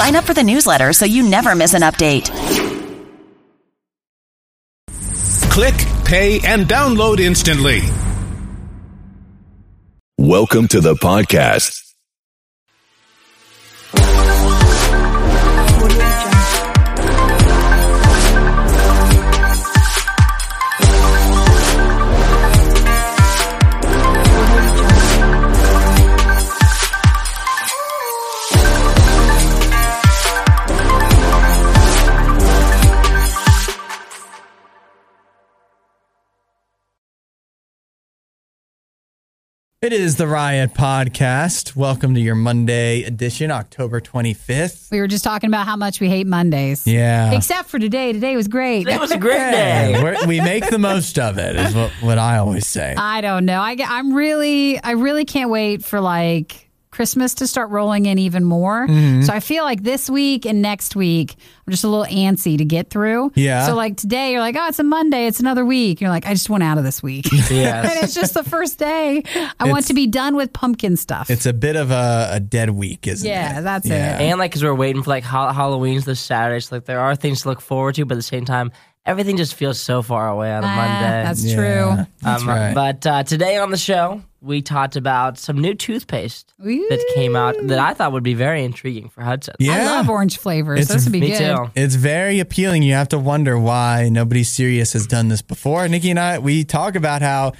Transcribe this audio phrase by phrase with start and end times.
[0.00, 2.30] Sign up for the newsletter so you never miss an update.
[5.50, 5.74] Click,
[6.06, 7.82] pay, and download instantly.
[10.16, 11.89] Welcome to the podcast.
[39.82, 41.74] It is the Riot Podcast.
[41.74, 44.90] Welcome to your Monday edition, October 25th.
[44.90, 46.86] We were just talking about how much we hate Mondays.
[46.86, 47.32] Yeah.
[47.32, 48.12] Except for today.
[48.12, 48.86] Today was great.
[48.86, 49.92] It was a great day.
[49.94, 52.94] Hey, we're- make the most of it, is what, what I always say.
[52.94, 53.58] I don't know.
[53.62, 58.18] I, get- I'm really, I really can't wait for like Christmas to start rolling in
[58.18, 58.86] even more.
[58.86, 59.22] Mm-hmm.
[59.22, 62.64] So I feel like this week and next week, I'm just a little antsy to
[62.64, 63.30] get through.
[63.36, 63.66] Yeah.
[63.66, 65.26] So like today, you're like, oh, it's a Monday.
[65.26, 66.00] It's another week.
[66.00, 67.26] You're like, I just want out of this week.
[67.50, 67.84] Yes.
[67.96, 69.22] and it's just the first day.
[69.58, 71.30] I want to be done with pumpkin stuff.
[71.30, 73.30] It's a bit of a, a dead week, isn't it?
[73.30, 74.18] yeah, that's Yeah.
[74.18, 74.22] it.
[74.22, 77.16] And like, because we're waiting for like ha- Halloween's this Saturday, so like there are
[77.16, 78.70] things to look forward to, but at the same time,
[79.06, 81.24] everything just feels so far away on a Ah, Monday.
[81.24, 82.06] That's Yeah, true.
[82.22, 82.74] That's Um, right.
[82.74, 87.54] But uh, today on the show, we talked about some new toothpaste that came out
[87.64, 89.54] that I thought would be very intriguing for Hudson.
[89.58, 89.76] yeah.
[89.76, 90.80] I love orange flavors.
[90.80, 91.38] It's- this would be Me good.
[91.56, 91.70] too.
[91.74, 92.82] It's very appealing.
[92.82, 95.86] You have to wonder why nobody serious has done this before.
[95.88, 97.52] Nikki and I, we talk about how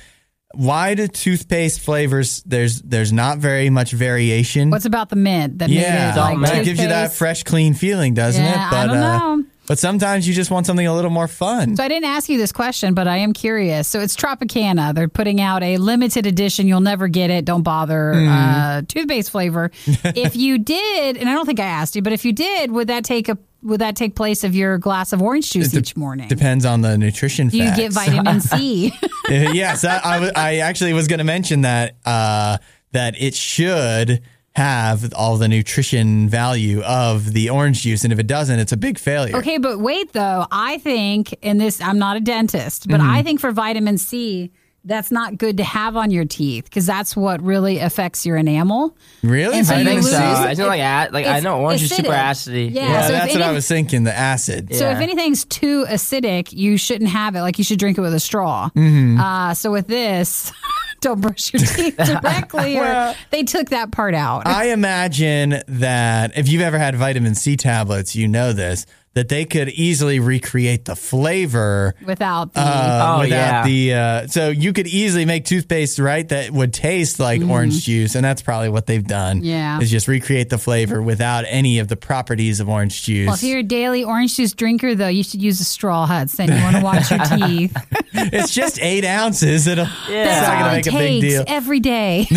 [0.53, 4.71] why do toothpaste flavors there's there's not very much variation.
[4.71, 6.55] What's about the mint that yeah, made it like mint.
[6.57, 7.19] it gives you that toothpaste?
[7.19, 8.73] fresh, clean feeling, doesn't Yeah, it?
[8.75, 9.45] I don't uh, know.
[9.71, 11.77] But sometimes you just want something a little more fun.
[11.77, 13.87] So I didn't ask you this question, but I am curious.
[13.87, 14.93] So it's Tropicana.
[14.93, 16.67] They're putting out a limited edition.
[16.67, 17.45] You'll never get it.
[17.45, 18.15] Don't bother.
[18.15, 18.29] Hmm.
[18.29, 19.71] Uh, toothpaste flavor.
[19.87, 22.89] if you did, and I don't think I asked you, but if you did, would
[22.89, 25.97] that take a would that take place of your glass of orange juice It each
[25.97, 26.27] morning?
[26.27, 27.79] Depends on the nutrition you facts.
[27.79, 28.93] get vitamin C?
[29.29, 32.59] yes, I, I, I actually was going to mention that uh,
[32.91, 34.21] that it should
[34.61, 38.77] have all the nutrition value of the orange juice, and if it doesn't, it's a
[38.77, 39.37] big failure.
[39.37, 40.47] okay, but wait though.
[40.53, 43.11] I think, and this I'm not a dentist, but Mm-hmm.
[43.11, 44.51] I think for vitamin C.
[44.83, 48.97] That's not good to have on your teeth because that's what really affects your enamel.
[49.23, 49.59] Really?
[49.59, 50.17] And so I you think lose- so.
[50.49, 52.71] it- Isn't like a- like I it's know orange is super acidic.
[52.71, 52.75] acidy.
[52.75, 54.05] Yeah, Yeah, so if that's what I was thinking.
[54.05, 54.75] The acid.
[54.75, 57.43] So if anything's too acidic, you shouldn't have it.
[57.43, 58.71] Like you should drink it with a straw.
[58.75, 59.21] Mm-hmm.
[59.21, 60.51] Uh, so with this,
[61.11, 64.47] don't brush your teeth directly, Well- they took that part out.
[64.47, 69.45] I imagine that if you've ever had vitamin C tablets, you know this that they
[69.45, 73.65] could easily recreate the flavor without the uh, Oh, without yeah.
[73.65, 78.15] the uh, so you could easily make toothpaste right that would taste like orange juice
[78.15, 79.43] and that's probably what they've done.
[79.43, 79.81] Yeah.
[79.81, 83.43] is just recreate the flavor without any of the properties of orange juice well, if
[83.43, 86.49] you're a daily orange juice drinker, though, you should use a straw, Hudson.
[86.49, 87.77] You want to watch your teeth.
[88.13, 91.35] it's just eight ounces it'll That's it's not all gonna it make a big takes
[91.35, 92.27] deal every day.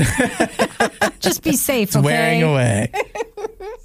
[1.19, 2.03] Just be safe, it's okay?
[2.05, 2.91] wearing away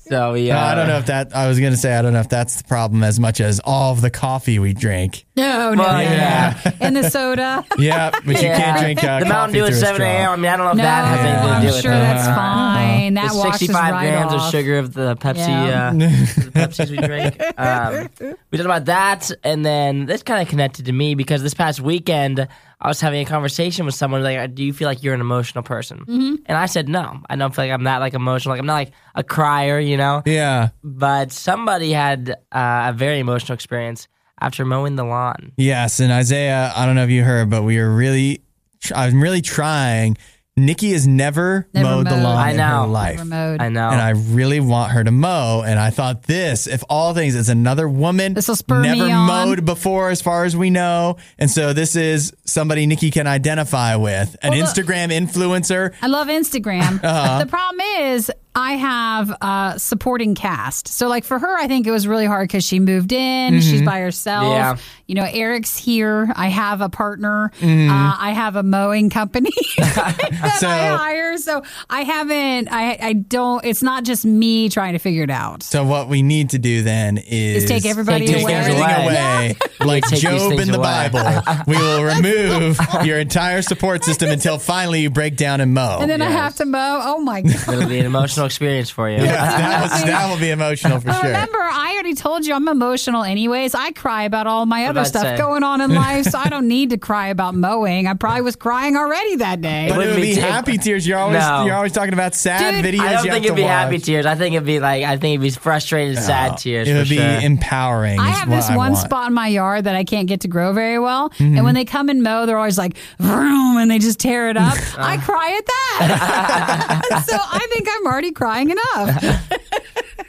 [0.08, 2.20] So yeah, No, I don't know if that I was gonna say I don't know
[2.20, 5.82] if that's the problem as much as all of the coffee we drink No, no,
[5.82, 6.58] Well, no, yeah.
[6.80, 7.64] And the soda.
[7.78, 8.56] yeah but you Yeah.
[8.58, 10.30] can't drink uh, the Mountain Dew at seven a.m.
[10.30, 11.92] I mean, I don't know if No, that has anything to I'm do with sure
[11.92, 11.94] it.
[11.94, 13.14] that's fine.
[13.14, 14.44] That the 65 right grams off.
[14.46, 15.88] of sugar of the Pepsi, Yeah.
[15.88, 17.40] uh, the Pepsis we drink.
[17.58, 18.08] Um,
[18.50, 21.80] we talked about that, and then this kind of connected to me because this past
[21.80, 22.46] weekend
[22.80, 25.64] I was having a conversation with someone like, "Do you feel like you're an emotional
[25.64, 26.34] person?" Mm-hmm.
[26.46, 28.52] And I said, "No, I don't feel like I'm that like emotional.
[28.52, 33.18] Like I'm not like a crier, you know." yeah But somebody had uh, a very
[33.18, 34.06] emotional experience
[34.40, 35.52] after mowing the lawn.
[35.56, 38.42] Yes, and Isaiah, I don't know if you heard, but we are really,
[38.80, 40.16] tr- I'm really trying.
[40.58, 42.86] Nikki has never, Never mowed, the lawn I in her know.
[42.88, 43.18] life.
[43.18, 43.60] Remote.
[43.60, 43.88] I know.
[43.90, 45.62] And I really want her to mow.
[45.66, 49.26] And I thought this, if all things, is another woman This'll spur me never on.
[49.26, 51.16] mowed before, as far as we know.
[51.38, 55.94] And so this is somebody Nikki can identify with, an Well, the- Instagram influencer.
[56.02, 57.00] I love Instagram.
[57.08, 57.38] Uh-huh.
[57.40, 60.88] The problem is I have a supporting cast.
[60.88, 63.60] So like for her, I think it was really hard because she moved in, Mm-hmm.
[63.60, 64.44] she's by herself.
[64.52, 64.76] Yeah.
[65.06, 66.30] You know, Eric's here.
[66.36, 67.50] I have a partner.
[67.60, 67.90] Mm-hmm.
[67.90, 71.36] Uh, I have a mowing company that So- I hire.
[71.38, 72.68] So I haven't.
[72.70, 73.64] I I don't.
[73.64, 75.62] It's not just me trying to figure it out.
[75.62, 78.54] So what we need to do then is Is take everybody Take take away.
[78.54, 79.04] everything away.
[79.06, 81.08] away, like Take Job in the away.
[81.10, 81.62] Bible.
[81.66, 85.98] we will remove your entire support system until finally you break down and mow.
[86.00, 87.00] And then I have to mow.
[87.04, 87.68] Oh my god!
[87.74, 89.16] It'll be an emotional emotional experience for you.
[89.18, 91.24] Yeah, that, was, that will be emotional for But sure.
[91.30, 93.74] remember, I already told you I'm emotional anyways.
[93.74, 95.36] I cry about all my other I'd stuff say.
[95.36, 98.06] going on in life, so I don't need to cry about mowing.
[98.06, 99.86] I probably was crying already that day.
[99.88, 101.06] But it wouldn't would be be too- happy tears.
[101.06, 101.64] You're always No.
[101.66, 103.00] you're always talking about sad Dude, videos.
[103.00, 104.26] I don't you think have it'd to be happy tears.
[104.26, 106.88] I think it'd be like I think it'd be frustrated, sad tears.
[106.88, 107.40] It for would be sure.
[107.40, 108.20] empowering.
[108.20, 109.04] I have this I one want.
[109.04, 111.30] spot in my yard that I can't get to grow very well.
[111.30, 111.56] Mm-hmm.
[111.56, 114.56] And when they come and mow, they're always like, vroom, and they just tear it
[114.56, 114.74] up.
[114.98, 117.24] I cry at that.
[117.26, 119.44] so I think I'm already crying enough.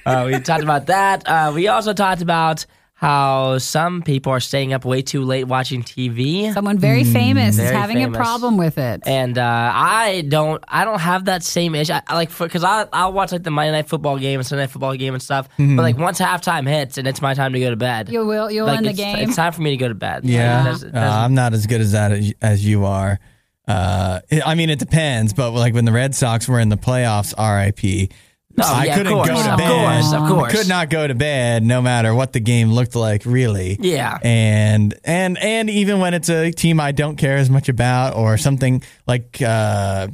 [0.06, 1.28] Uh, we talked about that.
[1.28, 2.66] Uh, we also talked about
[2.96, 6.52] how some people are staying up way too late watching TV.
[6.54, 8.18] Someone very famous is Very having famous.
[8.18, 9.04] a problem with it.
[9.06, 11.94] and uh, I don't, I don't have that same issue.
[11.94, 14.64] I, I like because I I'll watch like the Monday night football game and Sunday
[14.64, 15.48] night football game and stuff.
[15.60, 15.76] Mm-hmm.
[15.76, 18.50] But like once halftime hits and it's my time to go to bed, You will,
[18.50, 19.18] you'll like end the game.
[19.30, 20.26] it's time for me to go to bed.
[20.26, 23.20] Yeah, Like, it doesn't- Uh, I'm not as good as that as, as you are.
[23.70, 27.34] Uh, I mean, it depends, but like when the Red Sox were in the playoffs,
[27.38, 28.12] RIP.
[28.62, 29.70] Oh, I yeah, couldn't course, go to of bed.
[30.02, 30.52] course, of course.
[30.54, 33.78] Could not go to bed, no matter what the game looked like, really.
[33.80, 34.18] Yeah.
[34.22, 38.38] and and and even when it's a team I don't care as much about, or
[38.38, 40.08] something like, uh,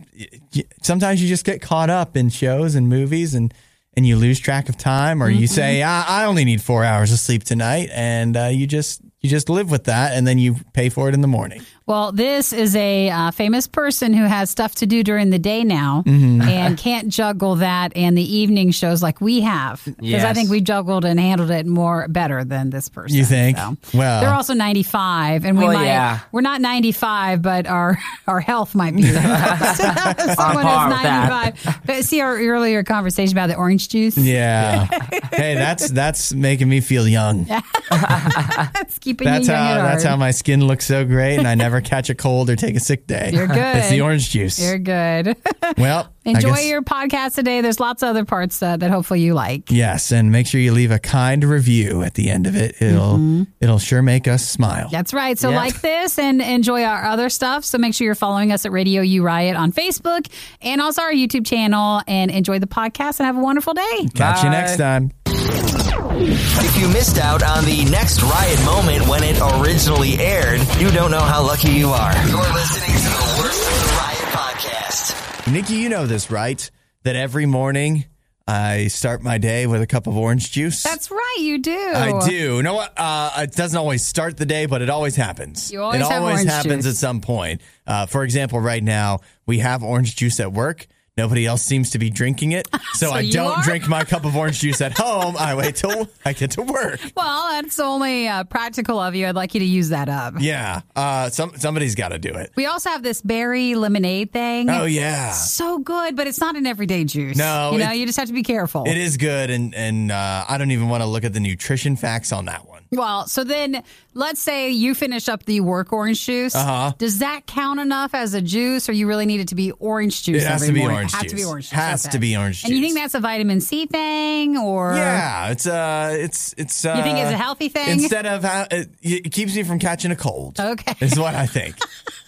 [0.83, 3.53] sometimes you just get caught up in shows and movies, and
[3.97, 7.13] and you lose track of time, or you say, I, I only need four hours
[7.13, 10.57] of sleep tonight, and uh, you just you just live with that, and then you
[10.73, 11.61] pay for it in the morning.
[11.87, 15.63] Well, this is a uh, famous person who has stuff to do during the day
[15.63, 16.41] now Mm-hmm.
[16.41, 19.83] and can't juggle that and the evening shows like we have.
[19.85, 23.15] Because I think we juggled and handled it more better than this person.
[23.17, 23.57] You think?
[23.57, 23.77] So.
[23.93, 26.19] Well- they're also 95, and we Well, might, yeah.
[26.31, 27.97] we're not 95, but our
[28.27, 29.21] our health might be there.
[29.75, 31.53] Someone par is with that.
[31.63, 31.81] 95.
[31.85, 34.17] But see our earlier conversation about the orange juice?
[34.17, 34.85] Yeah.
[35.33, 37.43] hey, that's that's making me feel young.
[37.45, 40.11] That's keeping That's you young how at that's heart.
[40.11, 42.79] how my skin looks so great, and I never catch a cold or take a
[42.79, 43.31] sick day.
[43.33, 43.57] You're good.
[43.75, 44.59] It's the orange juice.
[44.59, 45.35] You're good.
[45.77, 47.61] well, Enjoy your podcast today.
[47.61, 49.69] There's lots of other parts uh, that hopefully you like.
[49.69, 52.81] Yes, and make sure you leave a kind review at the end of it.
[52.81, 53.43] It'll Mm-hmm.
[53.61, 54.89] it'll sure make us smile.
[54.89, 55.37] That's right.
[55.37, 55.57] So Yeah.
[55.57, 57.63] like this and enjoy our other stuff.
[57.63, 60.27] So make sure you're following us at Radio U Riot on Facebook
[60.61, 64.07] and also our YouTube channel and enjoy the podcast and have a wonderful day.
[64.15, 65.11] Catch you next time.
[65.47, 71.11] If you missed out on the next riot moment when it originally aired, you don't
[71.11, 72.13] know how lucky you are.
[72.27, 75.51] You're listening to the worst of the riot podcast.
[75.53, 76.69] Nikki, you know this, right?
[77.03, 78.05] That every morning
[78.47, 80.81] I start my day with a cup of orange juice.
[80.81, 81.37] That's right.
[81.39, 81.91] You do.
[81.95, 82.33] I do.
[82.57, 82.93] You know what?
[82.97, 85.71] Uh, it doesn't always start the day, but it always happens.
[85.71, 86.93] You always it have always orange happens juice.
[86.93, 87.61] at some point.
[87.85, 90.87] Uh, for example, right now we have orange juice at work.
[91.17, 93.63] Nobody else seems to be drinking it, so, So I don't are?
[93.63, 95.37] drink my cup of orange juice at home.
[95.37, 96.99] I wait till I get to work.
[97.15, 99.25] Well, that's only uh, practical of you.
[99.25, 100.33] I'd like you to use that up.
[100.39, 102.51] Yeah, uh, some somebody's got to do it.
[102.57, 104.69] We also have this berry lemonade thing.
[104.69, 107.37] Oh yeah, So good, but it's not an everyday juice.
[107.37, 108.83] No, You know, you just have to be careful.
[108.85, 111.95] it is good, and and uh, I don't even want to look at the nutrition
[111.95, 112.74] facts on that one.
[112.95, 113.83] Well, so then
[114.13, 116.55] let's say you finish up the work orange juice.
[116.55, 116.93] Uh-huh.
[116.97, 120.23] Does that count enough as a juice, or you really need it to be orange
[120.23, 120.43] juice?
[120.43, 120.95] It has every to be morning?
[120.97, 121.47] orange Has to be juice.
[121.47, 121.71] orange juice.
[121.79, 122.11] Has okay.
[122.13, 122.69] to be orange Juice.
[122.69, 126.85] And you think that's a vitamin C thing, or Yeah, it's uh, it's it's.
[126.85, 127.89] Uh, You think it's a healthy thing?
[127.89, 130.59] Instead of it, it keeps me from catching a cold.
[130.59, 130.95] Okay.
[131.01, 131.75] is what I think.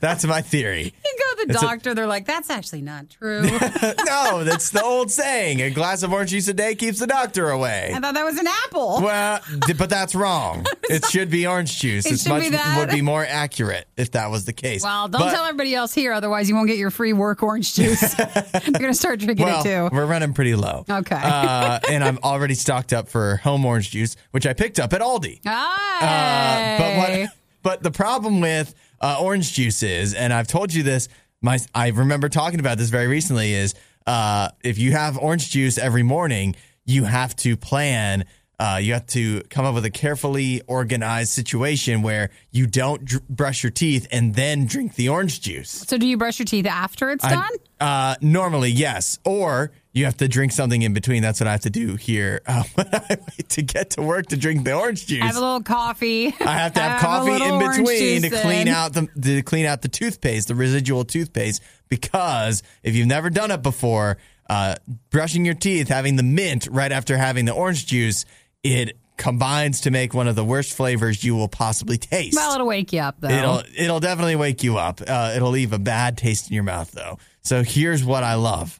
[0.00, 0.92] That's my theory.
[1.06, 3.42] You go to the It's a- doctor, they're like, "That's actually not true."
[4.06, 7.48] no, that's the old saying: a glass of orange juice a day keeps the doctor
[7.50, 7.92] away.
[7.94, 9.00] I thought that was an apple.
[9.02, 9.40] Well,
[9.78, 10.64] but that's wrong.
[10.88, 12.06] It should be orange juice.
[12.06, 12.76] It It's should much be that.
[12.78, 14.84] would be more accurate if that was the case.
[14.84, 17.74] Well, don't But- tell everybody else here, otherwise you won't get your free work orange
[17.74, 18.14] juice.
[18.14, 19.88] They're gonna start drinking Well, it too.
[19.94, 20.84] we're running pretty low.
[20.88, 21.20] Okay.
[21.20, 25.00] uh, and I'm already stocked up for home orange juice, which I picked up at
[25.00, 25.40] Aldi.
[25.44, 27.30] Uh, but what?
[27.62, 31.08] But the problem with uh, orange juice is, and I've told you this.
[31.42, 33.52] My I remember talking about this very recently.
[33.52, 33.74] Is
[34.06, 38.24] uh, if you have orange juice every morning, you have to plan.
[38.58, 43.28] Uh, you have to come up with a carefully organized situation where you don't dr-
[43.28, 45.68] brush your teeth and then drink the orange juice.
[45.86, 47.52] So, do you brush your teeth after it's I- done?
[47.80, 49.18] uh, normally, yes.
[49.26, 51.22] Or you have to drink something in between.
[51.22, 54.26] That's what I have to do here uh, when I wait to get to work
[54.26, 55.22] to drink the orange juice.
[55.22, 56.34] I have a little coffee.
[56.38, 58.74] I have to have, a coffee in between to clean in.
[58.74, 61.62] out the to clean out the toothpaste, the residual toothpaste.
[61.88, 64.18] Because if you've never done it before,
[64.50, 64.74] uh,
[65.10, 68.26] brushing your teeth, having the mint right after having the orange juice,
[68.62, 72.36] it combines to make one of the worst flavors you will possibly taste.
[72.36, 73.28] Well, it'll wake you up though.
[73.28, 75.00] It'll it'll definitely wake you up.
[75.06, 77.18] Uh, it'll leave a bad taste in your mouth though.
[77.40, 78.78] So here's what I love: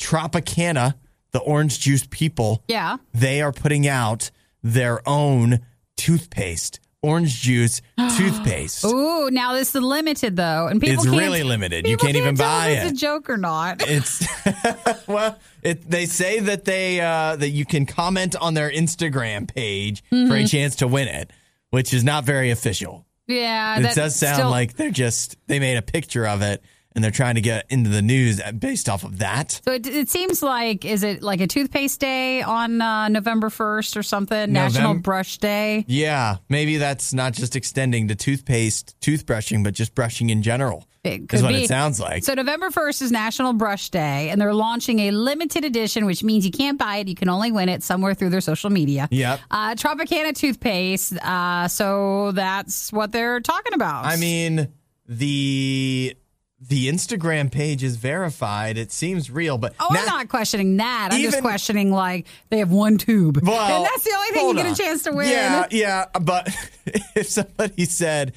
[0.00, 0.94] Tropicana,
[1.32, 2.96] the orange juice people, yeah.
[3.14, 4.30] they are putting out
[4.62, 5.60] their own
[5.96, 7.80] toothpaste orange juice
[8.18, 8.84] toothpaste.
[8.84, 11.86] Ooh, now this is limited though, and people It's can't, really limited.
[11.86, 12.94] You people can't even buy if It's it.
[12.94, 13.82] a joke or not.
[13.88, 14.26] It's
[15.08, 20.02] well, it, they say that they uh, that you can comment on their Instagram page
[20.10, 20.32] for Mm-hmm.
[20.32, 21.30] a chance to win it,
[21.70, 23.06] which is not very official.
[23.26, 26.62] Yeah, It that does sound still- like they're just they made a picture of it
[26.94, 29.60] and they're trying to get into the news based off of that.
[29.64, 33.96] So it, it seems like is it like a toothpaste day on uh, November first
[33.96, 34.52] or something?
[34.52, 35.84] National Brush Day.
[35.86, 40.86] Yeah, maybe that's not just extending to toothpaste, toothbrushing, but just brushing in general.
[41.02, 41.64] It is what be.
[41.64, 42.24] it sounds like.
[42.24, 46.44] So November 1st is National Brush Day, and they're launching a limited edition, which means
[46.44, 47.08] you can't buy it.
[47.08, 49.08] You can only win it somewhere through their social media.
[49.10, 49.40] Yep.
[49.50, 51.16] Uh, Tropicana toothpaste.
[51.24, 54.04] Uh, so that's what they're talking about.
[54.04, 54.68] I mean,
[55.08, 56.16] the
[56.60, 58.76] the Instagram page is verified.
[58.76, 61.08] It seems real, but Oh, I'm not questioning that.
[61.12, 64.54] I'm just questioning like they have one tube, Well, and that's the only thing you
[64.54, 64.72] get on.
[64.72, 65.30] a chance to win.
[65.30, 66.48] Yeah, yeah, but
[67.14, 68.34] if somebody said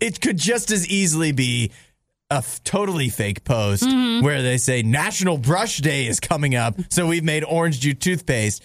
[0.00, 1.70] it could just as easily be
[2.30, 4.24] a f- totally fake post Mm-hmm.
[4.24, 8.62] where they say National Brush Day is coming up, so we've made orange juice toothpaste.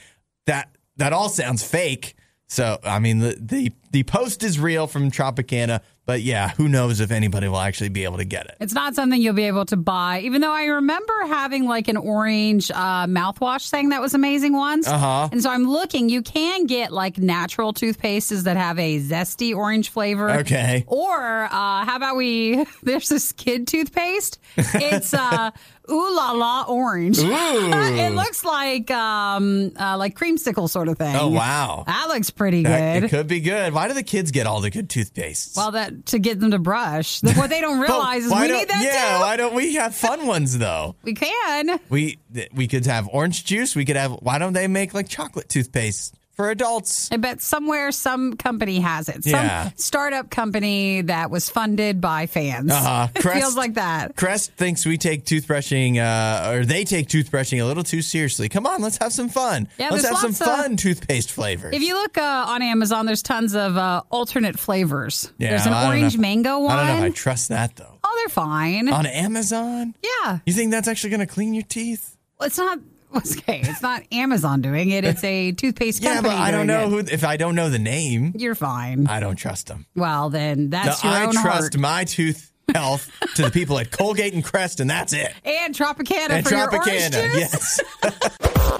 [0.47, 2.15] That that all sounds fake.
[2.49, 6.99] So I mean the the the post is real from Tropicana, but yeah, who knows
[6.99, 8.57] if anybody will actually be able to get it.
[8.59, 11.95] It's not something you'll be able to buy, even though I remember having like an
[11.95, 14.89] orange uh, mouthwash thing that was amazing once.
[14.89, 15.29] Uh-huh.
[15.31, 19.89] And so I'm looking, you can get like natural toothpastes that have a zesty orange
[19.89, 20.31] flavor.
[20.31, 20.83] Okay.
[20.85, 21.49] Or uh,
[21.85, 24.37] how about we, there's this kid toothpaste.
[24.57, 25.51] It's uh,
[25.91, 27.17] Ooh La La Orange.
[27.21, 31.15] it looks like um, uh, like creamsicle sort of thing.
[31.15, 31.83] Oh wow.
[31.85, 33.03] That looks pretty That- good.
[33.05, 33.73] it could be good.
[33.73, 35.57] Why do the kids get all the good toothpastes?
[35.57, 37.21] well, that to get them to brush.
[37.23, 39.21] What they don't But realize is why we don't- need that yeah, too.
[39.23, 40.95] why don't we have fun ones though?
[41.03, 41.79] We can.
[41.89, 43.75] We th- we could have orange juice.
[43.75, 44.11] We could have.
[44.21, 47.09] Why don't they make like chocolate toothpaste for adults?
[47.11, 49.23] I bet somewhere some company has it.
[49.23, 49.69] Some Yeah.
[49.75, 52.71] startup company that was funded by fans.
[52.71, 53.07] Uh-huh.
[53.15, 54.15] It Crest- feels like that.
[54.15, 58.49] Crest thinks we take toothbrushing, uh, or they take toothbrushing a little too seriously.
[58.49, 59.67] Come on, let's have some fun.
[59.77, 61.75] Yeah, let's have some of- fun toothpaste flavors.
[61.75, 65.31] If you look uh, on Amazon, there's tons of uh, alternate flavors.
[65.37, 66.71] Yeah, there's an orange if- mango one.
[66.71, 67.99] I don't know if I trust that though.
[68.03, 68.89] oh, they're fine.
[68.89, 72.15] On Amazon, yeah, you think that's actually going to clean your teeth?
[72.39, 72.79] Well, it's not.
[73.15, 75.03] Okay, it's not Amazon doing it.
[75.03, 76.35] It's a toothpaste Yeah, company.
[76.35, 76.89] but I don't know it.
[76.89, 76.99] who.
[76.99, 79.07] If I don't know the name, You're fine.
[79.07, 79.85] I don't trust them.
[79.95, 81.77] well, then that's No, your I own trust heart.
[81.77, 85.33] my tooth health to the people at Colgate and Crest, and that's it.
[85.43, 87.35] and Tropicana And for your orange Tropicana, juice.
[87.35, 87.79] yes.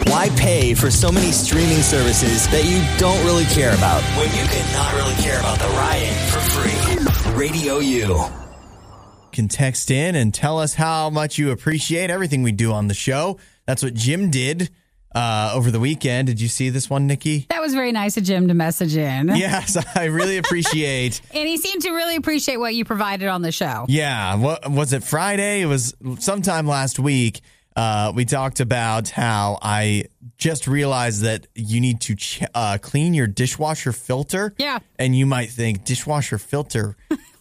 [0.07, 4.47] Why pay for so many streaming services that you don't really care about when you
[4.50, 7.35] can not really care about the riot for free?
[7.38, 8.17] Radio U.
[9.31, 12.93] can text in and tell us how much you appreciate everything we do on the
[12.93, 13.38] show.
[13.65, 14.70] That's what Jim did
[15.13, 16.27] uh, over the weekend.
[16.27, 17.46] Did you see this one, Nikki?
[17.50, 19.27] That was very nice of Jim to message in.
[19.36, 21.22] Yes, I really appreciate.
[21.34, 23.86] And he seemed to really appreciate what you provided on the show.
[23.89, 25.62] yeah, what was it Friday?
[25.62, 27.41] It was sometime last week.
[27.74, 30.06] Uh, we talked about how I
[30.38, 34.53] just realized that you need to ch- uh, clean your dishwasher filter.
[34.58, 34.80] Yeah.
[35.00, 36.98] and you might think dishwasher filter.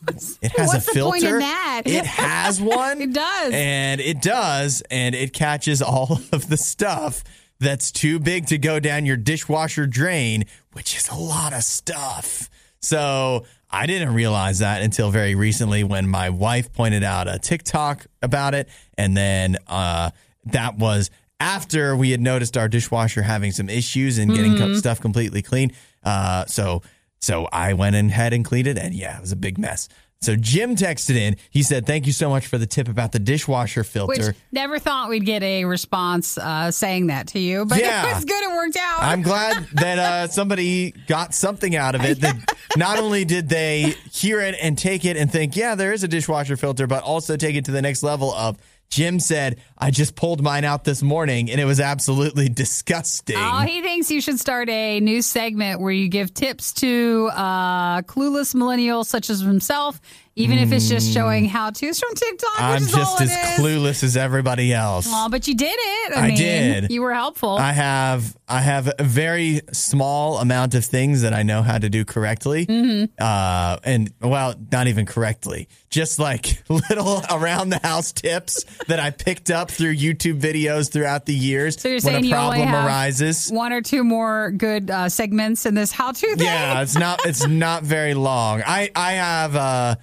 [0.09, 1.11] It has What's a the filter.
[1.11, 1.83] point in that?
[1.85, 3.00] It has one.
[3.02, 3.52] It does.
[3.52, 4.83] And it does.
[4.90, 7.23] And it catches all of the stuff
[7.59, 12.49] that's too big to go down your dishwasher drain, which is a lot of stuff.
[12.80, 18.07] So I didn't realize that until very recently when my wife pointed out a TikTok
[18.23, 18.69] about it.
[18.97, 20.11] And then uh,
[20.47, 25.00] that was after we had noticed our dishwasher having some issues and getting co- stuff
[25.00, 25.73] completely clean.
[26.02, 26.83] Uh, so
[27.21, 29.89] so I went ahead and cleaned it, and yeah, it was a big mess.
[30.23, 31.37] So Jim texted in.
[31.49, 34.79] He said, "Thank you so much for the tip about the dishwasher Which filter." never
[34.79, 38.07] thought we'd get a response uh, saying that to you, but Yeah.
[38.11, 38.43] it was good.
[38.43, 39.03] It worked out.
[39.03, 42.21] I'm glad that uh, somebody got something out of it.
[42.21, 46.05] That not only did they hear it and take it and think, "Yeah, there is
[46.05, 48.59] a dishwasher filter," but also take it to the next level of.
[48.90, 53.61] Jim said, "I just pulled mine out this morning, and it was absolutely disgusting." Oh,
[53.61, 58.54] he thinks you should start a new segment where you give tips to uh, clueless
[58.54, 60.00] millennials such as himself,
[60.37, 62.50] even if it's just showing how to's from TikTok.
[62.54, 63.37] Which I'm is just as is.
[63.60, 65.06] clueless as everybody else.
[65.10, 66.12] Aw, but you did it.
[66.16, 66.90] I, I mean, did.
[66.90, 67.56] You were helpful.
[67.58, 71.88] I have I have a very small amount of things that I know how to
[71.90, 73.12] do correctly, Mm-hmm.
[73.18, 79.10] uh, and well, not even correctly, just like little around the house tips that I
[79.10, 81.80] picked up through YouTube videos throughout the years.
[81.80, 83.50] so you're when saying a you only problem have arises.
[83.50, 86.46] one or two more good uh, segments in this how-to thing.
[86.46, 88.62] Yeah, it's not it's not very long.
[88.66, 89.94] I I have uh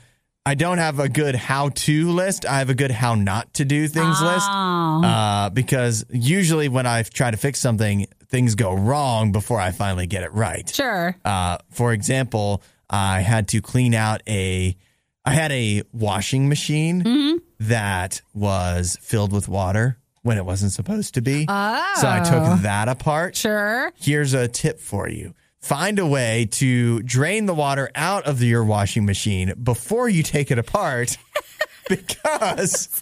[0.48, 2.46] I don't have a good how to list.
[2.46, 4.48] I have a good how not to do things list.
[4.50, 5.04] Oh.
[5.04, 10.08] Uh, because usually when I try to fix something, things go wrong before I finally
[10.08, 10.70] get it right.
[10.74, 11.18] Sure.
[11.25, 14.77] Uh, for example, I had to clean out a
[15.25, 17.38] I had a washing machine Mm-hmm.
[17.68, 21.46] that was filled with water when it wasn't supposed to be.
[21.50, 21.94] Oh.
[22.00, 23.36] So I took that apart.
[23.36, 23.92] Sure.
[23.98, 25.34] Here's a tip for you.
[25.68, 30.50] Find a way to drain the water out of your washing machine before you take
[30.50, 31.18] it apart.
[31.89, 33.01] because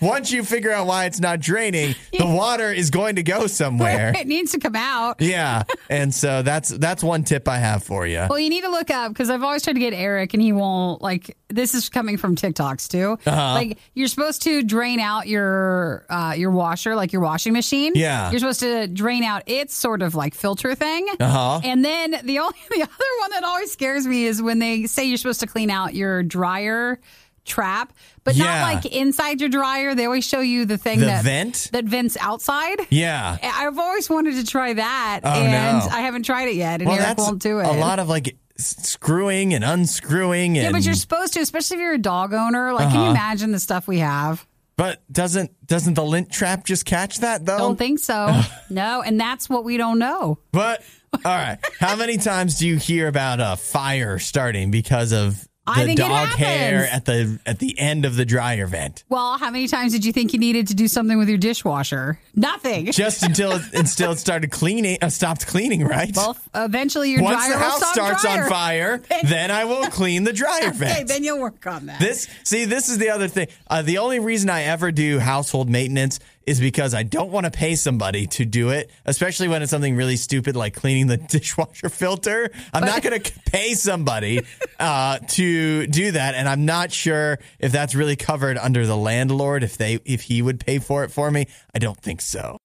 [0.00, 4.12] once you figure out why it's not draining, the water is going to go somewhere.
[4.16, 5.16] It needs to come out.
[5.24, 5.62] Yeah.
[5.88, 8.26] And so that's that's one tip I have for you.
[8.28, 10.52] Well, you need to look up because I've always tried to get Eric, and he
[10.52, 11.02] won't.
[11.02, 13.18] Like this is coming from TikToks too.
[13.26, 13.54] Uh-huh.
[13.54, 17.92] Like you're supposed to drain out your uh, your washer, like your washing machine.
[17.94, 18.30] Yeah.
[18.30, 21.06] you're supposed to drain out its sort of like filter thing.
[21.20, 21.60] Uh-huh.
[21.64, 25.04] And then the only the other one that always scares me is when they say
[25.04, 26.98] you're supposed to clean out your dryer
[27.44, 27.92] trap,
[28.24, 28.44] but Yeah.
[28.46, 29.94] not like inside your dryer.
[29.94, 31.68] They always show you the thing The that vent?
[31.72, 32.78] that vents outside.
[32.90, 33.36] Yeah.
[33.42, 35.94] I've always wanted to try that, Oh, and no.
[35.94, 37.66] I haven't tried it yet, and Well, Eric won't do it.
[37.66, 41.80] a lot of like screwing and unscrewing and Yeah, but you're supposed to, especially if
[41.80, 42.72] you're a dog owner.
[42.72, 43.10] Like, can you Uh-huh.
[43.12, 44.46] imagine the stuff we have?
[44.76, 47.58] But doesn't doesn't the lint trap just catch that though?
[47.58, 48.40] Don't think so.
[48.70, 50.38] no, and that's what we don't know.
[50.50, 50.82] But
[51.12, 55.84] all right, how many times do you hear about a fire starting because of I
[55.86, 59.04] think it dog hair at the at the end of the dryer vent?
[59.08, 62.18] Well, how many times did you think you needed to do something with your dishwasher?
[62.34, 62.86] Nothing.
[62.92, 66.14] Just until it, until it started cleaning, uh, stopped cleaning, right?
[66.14, 68.42] well, eventually your Once dryer the house starts dryer.
[68.44, 70.92] on fire, then I will clean the dryer vent.
[70.92, 71.98] Okay, then you'll work on that.
[71.98, 73.48] This see, this is the other thing.
[73.66, 77.50] Uh, the only reason I ever do household maintenance is because I don't want to
[77.50, 81.88] pay somebody to do it, especially when it's something really stupid like cleaning the dishwasher
[81.88, 82.50] filter.
[82.72, 84.42] I'm not going to pay somebody
[84.78, 89.62] uh, to do that, and I'm not sure if that's really covered under the landlord.
[89.62, 92.58] If they if he would pay for it for me, I don't think so.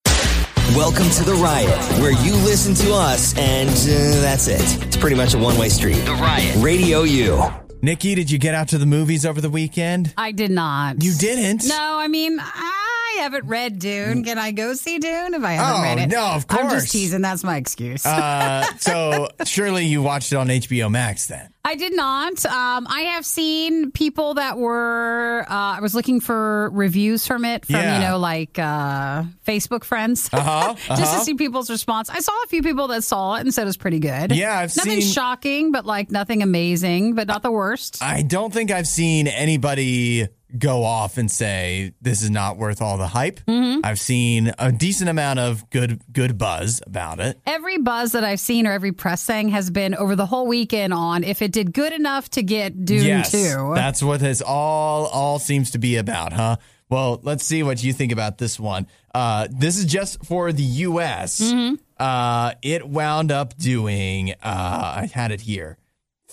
[0.75, 4.85] Welcome to The Riot, where you listen to us and uh, that's it.
[4.85, 5.99] It's pretty much a one way street.
[6.05, 6.55] The Riot.
[6.57, 7.43] Radio U.
[7.81, 10.13] Nikki, did you get out to the movies over the weekend?
[10.17, 11.01] I did not.
[11.01, 11.65] You didn't.
[11.65, 12.88] No, I mean, I
[13.19, 14.23] haven't read Dune.
[14.23, 16.07] Can I go see Dune if I haven't Oh, read it?
[16.09, 16.73] no, of I'm course.
[16.83, 17.21] just teasing.
[17.21, 18.05] That's my excuse.
[18.05, 21.49] Uh, so surely you watched it on HBO Max then.
[21.63, 22.43] I did not.
[22.45, 25.45] Um, I have seen people that were.
[25.47, 27.99] Uh, I was looking for reviews from it from Yeah.
[27.99, 31.19] you know like uh, Facebook friends, Uh-huh, just uh-huh.
[31.19, 32.09] to see people's response.
[32.09, 34.31] I saw a few people that saw it and said it was pretty good.
[34.31, 38.01] Yeah, I've nothing seen- shocking, but like nothing amazing, but not the worst.
[38.01, 42.97] I don't think I've seen anybody go off and say this is not worth all
[42.97, 43.39] the hype.
[43.41, 43.81] Mm-hmm.
[43.83, 47.39] I've seen a decent amount of good good buzz about it.
[47.45, 50.93] Every buzz that I've seen or every press thing has been over the whole weekend
[50.93, 53.73] on if it did good enough to get Dune yes, two.
[53.75, 56.57] that's what this all all seems to be about, huh?
[56.89, 58.87] Well, let's see what you think about this one.
[59.13, 61.39] Uh, this is just for the U.S.
[61.39, 61.75] Mm-hmm.
[61.99, 64.31] Uh, it wound up doing.
[64.31, 65.77] Uh, I had it here.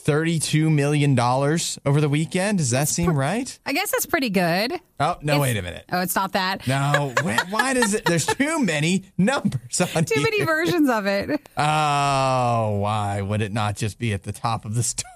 [0.06, 2.58] Thirty-two million dollars over the weekend.
[2.58, 3.58] Does that seem right?
[3.66, 4.72] I guess that's pretty good.
[5.00, 5.34] Oh no!
[5.34, 5.84] If- wait a minute.
[5.90, 6.64] Oh, it's not that.
[6.68, 8.04] No, why, why does it?
[8.04, 11.28] There's too many numbers on Too many versions of it.
[11.56, 15.10] Oh, why would it not just be at the top of the story?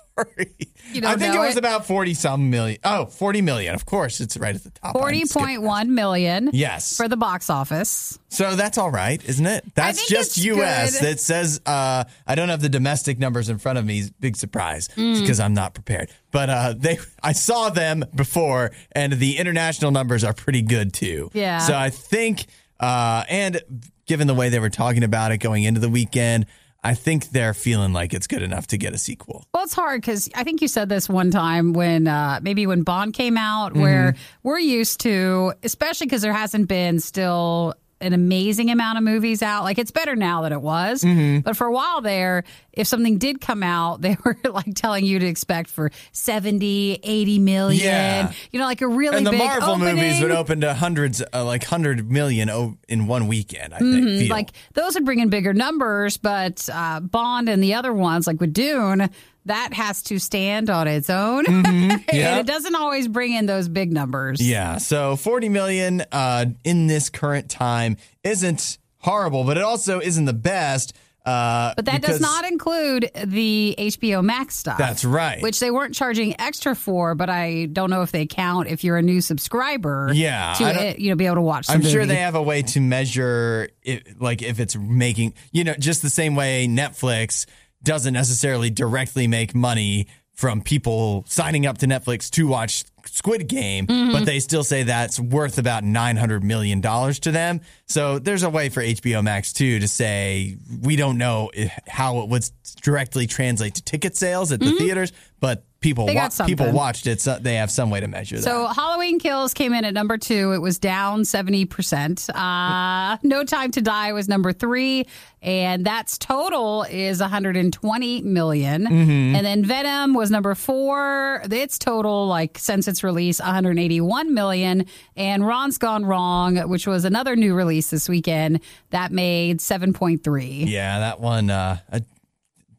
[0.92, 2.78] You don't I think know it was about 40 some million.
[2.82, 3.74] Oh, 40 million.
[3.74, 4.96] Of course, it's right at the top.
[4.96, 5.66] I Forty skipped point that.
[5.66, 6.50] one million.
[6.52, 6.96] Yes.
[6.96, 8.18] For the box office.
[8.28, 9.64] So that's all right, isn't it?
[9.74, 10.98] That's just US.
[10.98, 11.06] good.
[11.08, 14.04] That says uh, I don't have the domestic numbers in front of me.
[14.20, 15.20] Big surprise Mm.
[15.20, 16.10] because I'm not prepared.
[16.32, 21.30] But uh, they, I saw them before, and the international numbers are pretty good too.
[21.34, 21.58] Yeah.
[21.58, 22.46] So I think,
[22.80, 23.60] uh, and
[24.06, 26.46] given the way they were talking about it going into the weekend,
[26.82, 29.44] I think they're feeling like it's good enough to get a sequel.
[29.52, 32.82] Well, it's hard because I think you said this one time when uh, maybe when
[32.82, 33.80] Bond came out, Mm-hmm.
[33.82, 39.42] where we're used to, especially because there hasn't been still an amazing amount of movies
[39.42, 39.62] out.
[39.64, 41.40] Like it's better now than it was, Mm-hmm.
[41.40, 45.18] but for a while there, if something did come out, they were like telling you
[45.18, 47.84] to expect for 70, 80 million.
[47.84, 48.32] Yeah.
[48.52, 49.96] You know, like a really and the big Marvel opening.
[49.96, 53.74] movies would open to hundreds, uh, like 100 million in one weekend.
[53.74, 54.06] I think.
[54.06, 54.30] Mm-hmm.
[54.30, 58.40] Like those would bring in bigger numbers, but uh, Bond and the other ones, like
[58.40, 59.10] with Dune,
[59.46, 62.02] that has to stand on its own, Yep.
[62.12, 64.40] and it doesn't always bring in those big numbers.
[64.46, 70.24] Yeah, so 40 million uh, in this current time isn't horrible, but it also isn't
[70.26, 70.94] the best.
[71.24, 74.78] Uh, But that does not include the HBO Max stuff.
[74.78, 75.42] That's right.
[75.42, 78.96] Which they weren't charging extra for, but I don't know if they count if you're
[78.96, 80.10] a new subscriber.
[80.14, 81.66] Yeah, to it, you know be able to watch.
[81.66, 85.62] The I'm sure they have a way to measure it, like if it's making, you
[85.64, 87.44] know, just the same way Netflix
[87.82, 93.86] doesn't necessarily directly make money from people signing up to Netflix to watch Squid Game,
[93.86, 94.12] Mm-hmm.
[94.12, 97.60] but they still say that's worth about nine hundred million dollars to them.
[97.86, 101.50] So there's a way for HBO Max too to say we don't know
[101.86, 102.48] how it would
[102.82, 106.06] directly translate to ticket sales at the theaters, but people.
[106.06, 108.42] Wa- people watched it, so they have some way to measure that.
[108.42, 108.66] So.
[108.66, 110.52] Halloween Kills came in at number two.
[110.52, 112.30] It was down 70%.
[112.30, 115.06] Uh, no Time to Die was number three.
[115.42, 118.84] And that's total is 120 million.
[118.84, 119.36] Mm-hmm.
[119.36, 121.42] And then Venom was number four.
[121.50, 124.84] Its total, like since its release, 181 million.
[125.16, 130.68] And Ron's Gone Wrong, which was another new release this weekend, that made 7.3.
[130.68, 131.48] Yeah, that one.
[131.48, 132.00] Uh, uh,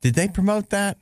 [0.01, 0.97] did they promote that?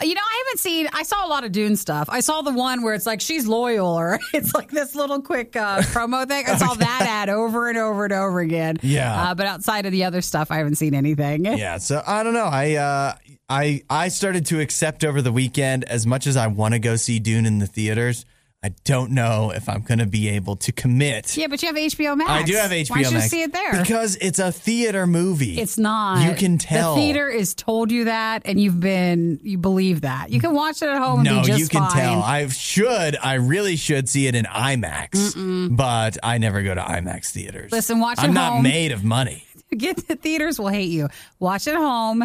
[0.00, 0.88] You know, I haven't seen.
[0.92, 2.08] I saw a lot of Dune stuff.
[2.10, 5.56] I saw the one where it's like she's loyal, or it's like this little quick
[5.56, 6.46] uh, promo thing.
[6.46, 8.78] I saw that ad over and over and over again.
[8.82, 9.30] Yeah.
[9.30, 11.44] uh, but outside of the other stuff, I haven't seen anything.
[11.58, 12.44] Yeah, so I don't know.
[12.44, 13.14] I uh,
[13.48, 16.94] I I started to accept over the weekend as much as I want to go
[16.96, 18.24] see Dune in the theaters.
[18.60, 21.36] I don't know if I'm going to be able to commit.
[21.36, 22.28] Yeah, but you have HBO Max.
[22.28, 23.30] I do have HBO Why don't you Max.
[23.30, 23.80] see it there?
[23.80, 25.60] because it's a theater movie.
[25.60, 26.28] it's not.
[26.28, 26.96] You can tell.
[26.96, 30.30] the theater has told you that, and you've been you believe that.
[30.30, 31.22] You can watch it at home.
[31.22, 32.00] no, and be just you can fine.
[32.00, 32.20] tell.
[32.22, 33.16] I should.
[33.22, 37.70] I really should see it in IMAX, but I never go to IMAX theaters.
[37.70, 38.24] Listen, watch it.
[38.24, 38.62] I'm not home.
[38.64, 39.44] made of money.
[39.76, 41.08] Get the theaters will hate you.
[41.38, 42.22] Watch at home,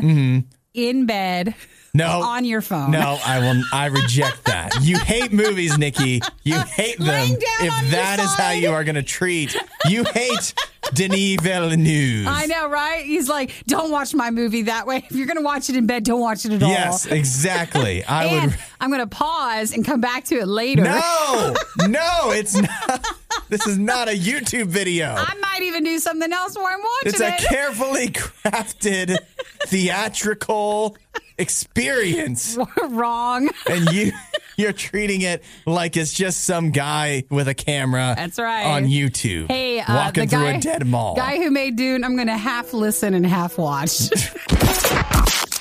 [0.74, 1.60] in bed, Mm-hmm.
[1.96, 2.90] No, on your phone.
[2.90, 3.64] No, I will.
[3.72, 4.80] I reject that.
[4.82, 6.24] You hate movies, Nikki.
[6.42, 7.08] You hate them.
[7.08, 9.56] Laying down on if that is how you are going to treat,
[9.88, 10.56] you hate
[10.96, 12.26] Denis Villeneuve.
[12.28, 13.06] I know, right?
[13.06, 15.06] He's like, don't watch my movie that way.
[15.08, 16.70] If you're going to watch it in bed, don't watch it at all.
[16.70, 18.04] Yes, exactly.
[18.04, 18.60] I and would.
[18.82, 20.82] I'm going to pause and come back to it later.
[20.82, 21.54] No,
[21.88, 23.06] no, it's not.
[23.50, 25.14] This is not a YouTube video.
[25.16, 27.08] I might even do something else while I'm watching it.
[27.10, 27.50] It's a it.
[27.50, 29.20] carefully crafted
[29.68, 30.98] theatrical
[31.38, 32.58] experience,
[32.90, 33.50] Wrong.
[33.70, 34.12] and you
[34.58, 38.14] you're treating it like it's just some guy with a camera.
[38.16, 38.66] That's right.
[38.66, 39.50] on YouTube.
[39.50, 41.16] Hey, uh, walking the through guy, a dead mall.
[41.16, 44.10] Guy who made Dune, I'm going to half listen and half watch.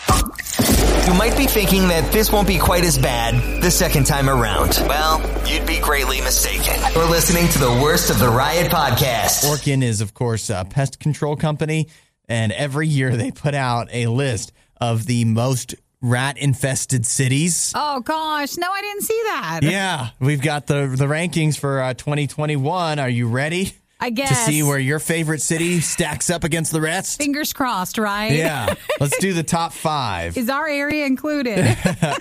[1.07, 4.71] You might be thinking that this won't be quite as bad the second time around.
[4.89, 6.81] Well, you'd be greatly mistaken.
[6.95, 9.45] We're listening to the worst of the Riot podcast.
[9.45, 11.89] Orkin is, of course, a pest control company,
[12.29, 14.53] and every year they put out a list
[14.83, 17.73] of the most rat infested cities.
[17.77, 18.57] oh, gosh.
[18.57, 19.61] No, I didn't see that.
[19.63, 22.99] Yeah, we've got the the rankings for uh, 2021.
[22.99, 23.75] Are you ready?
[24.01, 27.19] I guess To see where your favorite city stacks up against the rest?
[27.19, 28.33] Fingers crossed, right?
[28.33, 30.37] Yeah, let's do the top five.
[30.37, 31.59] Is our area included?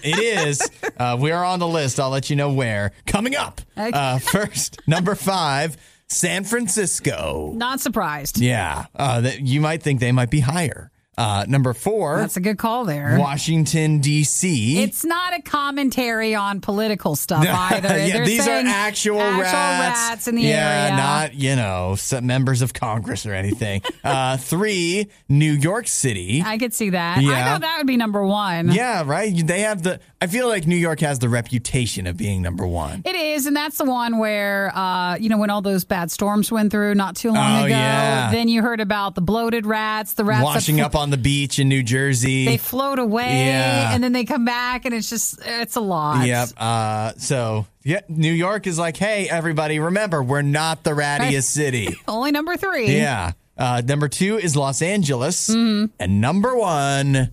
[0.03, 0.61] it is.
[0.95, 1.99] Uh, we are on the list.
[1.99, 2.91] I'll let you know where.
[3.07, 3.89] Coming up, Okay.
[3.91, 5.75] uh, first, number five,
[6.07, 7.51] San Francisco.
[7.55, 8.37] Not surprised.
[8.39, 10.90] Yeah, uh, that you might think they might be higher.
[11.17, 13.17] Uh, number four, That's a good call there.
[13.19, 14.81] Washington D.C.
[14.81, 17.89] It's not a commentary on political stuff either.
[18.07, 19.99] yeah, these are actual, actual rats.
[20.09, 20.95] rats in the yeah, area.
[20.95, 23.81] not you know members of Congress or anything.
[24.05, 26.41] uh, three, New York City.
[26.45, 27.17] I could see that.
[27.17, 27.43] I Yeah.
[27.45, 28.71] thought that would be number one.
[28.71, 29.35] yeah, right.
[29.45, 29.99] They have the.
[30.21, 33.01] I feel like New York has the reputation of being number one.
[33.05, 36.51] It is, and that's the one where, uh, you know, when all those bad storms
[36.51, 37.73] went through not too long Oh, ago.
[37.75, 38.31] yeah.
[38.31, 41.67] Then you heard about the bloated rats, the rats Washing up on the beach in
[41.67, 42.45] New Jersey.
[42.45, 43.93] they float away, Yeah.
[43.93, 46.25] and then they come back, and it's just it's a lot.
[46.25, 46.49] Yep.
[46.57, 51.89] Uh, so yeah, New York is like, hey, everybody, remember we're not the rattiest city.
[52.07, 52.95] Only number three.
[52.95, 53.31] Yeah.
[53.57, 55.85] Uh, number two is Los Angeles, Mm-hmm.
[55.99, 57.29] and number one,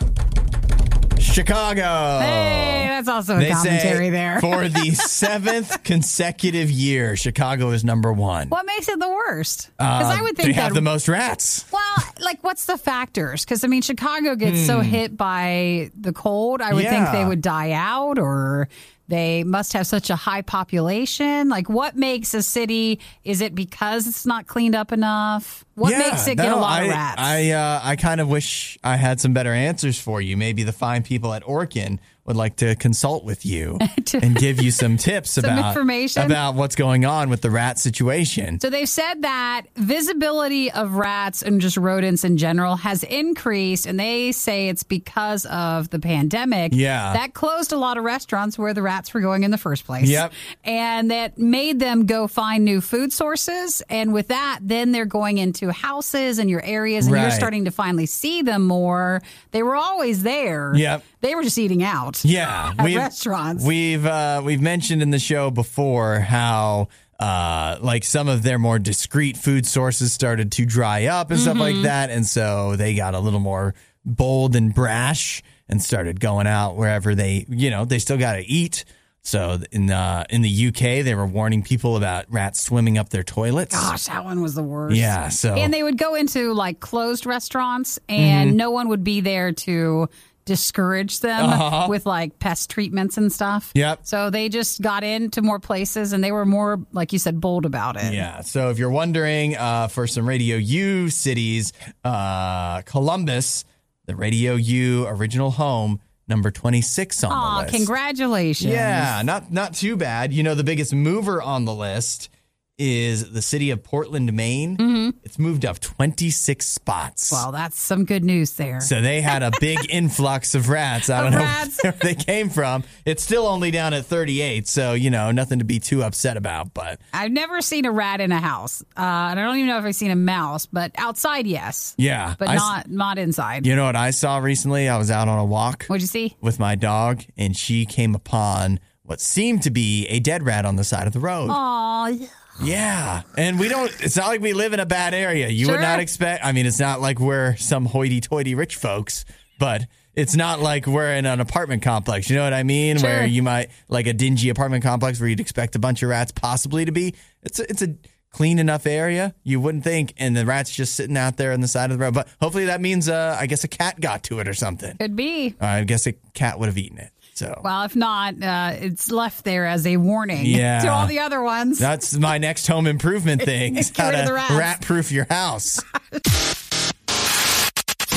[1.39, 2.19] Chicago.
[2.21, 4.41] Hey, that's also a They commentary there.
[4.41, 8.49] for the seventh consecutive year, Chicago is number one.
[8.49, 9.71] what makes it the worst?
[9.79, 11.65] Because I would think they think have that the most rats.
[11.73, 11.83] Well,
[12.21, 13.45] like, what's the factors?
[13.45, 16.61] Because I mean, Chicago gets so hit by the cold.
[16.61, 17.13] I would think Hmm.
[17.15, 18.69] They would die out, or
[19.09, 21.49] they must have such a high population.
[21.49, 23.01] Like, what makes a city?
[23.25, 25.65] Is it because it's not cleaned up enough?
[25.75, 27.21] What Yeah, makes it get a lot I, of rats?
[27.23, 30.37] I uh, I kind of wish I had some better answers for you.
[30.37, 33.79] Maybe the fine people at Orkin would like to consult with you
[34.13, 36.25] and give you some tips about information.
[36.25, 38.61] about what's going on with the rat situation.
[38.61, 43.99] So they've said that visibility of rats and just rodents in general has increased, and
[43.99, 46.73] they say it's because of the pandemic.
[46.75, 47.15] Yeah.
[47.15, 50.09] That closed a lot of restaurants where the rats were going in the first place.
[50.09, 50.33] Yep.
[50.65, 53.83] And that made them go find new food sources.
[53.89, 57.71] And with that, then they're going into houses and your areas, and you're starting to
[57.71, 59.23] finally see them more.
[59.53, 60.75] They were always there.
[60.75, 61.03] Yep.
[61.21, 62.25] They were just eating out.
[62.25, 63.65] Yeah, At restaurants.
[63.65, 68.79] We've uh, we've mentioned in the show before how uh, like some of their more
[68.79, 71.61] discreet food sources started to dry up and stuff Mm-hmm.
[71.77, 76.47] like that, and so they got a little more bold and brash and started going
[76.47, 78.85] out wherever they you know they still got to eat.
[79.23, 83.25] So in the in the UK, they were warning people about rats swimming up their
[83.25, 83.75] toilets.
[83.75, 84.97] Gosh, that one was the worst.
[84.97, 88.57] Yeah, so And they would go into like closed restaurants and Mm-hmm.
[88.57, 90.09] no one would be there to
[90.49, 93.73] discourage them with like pest treatments and stuff.
[93.77, 93.81] Uh-huh.
[93.81, 94.01] Yep.
[94.03, 97.67] So they just got into more places and they were more, like you said, bold
[97.67, 98.13] about it.
[98.15, 98.41] Yeah.
[98.41, 103.65] So if you're wondering uh, for some Radio U cities, uh, Columbus,
[104.07, 107.75] the Radio U original home, number 26 on Aw, the list.
[107.77, 108.73] congratulations.
[108.73, 110.33] Yeah, not not too bad.
[110.33, 112.31] You know, the biggest mover on the list
[112.79, 114.77] is the city of Portland, Maine.
[114.77, 115.19] Mm-hmm.
[115.25, 117.33] It's moved up 26 spots.
[117.33, 118.81] Well, that's some good news there.
[118.81, 121.11] So they had a big influx of rats.
[121.11, 121.81] I don't know rats.
[121.83, 122.85] where they came from.
[123.05, 126.73] It's still only down at 38, so you know nothing to be too upset about.
[126.73, 128.81] But I've never seen a rat in a house.
[128.97, 131.95] Uh, and I don't even know if I've seen a mouse, but outside, yes.
[131.99, 133.67] yeah, But I s- not not inside.
[133.67, 134.89] You know what I saw recently?
[134.89, 136.37] I was out on a walk What'd you see?
[136.41, 140.77] with my dog, and she came upon what seemed to be a dead rat on
[140.77, 141.49] the side of the road.
[141.51, 142.29] Oh,
[142.63, 143.23] Yeah.
[143.37, 145.49] And we don't, it's not like we live in a bad area.
[145.49, 145.75] You Sure.
[145.75, 149.25] would not expect, I mean, it's not like we're some hoity toity rich folks,
[149.59, 152.29] but it's not like we're in an apartment complex.
[152.29, 152.99] You know what I mean?
[152.99, 153.09] Sure.
[153.09, 156.33] Where you might, like a dingy apartment complex where you'd expect a bunch of rats
[156.33, 157.15] possibly to be.
[157.43, 157.95] It's a, it's a
[158.31, 159.35] clean enough area.
[159.45, 160.13] You wouldn't think.
[160.17, 162.15] And the rat's just sitting out there on the side of the road.
[162.15, 164.97] But hopefully that means, uh, I guess a cat got to it or something.
[164.99, 165.55] could be.
[165.61, 167.11] I guess a cat would have eaten it.
[167.39, 167.61] So.
[167.63, 170.81] Well, if not, uh, it's left there as a warning Yeah.
[170.81, 171.79] to all the other ones.
[171.79, 173.77] That's my next home improvement thing.
[173.97, 175.81] how to rat proof your house.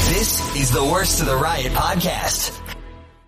[0.10, 2.60] This is the Worst of the Riot podcast.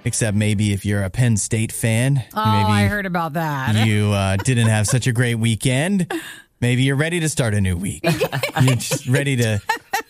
[0.04, 3.86] Except maybe if you're a Penn State fan, oh, maybe I heard about that.
[3.86, 6.12] you uh, didn't have such a great weekend.
[6.60, 8.04] Maybe you're ready to start a new week.
[8.62, 9.62] you're just ready to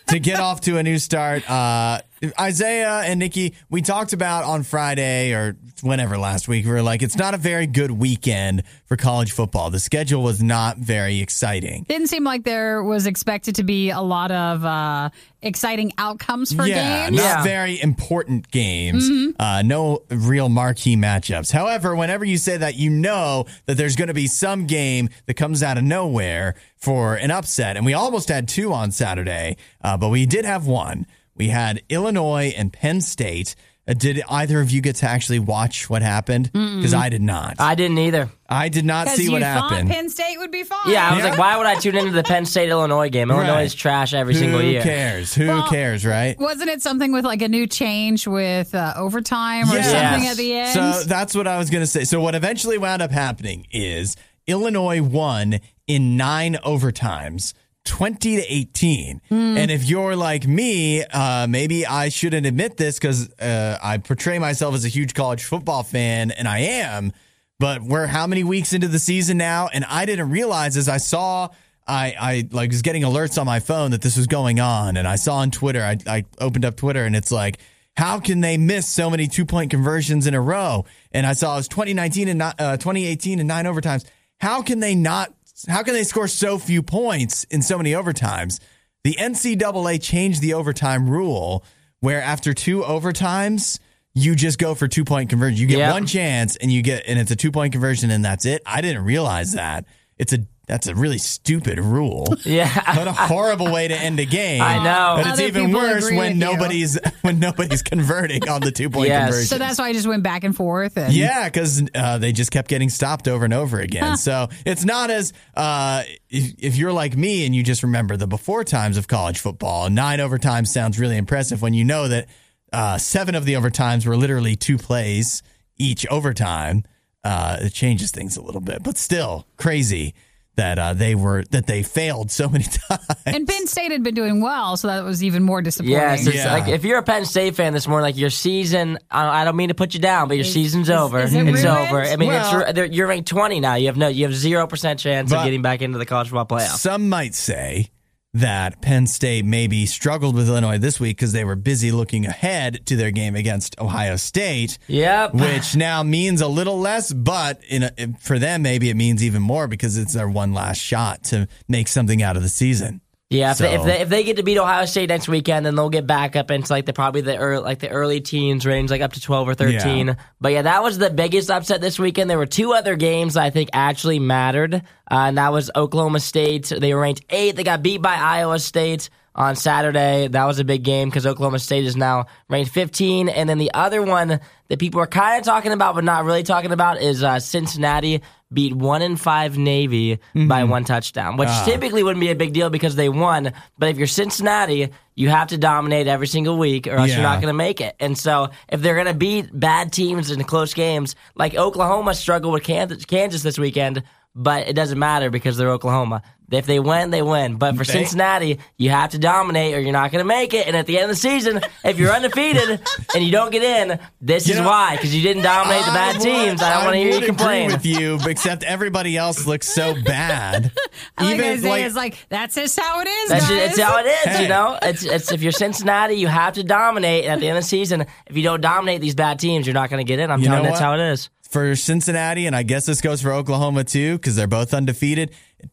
[0.08, 1.48] to get off to a new start.
[1.50, 2.00] Uh,
[2.40, 6.64] Isaiah and Nikki, we talked about on Friday or whenever last week.
[6.64, 9.70] We were like, it's not a very good weekend for college football.
[9.70, 11.84] The schedule was not very exciting.
[11.88, 15.10] Didn't seem like there was expected to be a lot of uh,
[15.42, 17.16] exciting outcomes for yeah, games.
[17.18, 17.42] not Yeah.
[17.42, 19.10] very important games.
[19.38, 21.52] Uh, no real marquee matchups.
[21.52, 25.34] However, whenever you say that, you know that there's going to be some game that
[25.34, 27.76] comes out of nowhere for an upset.
[27.76, 31.06] And we almost had two on Saturday, uh, but we did have one.
[31.36, 33.54] We had Illinois and Penn State.
[33.86, 36.50] Uh, did either of you get to actually watch what happened?
[36.52, 37.56] Because I did not.
[37.58, 38.30] I, I didn't either.
[38.48, 39.90] I did not see you what happened.
[39.90, 40.78] Penn State would be fine.
[40.90, 41.30] Yeah, I was Yeah.
[41.32, 43.30] like, why would I tune into the Penn State Illinois game?
[43.30, 43.66] Illinois Right.
[43.66, 44.80] is trash every single year.
[44.80, 44.96] Who year.
[44.96, 45.34] cares?
[45.34, 46.38] Who Well, cares, right?
[46.38, 49.90] Wasn't it something with like a new change with uh, overtime or Yes.
[49.90, 50.72] something at the end?
[50.72, 52.04] So that's what I was going to say.
[52.04, 54.16] So what eventually wound up happening is
[54.46, 57.52] Illinois won in nine overtimes.
[57.84, 59.20] 20 to 18.
[59.30, 64.38] And if you're like me, uh, maybe I shouldn't admit this because uh, I portray
[64.38, 67.12] myself as a huge college football fan, and I am.
[67.60, 69.68] But we're how many weeks into the season now?
[69.72, 71.48] And I didn't realize as I saw,
[71.86, 74.96] I, I like was getting alerts on my phone that this was going on.
[74.96, 77.58] And I saw on Twitter, I, I opened up Twitter and it's like,
[77.96, 80.84] how can they miss so many two point conversions in a row?
[81.12, 84.04] And I saw it was 2019 and not, uh, 2018 and nine overtimes.
[84.40, 85.32] How can they not?
[85.68, 88.60] How can they score so few points in so many overtimes?
[89.04, 91.64] The NCAA changed the overtime rule
[92.00, 93.78] where after two overtimes,
[94.14, 95.58] you just go for two point conversion.
[95.58, 95.92] You get Yep.
[95.92, 98.62] one chance and you get, and it's a two point conversion and that's it.
[98.66, 99.84] I didn't realize that.
[100.18, 102.34] It's a, that's a really stupid rule.
[102.44, 102.96] Yeah.
[102.96, 104.62] What a horrible way to end a game.
[104.62, 105.22] I know.
[105.22, 106.56] But it's even people worse agree when with you.
[106.56, 109.26] nobody's when nobody's converting on the two point Yes.
[109.28, 109.46] conversion.
[109.48, 110.96] So that's why I just went back and forth.
[110.96, 114.16] And Yeah, because uh, they just kept getting stopped over and over again.
[114.16, 118.26] So it's not as uh, if, if you're like me and you just remember the
[118.26, 119.90] before times of college football.
[119.90, 122.26] Nine overtimes sounds really impressive when you know that
[122.72, 125.42] uh, seven of the overtimes were literally two plays
[125.76, 126.84] each overtime.
[127.22, 130.14] Uh, it changes things a little bit, but still crazy
[130.56, 133.00] that uh, they were that they failed so many times.
[133.26, 135.94] And Penn State had been doing well, so that was even more disappointing.
[135.98, 136.52] Yes, it's Yeah.
[136.52, 139.56] like if you're a Penn State fan this morning, like your season, I I don't
[139.56, 141.20] mean to put you down, but your season's over.
[141.20, 141.88] is it it's ruined?
[141.88, 142.02] over.
[142.02, 143.74] I mean, Well- it's, you're- you're ranked 20 now.
[143.74, 146.58] You have no, you have zero percent chance of getting back into the college football
[146.58, 146.76] playoff.
[146.76, 147.90] Some might say
[148.34, 152.84] that Penn State maybe struggled with Illinois this week because they were busy looking ahead
[152.86, 154.78] to their game against Ohio State.
[154.88, 155.34] Yep.
[155.34, 159.40] Which now means a little less, but in a, for them, maybe it means even
[159.40, 163.00] more because it's their one last shot to make something out of the season.
[163.34, 165.74] Yeah, if, they, if they if they get to beat Ohio State next weekend, then
[165.74, 168.90] they'll get back up into like the probably the early, like the early teens range,
[168.90, 170.08] like up to twelve or thirteen.
[170.08, 170.14] Yeah.
[170.40, 172.30] But yeah, that was the biggest upset this weekend.
[172.30, 176.20] There were two other games that I think actually mattered, uh, and that was Oklahoma
[176.20, 176.72] State.
[176.76, 177.56] They were ranked eight.
[177.56, 179.10] They got beat by Iowa State.
[179.36, 180.28] on Saturday.
[180.28, 183.28] That was a big game because Oklahoma State is now ranked 15.
[183.28, 186.44] And then the other one that people are kind of talking about but not really
[186.44, 188.22] talking about is uh, Cincinnati
[188.54, 190.48] beat one in five Navy Mm-hmm.
[190.48, 191.64] by one touchdown, which Ah.
[191.66, 193.52] typically wouldn't be a big deal because they won.
[193.78, 197.16] But if you're Cincinnati, you have to dominate every single week, or else Yeah.
[197.16, 197.94] you're not going to make it.
[198.00, 202.52] And so, if they're going to beat bad teams in close games, like Oklahoma struggled
[202.54, 204.02] with Kansas this weekend,
[204.34, 206.22] but it doesn't matter because they're Oklahoma.
[206.50, 207.56] If they win, they win.
[207.56, 210.66] But for They- Cincinnati, you have to dominate, or you're not going to make it.
[210.66, 212.80] And at the end of the season, if you're undefeated
[213.14, 215.90] and you don't get in, this You is know, why because you didn't dominate the
[215.92, 216.62] bad would- teams.
[216.62, 217.70] I don't want to hear you complain.
[217.72, 220.70] Agree with you, except everybody else looks so bad.
[221.18, 223.58] I like Even Isaiah like, is like, that's just how it is, That's, guys.
[223.58, 224.42] just, it's how it is, Hey.
[224.42, 224.78] you know.
[224.82, 227.24] It's it's if you're Cincinnati, you have to dominate.
[227.24, 229.74] And at the end of the season, if you don't dominate these bad teams, you're
[229.74, 230.30] not going to get in.
[230.30, 230.84] I'm You telling you, that's what?
[230.86, 231.30] how it is.
[231.54, 235.30] For Cincinnati, and I guess this goes for Oklahoma too, because they're both undefeated.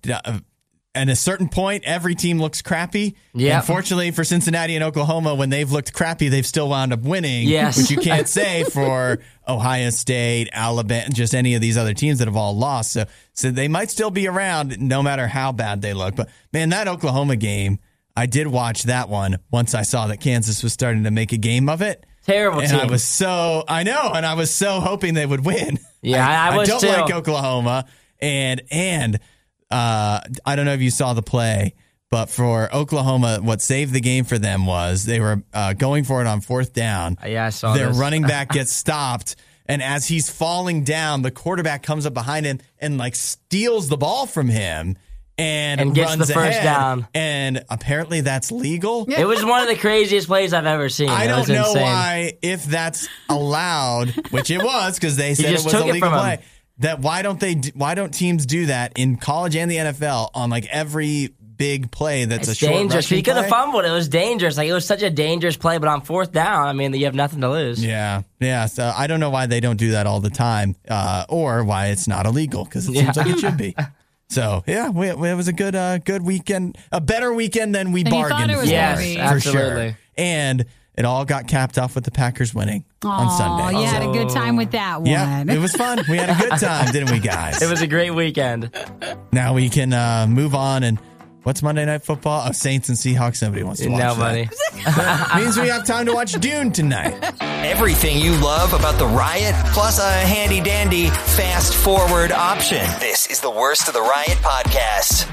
[0.07, 0.39] Uh,
[0.93, 3.15] At a certain point, every team looks crappy.
[3.33, 3.61] Yep.
[3.61, 7.47] Unfortunately for Cincinnati and Oklahoma, when they've looked crappy, they've still wound up winning.
[7.47, 7.77] Yes.
[7.77, 12.27] Which you can't say for Ohio State, Alabama, just any of these other teams that
[12.27, 12.91] have all lost.
[12.91, 16.15] So, so they might still be around no matter how bad they look.
[16.15, 17.79] But man, that Oklahoma game,
[18.15, 21.37] I did watch that one once I saw that Kansas was starting to make a
[21.37, 22.05] game of it.
[22.25, 22.79] Terrible And team.
[22.79, 25.79] I was so I know, and I was so hoping they would win.
[26.01, 26.87] Yeah, I- I was don't too.
[26.87, 27.85] like Oklahoma,
[28.19, 29.19] and and
[29.69, 31.75] uh, I don't know if you saw the play,
[32.09, 36.21] but for Oklahoma, what saved the game for them was they were uh, going for
[36.21, 37.17] it on fourth down.
[37.25, 37.97] yeah, I saw Their this.
[37.97, 42.59] running back gets stopped, and as he's falling down, the quarterback comes up behind him
[42.79, 44.97] and like steals the ball from him.
[45.41, 46.63] And, And gets the first ahead.
[46.63, 47.07] down.
[47.15, 49.05] and apparently that's legal.
[49.09, 51.09] It was one of the craziest plays I've ever seen.
[51.09, 51.81] I It don't know insane.
[51.81, 56.13] why, if that's allowed, which it was because they said it was a legal from
[56.13, 56.19] him.
[56.19, 56.39] play.
[56.79, 57.55] That why don't they?
[57.75, 62.25] Why don't teams do that in college and the NFL on like every big play
[62.25, 63.05] that's It's a short dangerous.
[63.05, 63.85] rushing He could have fumbled.
[63.85, 64.57] It was dangerous.
[64.57, 65.77] Like it was such a dangerous play.
[65.77, 67.83] But on fourth down, I mean, you have nothing to lose.
[67.85, 68.65] Yeah, yeah.
[68.65, 71.87] So I don't know why they don't do that all the time, uh, or why
[71.87, 73.75] it's not illegal because it seems like it should be.
[74.31, 77.91] So yeah, we, we- it was a good, uh, good weekend, a better weekend than
[77.91, 79.87] we Than you thought bargained for, Yes, for absolutely.
[79.89, 79.97] sure.
[80.17, 80.65] And
[80.95, 83.79] it all got capped off with the Packers winning on Aw, Sunday.
[83.79, 85.09] you had a good time with that one.
[85.09, 85.99] Yeah, it was fun.
[86.09, 87.61] We had a good time, didn't we, guys?
[87.61, 88.69] It was a great weekend.
[89.31, 90.99] now we can uh, move on and.
[91.43, 92.45] What's Monday Night Football?
[92.49, 93.41] Oh, Saints and Seahawks.
[93.41, 94.43] Nobody wants to watch Nobody.
[94.85, 95.33] that.
[95.43, 97.17] Means we have time to watch Dune tonight.
[97.41, 102.85] Everything you love about the riot, plus a handy dandy fast forward option.
[102.99, 105.27] This is the worst of the riot podcast.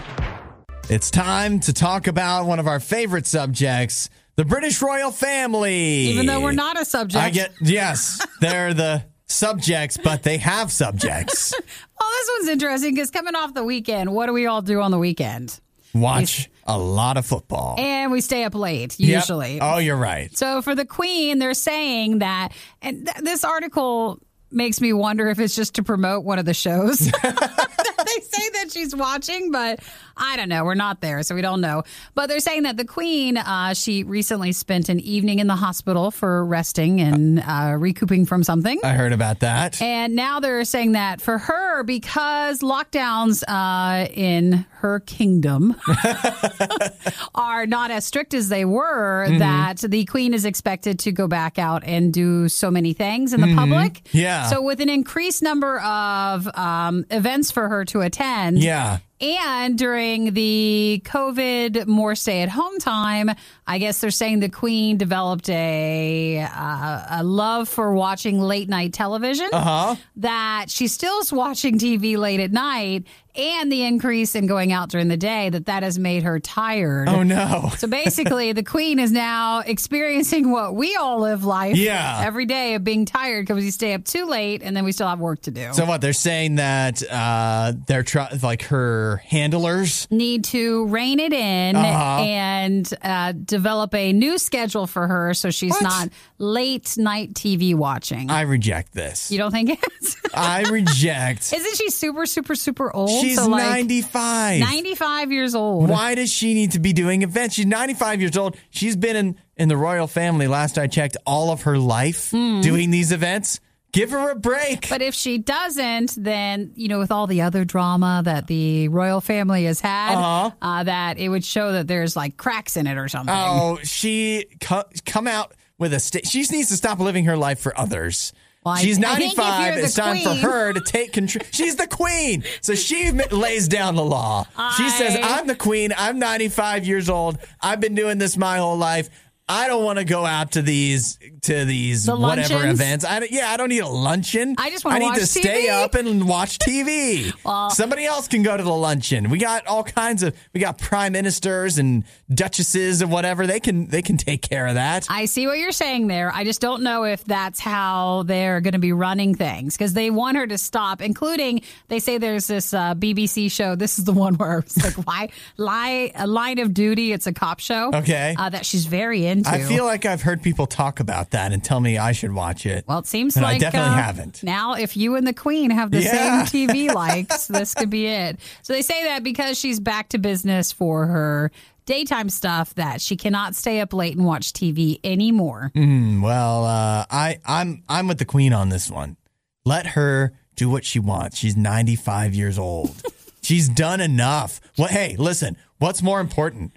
[0.88, 5.74] It's time to talk about one of our favorite subjects, the British royal family.
[6.08, 7.22] Even though we're not a subject.
[7.22, 11.52] I get yes, they're the subjects, but they have subjects.
[12.00, 14.92] Well, this one's interesting because coming off the weekend, what do we all do on
[14.92, 15.58] the weekend?
[15.94, 17.76] Watch a lot of football.
[17.78, 19.20] And we stay up late, Yep.
[19.22, 19.58] usually.
[19.60, 20.36] Oh, you're right.
[20.36, 22.50] So for the Queen, they're saying that,
[22.82, 24.20] and th- this article
[24.50, 27.10] makes me wonder if it's just to promote one of the shows.
[28.14, 29.80] they say that she's watching, but
[30.16, 30.64] I don't know.
[30.64, 31.82] We're not there, so we don't know.
[32.14, 36.10] But they're saying that the Queen, uh, she recently spent an evening in the hospital
[36.10, 38.80] for resting and uh, recouping from something.
[38.82, 39.80] I heard about that.
[39.80, 45.74] And now they're saying that for her, because lockdowns uh, in her kingdom
[47.34, 49.38] are not as strict as they were, Mm-hmm.
[49.38, 53.40] that the queen is expected to go back out and do so many things in
[53.40, 53.94] the public.
[54.04, 54.18] Mm-hmm.
[54.18, 54.46] Yeah.
[54.46, 58.58] So, with an increased number of um, events for her to attend.
[58.58, 58.98] Yeah.
[59.20, 63.30] And during the COVID more stay at home time,
[63.66, 68.92] I guess they're saying the Queen developed a uh, a love for watching late night
[68.92, 69.48] television.
[69.52, 69.96] Uh huh.
[70.16, 73.04] That she still is watching TV late at night,
[73.34, 77.08] and the increase in going out during the day that that has made her tired.
[77.08, 77.70] Oh no.
[77.78, 82.22] So basically, the queen is now experiencing what we all live life Yeah.
[82.24, 85.08] every day of being tired because we stay up too late and then we still
[85.08, 85.72] have work to do.
[85.72, 90.06] So what they're saying that uh, they're try- like her handlers.
[90.10, 92.22] Need to rein it in Uh-huh.
[92.22, 95.82] and uh, develop a new schedule for her so she's What?
[95.82, 98.30] not late night TV watching.
[98.30, 99.30] I reject this.
[99.30, 100.16] you don't think it's?
[100.34, 101.52] I reject.
[101.56, 103.10] Isn't she super, super, super old?
[103.22, 104.60] She's So, like, 95.
[104.60, 105.88] 95 years old.
[105.88, 107.54] Why does she need to be doing events?
[107.54, 108.56] She's 95 years old.
[108.70, 112.90] She's been in, in the royal family, last I checked, all of her life doing
[112.90, 113.60] these events.
[113.98, 114.88] Give her a break.
[114.88, 119.20] But if she doesn't, then you know, with all the other drama that the royal
[119.20, 120.50] family has had, Uh-huh.
[120.62, 123.34] uh, that it would show that there's like cracks in it or something.
[123.36, 127.36] oh, she co- come out with a sta- she just needs to stop living her
[127.36, 128.32] life for others.
[128.66, 129.74] I- She's I think if 95.
[129.76, 131.44] you're It's time queen- for her to take control.
[131.52, 132.44] She's the queen.
[132.60, 134.46] So she lays down the law.
[134.76, 135.92] She says, I'm the queen.
[135.96, 137.38] I'm 95 years old.
[137.62, 139.08] I've been doing this my whole life.
[139.48, 142.80] I don't want to go out to these to these The whatever luncheons?
[142.80, 143.04] events.
[143.04, 144.54] I don't, yeah, I don't need a luncheon.
[144.58, 145.70] I just wanna I need to stay TV.
[145.70, 147.32] up and watch TV.
[147.44, 149.30] Well- Somebody else can go to the luncheon.
[149.30, 153.46] We got all kinds of we got prime ministers and duchesses and whatever.
[153.46, 155.06] They can they can take care of that.
[155.08, 156.30] I see what you're saying there.
[156.32, 160.10] I just don't know if that's how they're going to be running things because they
[160.10, 163.74] want her to stop, including they say there's this uh, BBC show.
[163.76, 165.30] This is the one where it's like, why?
[165.56, 167.12] Lie, a line of duty.
[167.12, 167.90] It's a cop show.
[167.94, 168.34] Okay.
[168.38, 169.50] Uh, that she's very into.
[169.50, 172.66] I feel like I've heard people talk about that and tell me I should watch
[172.66, 172.84] it.
[172.86, 174.42] Well, it seems And I definitely uh, haven't.
[174.42, 176.44] Now, if you and the Queen have the Yeah.
[176.44, 178.38] same TV likes, this could be it.
[178.62, 181.50] So they say that because she's back to business for her
[181.86, 185.70] daytime stuff, that she cannot stay up late and watch TV anymore.
[185.74, 189.16] Well, uh, I I'm I'm with the queen on this one.
[189.64, 191.38] Let her do what she wants.
[191.38, 193.00] She's 95 years old.
[193.42, 194.60] She's done enough.
[194.76, 195.56] Well, hey, listen.
[195.78, 196.72] What's more important?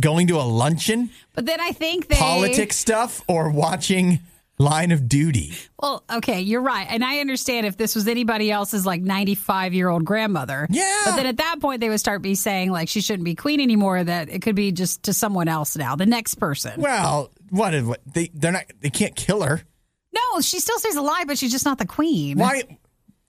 [0.00, 4.20] Going to a luncheon, But then I think they politics stuff, or watching
[4.58, 5.52] Line of Duty?
[5.78, 6.86] Well, okay, you're right.
[6.88, 10.66] And I understand if this was anybody else's like 95 year old grandmother.
[10.70, 11.02] Yeah.
[11.04, 13.60] But then at that point, they would start be saying like she shouldn't be queen
[13.60, 16.80] anymore, that it could be just to someone else now, the next person.
[16.80, 17.74] Well, what?
[17.82, 18.64] what they they're not.
[18.80, 19.62] They can't kill her.
[20.12, 22.38] no, she still stays alive, but she's just not the queen.
[22.38, 22.62] Why?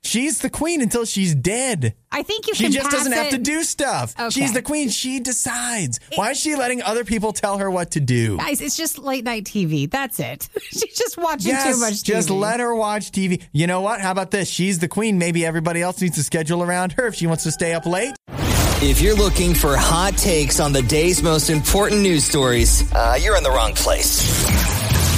[0.05, 1.95] She's the queen until she's dead.
[2.11, 4.13] I think you She can just pass doesn't have to do stuff.
[4.17, 4.29] Okay.
[4.29, 4.89] She's the queen.
[4.89, 5.99] She decides.
[6.13, 8.37] Why is she letting other people tell her what to do?
[8.37, 9.89] Guys, it's just late night TV.
[9.89, 10.47] That's it.
[10.61, 12.03] she's just watching Yes, too much TV.
[12.05, 13.41] just let her watch TV.
[13.51, 13.99] You know what?
[13.99, 14.47] How about this?
[14.47, 15.17] She's the queen.
[15.17, 18.13] Maybe everybody else needs to schedule around her if she wants to stay up late.
[18.83, 23.37] If you're looking for hot takes on the day's most important news stories, uh, you're
[23.37, 24.21] in the wrong place.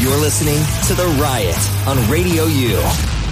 [0.01, 1.57] You're listening to The Riot
[1.87, 3.26] on Radio U.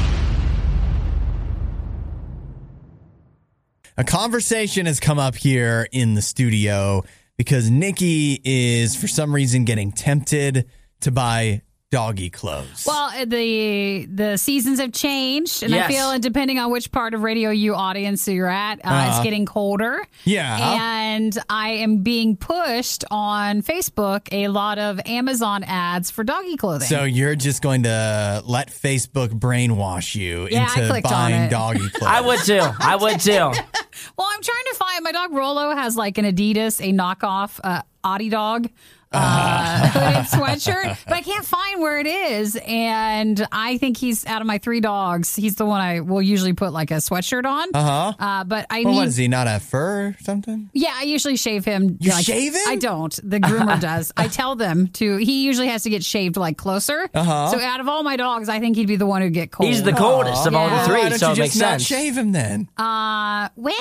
[3.98, 7.06] A conversation has come up here in the studio
[7.38, 10.70] because Nikki is, for some reason, getting tempted
[11.00, 11.62] to buy
[11.96, 12.84] doggy clothes.
[12.86, 15.88] Well, uh, the the seasons have changed, and I Yes.
[15.88, 19.12] feel depending on which part of Radio U audience you're at, uh, Uh-huh.
[19.16, 20.06] it's getting colder.
[20.26, 20.82] Yeah.
[21.16, 26.88] and I am being pushed on Facebook a lot of Amazon ads for doggy clothing.
[26.90, 32.12] so you're just going to let Facebook brainwash you Yeah, into buying doggy clothes.
[32.12, 32.60] I would too.
[32.80, 33.32] I would too.
[34.18, 37.82] well, I'm trying to find my dog Rolo has like an Adidas, a knockoff uh,
[38.04, 38.70] Adidog.
[39.16, 42.60] Uh, sweatshirt, but I can't find where it is.
[42.68, 45.36] And I think he's out of my three dogs.
[45.36, 47.68] He's the one I will usually put like a sweatshirt on.
[47.74, 48.14] Uh-huh.
[48.20, 49.28] Uh, but I Well, need what is he?
[49.28, 50.70] Not a fur or something?
[50.74, 51.98] Yeah, I usually shave him.
[52.00, 52.62] You shave him?
[52.68, 53.18] I don't.
[53.24, 54.12] The groomer does.
[54.18, 55.18] I tell them to.
[55.18, 57.10] He usually has to get shaved like closer.
[57.14, 57.48] Uh-huh.
[57.52, 59.70] So out of all my dogs, I think he'd be the one who'd get cold.
[59.70, 60.88] He's the coldest of all Yeah.
[60.88, 61.84] the Why three, don't so you it just makes not sense.
[61.86, 62.68] shave him then?
[62.78, 63.74] Uh, well,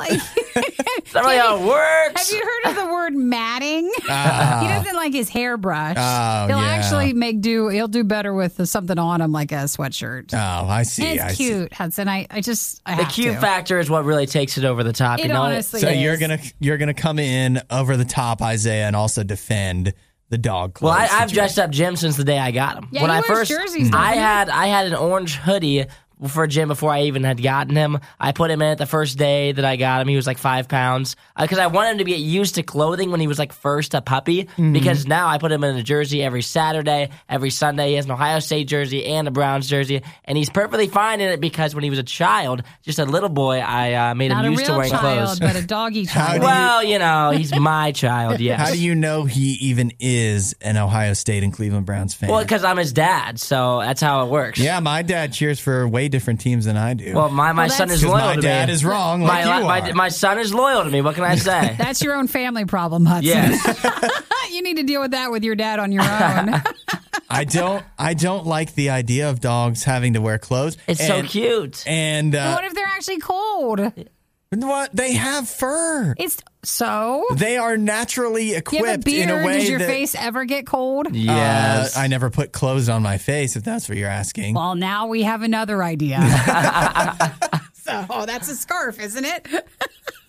[0.54, 2.30] That's not really how it works.
[2.30, 3.84] have you heard of the word matting?
[4.02, 4.08] he
[4.78, 5.96] doesn't like his hairbrush.
[5.98, 6.68] Oh, he'll yeah.
[6.68, 7.68] actually make do.
[7.68, 10.32] He'll do better with something on him, like a sweatshirt.
[10.34, 11.06] Oh, I see.
[11.06, 11.48] and I it's see.
[11.48, 12.08] cute, Hudson.
[12.08, 13.40] I, I just I the have cute to.
[13.40, 15.18] factor is what really takes it over the top.
[15.18, 15.42] It you know?
[15.42, 15.98] honestly So is.
[16.00, 19.94] you're gonna you're gonna come in over the top, Isaiah, and also defend
[20.28, 20.92] the dog Well.
[20.92, 22.88] I, I've dressed up Jim since the day I got him.
[22.90, 25.84] Yeah, when he I wears first, jerseys, doesn't I had I had an orange hoodie
[26.28, 27.98] for Jim before I even had gotten him.
[28.18, 30.08] I put him in it the first day that I got him.
[30.08, 33.20] He was like five pounds because I wanted him to get used to clothing when
[33.20, 34.44] he was like first a puppy.
[34.44, 34.72] Mm-hmm.
[34.72, 37.90] Because now I put him in a jersey every Saturday, every Sunday.
[37.90, 41.30] He has an Ohio State jersey and a Browns jersey, and he's perfectly fine in
[41.30, 44.44] it because when he was a child, just a little boy, I uh, made Not
[44.44, 45.40] him used to wearing child, clothes.
[45.40, 46.40] but a doggy child.
[46.40, 48.40] do Well, you know, he's my child.
[48.40, 48.60] Yes.
[48.60, 52.30] How do you know he even is an Ohio State and Cleveland Browns fan?
[52.30, 54.58] Well, because I'm his dad, so that's how it works.
[54.58, 57.12] yeah, my dad cheers for way different teams than I do.
[57.14, 58.74] Well, my, my Well, son that's- is 'Cause loyal my to dad me.
[58.74, 59.94] is wrong, my, you my, are.
[59.94, 61.00] my son is loyal to me.
[61.00, 61.74] What can I say?
[61.78, 63.24] That's your own family problem, Hudson.
[63.26, 64.22] yes.
[64.52, 66.62] you need to deal with that with your dad on your own.
[67.30, 70.76] I don't I don't like the idea of dogs having to wear clothes.
[70.86, 71.82] It's so And- cute.
[71.86, 73.80] And uh, what if they're actually cold?
[74.60, 76.14] What they have fur.
[76.18, 77.24] It's so.
[77.34, 79.30] They are naturally You have a equipped beard.
[79.30, 81.14] in a way Does your that face ever get cold?
[81.14, 81.96] Yes.
[81.96, 83.56] Uh, I never put clothes on my face.
[83.56, 84.54] If that's what you're asking.
[84.54, 86.18] Well, now we have another idea.
[87.74, 89.48] so oh, that's a scarf, isn't it?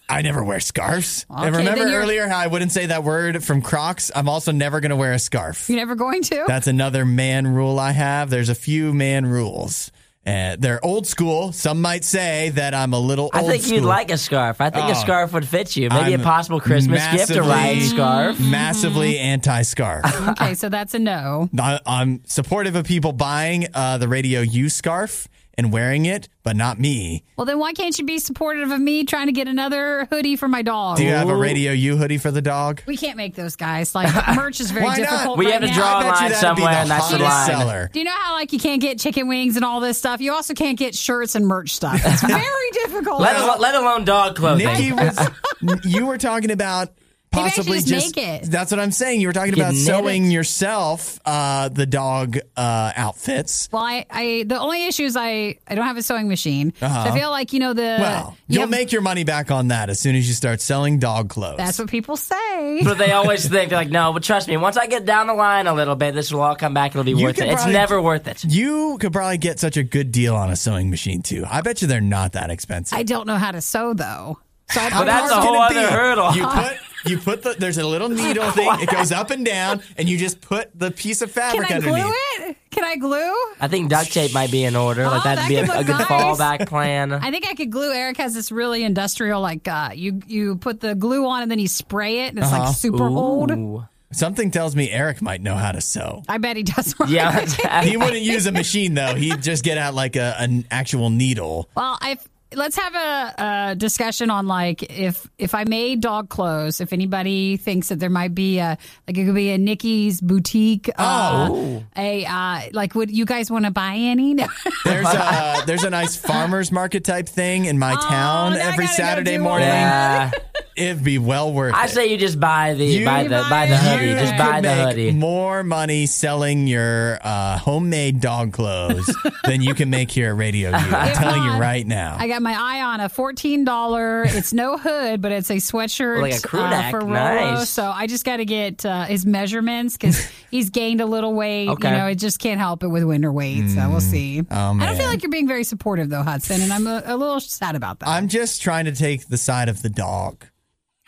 [0.10, 1.26] I never wear scarves.
[1.32, 4.12] Okay, and remember earlier how I wouldn't say that word from Crocs?
[4.14, 5.70] I'm also never going to wear a scarf.
[5.70, 6.44] You're never going to.
[6.46, 8.30] That's another man rule I have.
[8.30, 9.92] There's a few man rules.
[10.26, 11.52] Uh, they're old school.
[11.52, 13.76] Some might say that I'm a little I think school.
[13.76, 14.62] you'd like a scarf.
[14.62, 14.92] I think Oh.
[14.92, 15.90] a scarf would fit you.
[15.90, 18.40] Maybe I'm a possible Christmas gift, a massively- Ryan scarf.
[18.40, 20.30] Massively anti-scarf.
[20.30, 21.50] Okay, so that's a no.
[21.60, 26.56] I, I'm supportive of people buying uh, the Radio U scarf and wearing it, but
[26.56, 27.24] not me.
[27.38, 30.48] Well, then why can't you be supportive of me trying to get another hoodie for
[30.48, 30.98] my dog?
[30.98, 32.82] Do you have a Radio U hoodie for the dog?
[32.88, 33.94] we can't make those guys.
[33.94, 35.10] Like merch is very Why not?
[35.10, 35.38] difficult.
[35.38, 35.76] We right have to now.
[35.76, 37.60] draw I a bet you line that'd be somewhere, the and that's the hottest line.
[37.60, 37.90] seller.
[37.94, 40.22] Do you know how like you can't get chicken wings and all this stuff?
[40.22, 42.02] You also can't get shirts and merch stuff.
[42.04, 43.22] It's very difficult.
[43.22, 44.66] Let, alo- let alone dog clothing.
[44.68, 45.20] Nikki was.
[45.86, 47.03] you were talking about Maybe I should
[47.34, 48.44] possibly just make it.
[48.50, 49.22] That's what I'm saying.
[49.22, 50.32] You were talking You about sewing it.
[50.32, 53.70] yourself uh, the dog uh, outfits.
[53.72, 56.74] well, I, I the only issue is I I don't have a sewing machine.
[56.80, 58.02] So I feel like you know the Uh-huh.
[58.04, 60.62] Well, you you'll have- make your money back on that as soon as you start
[60.62, 61.58] selling dog clothes.
[61.58, 62.82] That's what people say.
[62.84, 65.68] But they always think like, no, but trust me, once I get down the line
[65.68, 66.92] a little bit, this will all come back.
[66.92, 67.54] It'll be You worth could it.
[67.54, 68.44] It's never worth it.
[68.46, 71.44] you could probably get such a good deal on a sewing machine too.
[71.50, 72.98] I bet you they're not that expensive.
[72.98, 74.40] I don't know how to sew though.
[74.74, 75.94] So I How that's a whole gonna other be?
[75.94, 76.36] hurdle.
[76.36, 78.70] You put you put the there's a little needle thing.
[78.80, 81.94] It goes up and down, and you just put the piece of fabric Can fabric
[81.96, 82.58] I glue underneath.
[82.58, 82.58] it?
[82.72, 83.36] Can I glue?
[83.62, 85.04] I think duct tape might be in order.
[85.04, 86.08] Like Oh, that'd that be a, could a good nice.
[86.08, 87.12] fallback plan.
[87.14, 87.92] I think I could glue.
[87.94, 91.60] Eric has this really industrial, like uh, you you put the glue on and then
[91.60, 92.64] you spray it, and it's Uh-huh.
[92.68, 93.52] like super old.
[93.52, 93.86] Ooh.
[94.12, 96.22] Something tells me Eric might know how to sew.
[96.30, 96.94] I bet he does.
[97.08, 97.82] Yeah.
[97.82, 99.16] He wouldn't use a machine though.
[99.16, 101.68] He'd just get out like a, an actual needle.
[101.76, 102.18] Well, I
[102.56, 106.82] let's have a, a discussion on like if if I made dog clothes.
[106.82, 108.78] If anybody thinks that there might be a
[109.08, 110.90] like it could be a Nikki's boutique.
[110.98, 111.84] Uh, Oh.
[111.98, 114.34] a uh, like would you guys want to buy any?
[114.86, 119.68] There's a there's a nice farmers market type thing in my town every Saturday morning.
[119.68, 120.32] Yeah.
[120.76, 121.78] It'd be well worth it.
[121.78, 121.90] I it.
[121.90, 124.14] say you just buy the You- buy the buy the hoodie.
[124.14, 125.12] could Just buy could the make hoodie.
[125.12, 129.14] more money selling your uh, homemade dog clothes
[129.46, 130.76] than you can make here at Radio U.
[130.76, 132.16] I'm If telling you right now.
[132.20, 134.24] I got my eye on a fourteen dollar.
[134.24, 137.14] It's no hood, but it's a sweatshirt Like a crew uh, for Rolo.
[137.14, 137.70] Nice.
[137.70, 141.70] So I just got to get uh, his measurements because he's gained a little weight.
[141.70, 141.92] Okay.
[141.92, 143.70] You know, it just can't help it with winter weight.
[143.70, 144.42] So we'll see.
[144.42, 144.46] Oh,
[144.80, 147.40] I don't feel like you're being very supportive though, Hudson, and I'm a, a little
[147.40, 148.10] sad about that.
[148.10, 150.46] I'm just trying to take the side of the dog.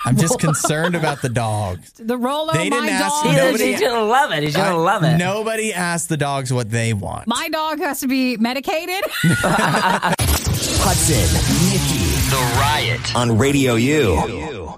[0.03, 1.79] I'm just concerned about the dog.
[1.97, 3.35] the Rolo, They my didn't ask- dog.
[3.35, 4.43] Nobody- he's gonna love it.
[4.43, 5.17] He's gonna I- love it.
[5.17, 7.27] Nobody asked the dogs what they want.
[7.27, 9.03] My dog has to be medicated.
[10.77, 11.15] Hudson,
[11.71, 14.73] Nikki, The Riot on Radio U.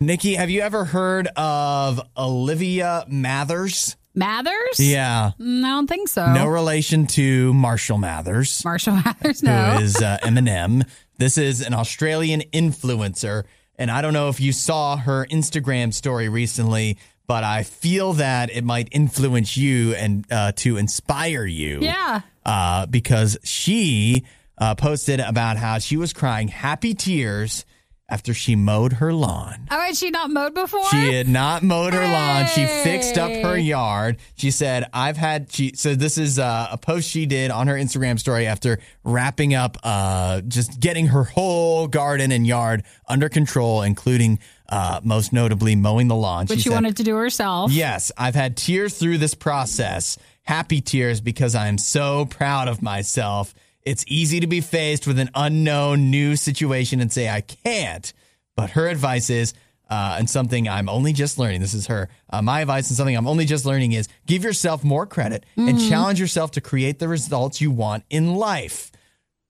[0.00, 3.96] Nikki, have you ever heard of Olivia Mathers?
[4.14, 4.78] Mathers?
[4.80, 5.30] Yeah.
[5.40, 6.32] Mm, I don't think so.
[6.32, 8.64] No relation to Marshall Mathers.
[8.64, 9.78] Marshall Mathers, no.
[9.80, 10.84] is uh, Eminem.
[11.18, 13.44] This is an Australian influencer,
[13.78, 18.50] and I don't know if you saw her Instagram story recently, but I feel that
[18.50, 21.80] it might influence you and uh, to inspire you.
[21.80, 22.20] Yeah.
[22.44, 24.24] uh, because she
[24.58, 27.64] uh, posted about how she was crying happy tears
[28.12, 29.66] after she mowed her lawn.
[29.70, 30.84] Oh, had she not mowed before?
[30.90, 32.46] She had not mowed her lawn.
[32.46, 34.18] She fixed up her yard.
[34.34, 37.74] She said, I've had, she, so this is uh, a post she did on her
[37.74, 43.80] Instagram story after wrapping up, uh, just getting her whole garden and yard under control,
[43.80, 44.38] including,
[44.68, 46.44] uh, most notably mowing the lawn.
[46.46, 47.72] Which she she said, wanted to do herself.
[47.72, 52.82] Yes, I've had tears through this process, happy tears because I am so proud of
[52.82, 53.54] myself.
[53.84, 58.12] It's easy to be faced with an unknown new situation and say, I can't.
[58.56, 59.54] But her advice is,
[59.90, 63.16] uh, and something I'm only just learning, this is her, uh, my advice and something
[63.16, 65.88] I'm only just learning is give yourself more credit and Mm-hmm.
[65.88, 68.90] challenge yourself to create the results you want in life.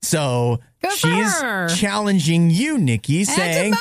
[0.03, 1.41] So Good she's
[1.78, 3.74] challenging you, Nikki, saying?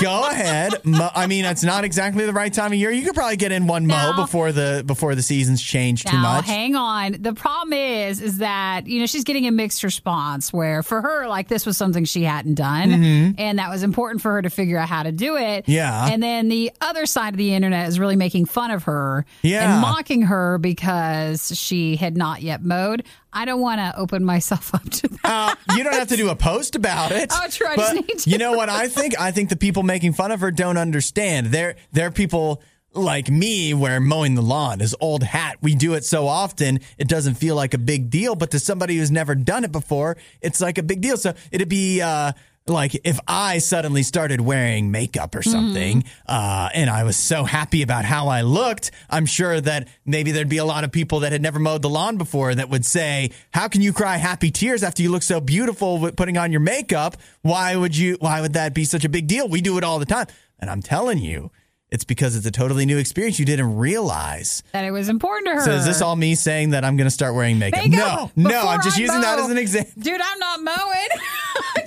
[0.00, 2.90] "Go ahead." Mo- I mean, it's not exactly the right time of year.
[2.90, 4.16] You could probably get in one mow No.
[4.16, 6.46] before the before the seasons change too Now, much.
[6.46, 7.16] hang on.
[7.20, 10.52] The problem is, is that you know she's getting a mixed response.
[10.52, 14.32] Where for her, like this was something she hadn't done, and that was important for
[14.32, 15.62] her to figure out how to do it.
[15.64, 15.70] Mm-hmm.
[15.72, 16.08] Yeah.
[16.08, 19.72] And then the other side of the internet is really making fun of her Yeah.
[19.72, 23.04] and mocking her because she had not yet mowed.
[23.32, 25.20] I don't want to open myself up to that.
[25.24, 27.30] Uh, you don't have to do a post about it.
[27.32, 27.66] Oh, true.
[27.66, 28.30] I just But need to.
[28.30, 29.18] You know what I think?
[29.20, 31.48] I think the people making fun of her don't understand.
[31.48, 32.62] They're they're people
[32.94, 35.58] like me where mowing the lawn is old hat.
[35.60, 38.96] We do it so often it doesn't feel like a big deal, but to somebody
[38.96, 41.16] who's never done it before, it's like a big deal.
[41.16, 42.32] So it'd be uh
[42.68, 47.82] like if I suddenly started wearing makeup or something, uh, and I was so happy
[47.82, 51.32] about how I looked, I'm sure that maybe there'd be a lot of people that
[51.32, 54.82] had never mowed the lawn before that would say, "How can you cry happy tears
[54.82, 57.16] after you look so beautiful with putting on your makeup?
[57.42, 58.16] Why would you?
[58.20, 59.48] Why would that be such a big deal?
[59.48, 60.26] We do it all the time."
[60.58, 61.50] And I'm telling you,
[61.90, 64.62] it's because it's a totally new experience you didn't realize.
[64.72, 65.60] That it was important to her.
[65.64, 67.86] So is this all me saying that I'm going to start wearing makeup?
[67.88, 69.92] Makeup no, no, I'm just I using that as an example.
[69.98, 71.08] Dude, I'm not mowing.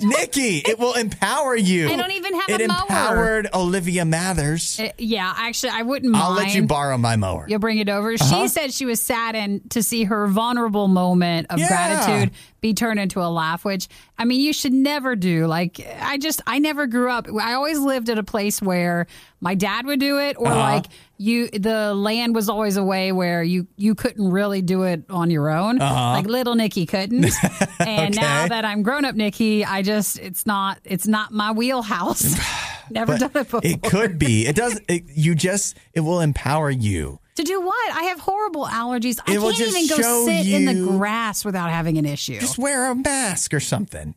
[0.02, 1.88] Nikki, it will empower you.
[1.88, 2.78] I don't even have it a mower.
[2.78, 4.80] It empowered Olivia Mathers.
[4.80, 6.24] Uh, yeah, actually, I wouldn't mind.
[6.24, 7.46] I'll let you borrow my mower.
[7.48, 8.16] You'll bring it over.
[8.16, 11.68] She said she was saddened to see her vulnerable moment of Yeah.
[11.68, 13.88] gratitude be turned into a laugh, which
[14.18, 15.46] I mean, you should never do.
[15.46, 17.26] Like, I just, I never grew up.
[17.28, 19.06] I always lived at a place where
[19.40, 20.58] my dad would do it, or Uh-huh.
[20.58, 20.86] like
[21.18, 25.30] you, the land was always a way where you you couldn't really do it on
[25.30, 25.76] your own.
[25.78, 27.24] Like little Nikki couldn't.
[27.78, 28.48] and now Uh-huh.
[28.48, 32.24] That I'm grown up, Nikki, I just, it's not, it's not my wheelhouse.
[32.90, 33.60] never done it before.
[33.62, 34.46] It could be.
[34.46, 34.80] It does.
[34.88, 35.76] It, you just.
[35.94, 37.20] It will empower you.
[37.36, 37.94] To do what?
[37.94, 39.18] I have horrible allergies.
[39.26, 42.38] I It will can't even go sit in the grass without having an issue.
[42.40, 44.14] Just wear a mask or something.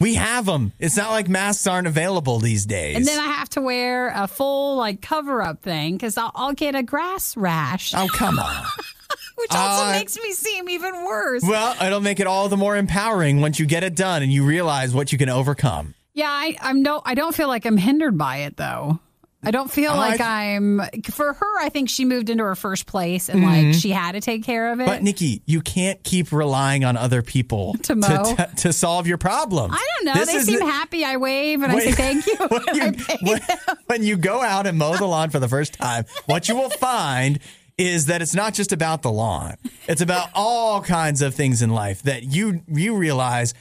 [0.00, 0.72] We have them.
[0.78, 2.96] It's not like masks aren't available these days.
[2.96, 6.52] and then I have to wear a full like cover up thing because I'll, I'll
[6.52, 8.64] get a grass rash, oh come on.
[9.36, 11.42] which also uh, makes me seem even worse.
[11.42, 14.44] well, it'll make it all the more empowering once you get it done and you
[14.44, 15.94] realize what you can overcome.
[16.14, 19.00] yeah, I, I'm no, I don't feel like I'm hindered by it though.
[19.40, 20.80] I don't feel I- like I'm
[21.12, 21.58] for her.
[21.60, 24.72] I think she moved into her first place and like she had to take care
[24.72, 24.82] of it.
[24.82, 24.92] Mm-hmm.
[24.92, 28.34] But Nikki, you can't keep relying on other people To mow?
[28.34, 29.74] to, to solve your problems.
[29.76, 30.14] I don't know.
[30.14, 31.04] This they is seem happy.
[31.04, 32.34] I wave and I say thank you.
[32.36, 33.40] when I you, pay when,
[33.86, 36.70] when you go out and mow the lawn for the first time, what you will
[36.70, 37.38] find
[37.78, 39.54] is that it's not just about the lawn.
[39.86, 43.54] It's about all kinds of things in life that you you realize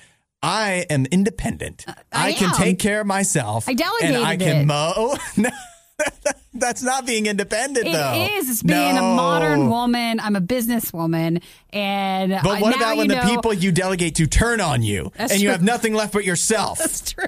[0.48, 1.84] I am independent.
[1.88, 2.56] Uh, I can am.
[2.56, 3.68] take care of myself.
[3.68, 4.66] I delegated and I can it.
[4.66, 5.18] mow.
[6.60, 8.28] No, That's not being independent It though.
[8.38, 8.50] is.
[8.50, 10.20] It's being a modern woman.
[10.20, 11.42] I'm a businesswoman,
[11.74, 15.12] and But uh, what about when you the people you delegate to turn on you
[15.18, 16.80] and you have nothing left but yourself?
[16.80, 17.28] That's true.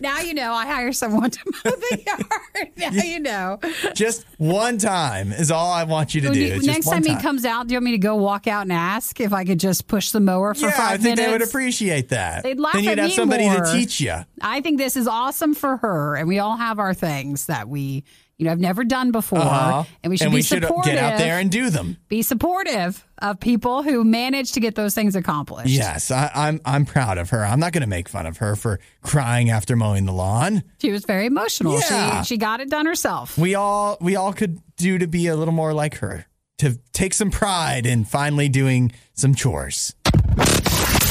[0.00, 0.52] Now you know.
[0.52, 2.70] I hire someone to mow the yard.
[2.76, 3.58] Now you know.
[3.94, 6.44] just one time is all I want you to When do.
[6.44, 8.62] you- next one time, he comes out, do you want me to go walk out
[8.62, 11.20] and ask if I could just push the mower for yeah, five I think minutes?
[11.26, 12.42] they would appreciate that.
[12.42, 13.64] They'd laugh then you'd at have me somebody more.
[13.64, 14.14] to teach you.
[14.40, 18.04] I think this is awesome for her, and we all have our things that we,
[18.38, 19.84] you know, I've never done before, Uh-huh.
[20.02, 20.92] and we should and be we should supportive.
[20.94, 21.96] get out there and do them.
[22.08, 25.68] be supportive of people who manage to get those things accomplished.
[25.70, 26.60] Yes, I, I'm.
[26.64, 27.44] I'm proud of her.
[27.44, 30.62] I'm not going to make fun of her for crying after mowing the lawn.
[30.80, 31.78] She was very emotional.
[31.78, 32.22] Yeah.
[32.22, 33.38] She she got it done herself.
[33.38, 36.26] We all we all could do to be a little more like her.
[36.58, 39.94] To take some pride in finally doing some chores.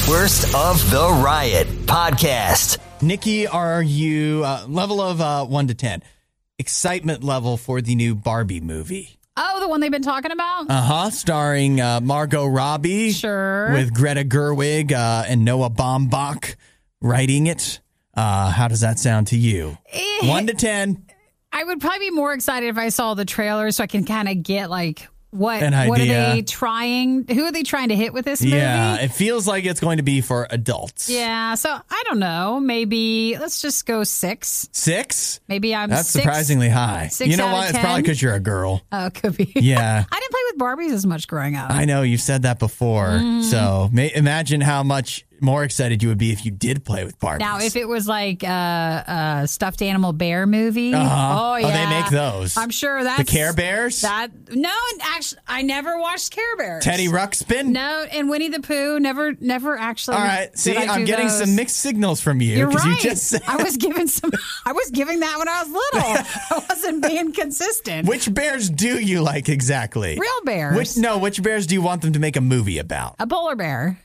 [0.08, 2.78] Worst of the Riot podcast.
[3.00, 6.02] Nikki, are you uh, level of uh, one to ten?
[6.58, 9.18] Excitement level for the new Barbie movie.
[9.36, 10.70] Oh, the one they've been talking about?
[10.70, 11.10] Uh huh.
[11.10, 13.10] Starring uh, Margot Robbie.
[13.10, 13.72] Sure.
[13.72, 16.54] With Greta Gerwig uh, and Noah Baumbach
[17.00, 17.80] writing it.
[18.14, 19.76] Uh, how does that sound to you?
[19.92, 20.28] Eh.
[20.28, 21.04] One to ten.
[21.52, 24.28] I would probably be more excited if I saw the trailer so I can kind
[24.28, 27.26] of get like what An what are they trying?
[27.26, 28.56] Who are they trying to hit with this movie?
[28.56, 31.08] Yeah, it feels like it's going to be for adults.
[31.08, 32.60] Yeah, so I don't know.
[32.60, 34.68] Maybe let's just go six.
[34.72, 35.40] Six?
[35.48, 36.22] Maybe I'm That's six.
[36.22, 37.08] surprisingly high.
[37.08, 37.68] six you know why?
[37.68, 38.82] It's probably because you're a girl.
[38.92, 39.52] Oh, it could be.
[39.64, 40.04] Yeah.
[40.10, 41.70] I didn't play with Barbies as much growing up.
[41.70, 43.08] I know you've said that before.
[43.08, 43.42] Mm.
[43.42, 47.18] So ma- imagine how much more excited you would be if you did play with
[47.20, 47.38] Barbies.
[47.40, 51.38] now, if it was like a, a stuffed animal bear movie, Uh-huh.
[51.38, 52.56] oh Oh, yeah, they make those.
[52.56, 54.00] I'm sure that's the Care Bears?
[54.00, 54.72] That no,
[55.02, 56.82] actually, I never watched Care Bears.
[56.84, 57.66] Teddy Ruxpin?
[57.66, 60.16] No, and Winnie the Pooh never, never actually.
[60.16, 60.56] All right.
[60.58, 61.38] See, I'm getting those.
[61.38, 62.86] some mixed signals from you You're right.
[62.86, 64.32] you just said I was giving some.
[64.66, 66.10] I was giving that when I was little.
[66.58, 68.08] I wasn't being consistent.
[68.08, 70.16] Which bears do you like exactly?
[70.18, 70.76] Real bears.
[70.76, 73.14] Which no, which bears do you want them to make a movie about?
[73.20, 73.98] a polar bear.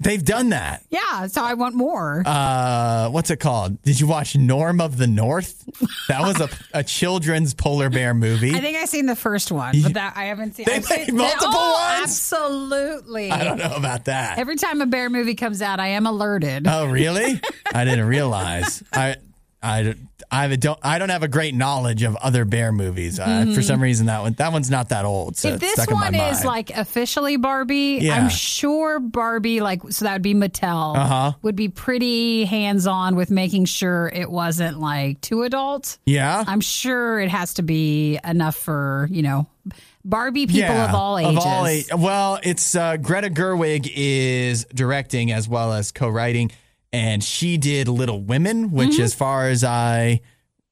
[0.00, 0.84] They've done that.
[0.90, 2.22] Yeah, so I want more.
[2.24, 3.82] Uh, what's it called?
[3.82, 5.64] Did you watch Norm of the North?
[6.06, 8.50] That was a, a children's polar bear movie.
[8.54, 10.66] I think I seen the first one, but that I haven't seen.
[10.66, 12.02] They I've made seen- multiple oh, ones?
[12.04, 13.32] Absolutely.
[13.32, 14.38] I don't know about that.
[14.38, 16.68] Every time a bear movie comes out, I am alerted.
[16.68, 17.40] Oh, really?
[17.74, 18.84] I didn't realize.
[18.92, 19.16] I,
[19.60, 19.96] I,
[20.30, 20.78] I don't.
[20.84, 23.18] I don't have a great knowledge of other bear movies.
[23.18, 25.36] Uh, For some reason, that one that one's not that old.
[25.36, 25.54] So Mm-hmm.
[25.56, 28.14] if this stuck in my one is like officially Barbie, Yeah.
[28.14, 31.32] I'm sure Barbie, like, so that would be Mattel, Uh-huh.
[31.42, 35.98] would be pretty hands on with making sure it wasn't like too adult.
[36.06, 39.48] yeah, I'm sure it has to be enough for, you know,
[40.04, 41.36] Barbie people yeah, of all ages.
[41.36, 41.86] Of all age.
[41.98, 46.52] Well, it's uh, Greta Gerwig is directing as well as co-writing,
[46.92, 50.20] and she did Little Women, which, as far as I,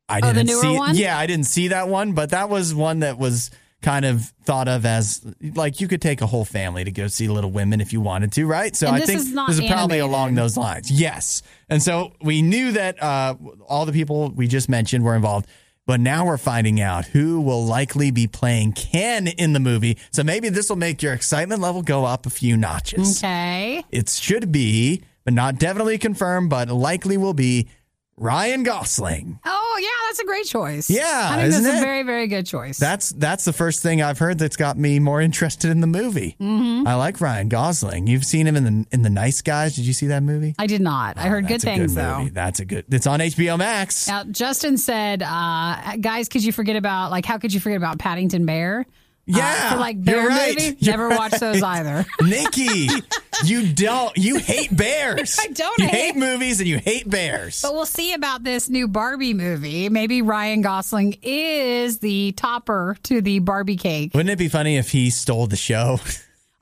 [0.09, 0.29] I Mm-hmm.
[0.31, 0.77] Oh, didn't see.
[0.77, 0.95] one?
[0.97, 3.51] Yeah, I didn't see that one, but that was one that was
[3.83, 5.21] kind of thought of as
[5.55, 8.33] like you could take a whole family to go see Little Women if you wanted
[8.33, 8.75] to, right?
[8.75, 10.03] So And I this think is this is probably animated.
[10.03, 10.91] along those lines.
[10.91, 13.35] Yes, and so we knew that uh,
[13.69, 15.47] all the people we just mentioned were involved.
[15.87, 19.99] But now we're finding out who will likely be playing Ken in the movie.
[20.11, 23.19] So maybe this will make your excitement level go up a few notches.
[23.23, 23.85] Okay.
[23.93, 27.69] It should be, but not definitely confirmed, but likely will be
[28.17, 29.41] Ryan Gosling.
[29.45, 30.89] Oh yeah, that's a great choice.
[30.89, 31.81] Yeah, I think isn't that's it?
[31.81, 32.79] a very very good choice.
[32.79, 36.37] That's that's the first thing I've heard that's got me more interested in the movie.
[36.41, 36.87] Mm-hmm.
[36.87, 38.07] I like Ryan Gosling.
[38.07, 39.75] You've seen him in the in the Nice Guys.
[39.77, 40.55] Did you see that movie?
[40.59, 41.19] I did not.
[41.19, 42.29] I heard good things good though.
[42.33, 42.87] That's a good.
[42.91, 44.09] It's on HBO Max.
[44.09, 47.99] Now, Justin said, uh, "Guys, could you forget about like how could you forget about
[47.99, 48.87] Paddington Bear?
[49.29, 50.55] Uh, Yeah, for like bear right.
[50.57, 50.77] movie.
[50.79, 52.05] You're Never watched those either.
[52.23, 52.89] Nikki,
[53.45, 54.17] you don't.
[54.17, 55.37] You hate bears.
[55.43, 57.61] I don't You hate- hate movies and you hate bears.
[57.63, 59.89] But we'll see about this new Barbie movie.
[59.89, 64.13] Maybe Ryan Gosling is the topper to the Barbie cake.
[64.15, 65.99] Wouldn't it be funny if he stole the show?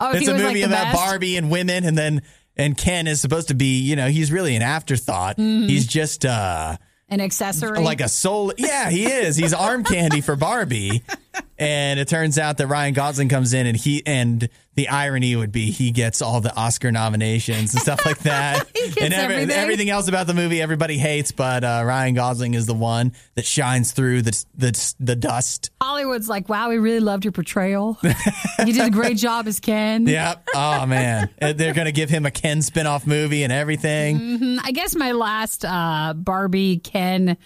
[0.01, 0.97] Oh, if it's a movie like about best?
[0.97, 2.23] Barbie and women, and then
[2.57, 3.79] and Ken is supposed to be.
[3.79, 5.37] You know, he's really an afterthought.
[5.37, 5.69] Mm-hmm.
[5.69, 6.77] He's just uh
[7.15, 7.79] an accessory.
[7.81, 8.53] like a soul.
[8.59, 9.37] Yeah, he is.
[9.37, 11.03] He's arm candy for Barbie.
[11.57, 15.53] And it turns out that Ryan Gosling comes in and he and the irony would
[15.53, 18.67] be he gets all the Oscar nominations and stuff like that.
[18.75, 19.57] He gets and every- everything.
[19.57, 23.47] everything else about the movie everybody hates, but uh, Ryan Gosling is the one that
[23.47, 25.71] shines through the the, the dust.
[25.81, 27.99] Hollywood's like, wow, we really loved your portrayal.
[28.03, 30.07] you did a great job as Ken.
[30.07, 30.49] Yep.
[30.55, 34.59] Oh man, they're gonna give him a Ken spin-off movie and everything.
[34.63, 37.37] I guess my last uh, Barbie Ken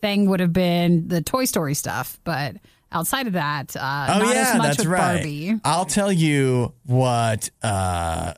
[0.00, 2.56] thing would have been the Toy Story stuff, but
[2.92, 5.14] outside of that, uh, Oh not yeah, as much that's with right.
[5.16, 5.60] Barbie.
[5.64, 7.50] I'll tell you what.
[7.62, 8.34] Uh,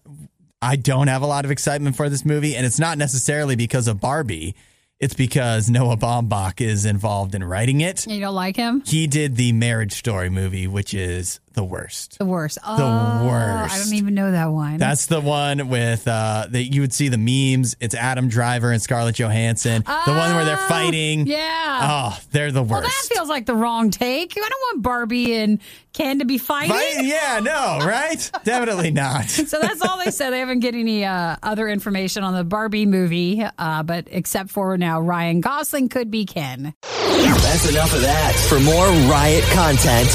[0.63, 3.89] I don't have a lot of excitement for this movie, and it's not necessarily because
[3.89, 4.55] of Barbie.
[4.99, 8.07] It's because Noah Baumbach is involved in writing it.
[8.07, 8.83] You don't like him?
[8.85, 12.19] He did the Marriage Story movie, which is the worst.
[12.19, 12.59] The worst.
[12.65, 13.75] Oh, worst.
[13.75, 14.77] I don't even know that one.
[14.79, 17.77] That's the one with uh, that you would see the memes.
[17.81, 19.83] It's Adam Driver and Scarlett Johansson.
[19.83, 21.27] the one where they're Oh, fighting.
[21.27, 21.81] Yeah.
[21.83, 23.09] Oh, they're the well, worst.
[23.09, 24.33] that feels like the wrong take.
[24.37, 25.61] I don't want Barbie and
[25.93, 26.71] Ken to be fighting.
[26.71, 28.31] Fight- Yeah, no, right?
[28.45, 29.25] Definitely not.
[29.29, 30.31] So that's all they said.
[30.31, 34.77] They haven't get any uh, other information on the Barbie movie, uh, but except for
[34.79, 36.75] now, Ryan Gosling could be Ken.
[36.83, 38.35] That's enough of that.
[38.49, 40.09] For more Riot content,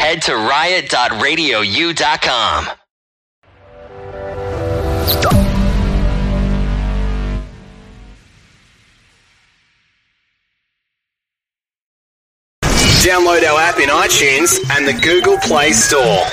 [0.00, 0.34] head to
[0.64, 2.68] riot.radiou.com.
[13.04, 16.24] Download our app in iTunes and the Google Play Store.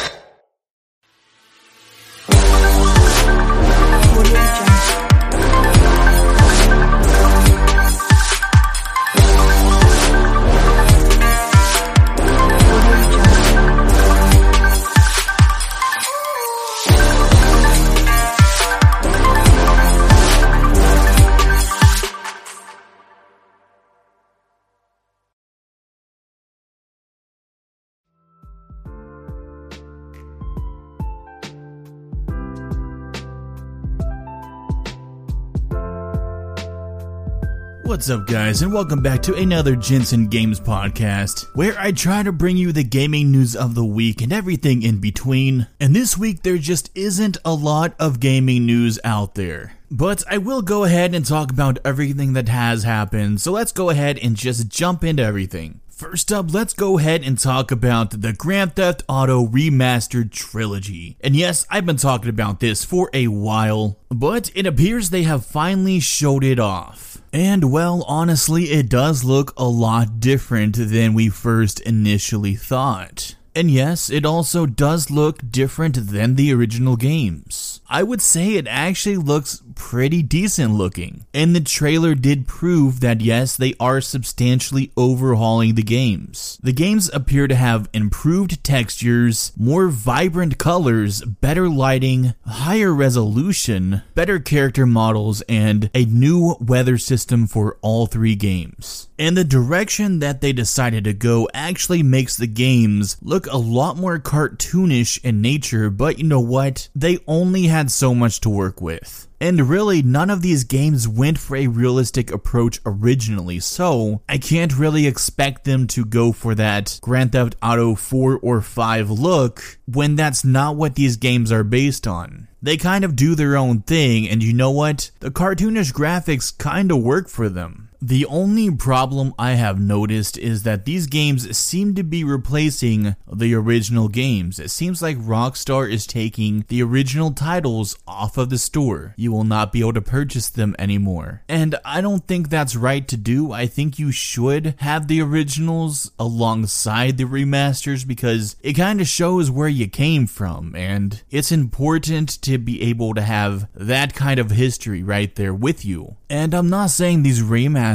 [37.91, 42.31] What's up, guys, and welcome back to another Jensen Games podcast, where I try to
[42.31, 45.67] bring you the gaming news of the week and everything in between.
[45.77, 49.73] And this week, there just isn't a lot of gaming news out there.
[49.91, 53.89] But I will go ahead and talk about everything that has happened, so let's go
[53.89, 55.81] ahead and just jump into everything.
[55.89, 61.17] First up, let's go ahead and talk about the Grand Theft Auto Remastered Trilogy.
[61.19, 65.45] And yes, I've been talking about this for a while, but it appears they have
[65.45, 67.10] finally showed it off.
[67.33, 73.35] And well, honestly, it does look a lot different than we first initially thought.
[73.53, 77.81] And yes, it also does look different than the original games.
[77.89, 81.25] I would say it actually looks pretty decent looking.
[81.33, 86.57] And the trailer did prove that yes, they are substantially overhauling the games.
[86.63, 94.39] The games appear to have improved textures, more vibrant colors, better lighting, higher resolution, better
[94.39, 99.09] character models, and a new weather system for all three games.
[99.19, 103.97] And the direction that they decided to go actually makes the games look a lot
[103.97, 106.89] more cartoonish in nature, but you know what?
[106.95, 109.27] They only had so much to work with.
[109.39, 114.77] And really, none of these games went for a realistic approach originally, so I can't
[114.77, 120.15] really expect them to go for that Grand Theft Auto 4 or 5 look when
[120.15, 122.49] that's not what these games are based on.
[122.61, 125.09] They kind of do their own thing, and you know what?
[125.21, 127.89] The cartoonish graphics kind of work for them.
[128.03, 133.53] The only problem I have noticed is that these games seem to be replacing the
[133.53, 134.59] original games.
[134.59, 139.13] It seems like Rockstar is taking the original titles off of the store.
[139.17, 141.43] You will not be able to purchase them anymore.
[141.47, 143.51] And I don't think that's right to do.
[143.51, 149.51] I think you should have the originals alongside the remasters because it kind of shows
[149.51, 154.49] where you came from and it's important to be able to have that kind of
[154.49, 156.15] history right there with you.
[156.31, 157.90] And I'm not saying these remasters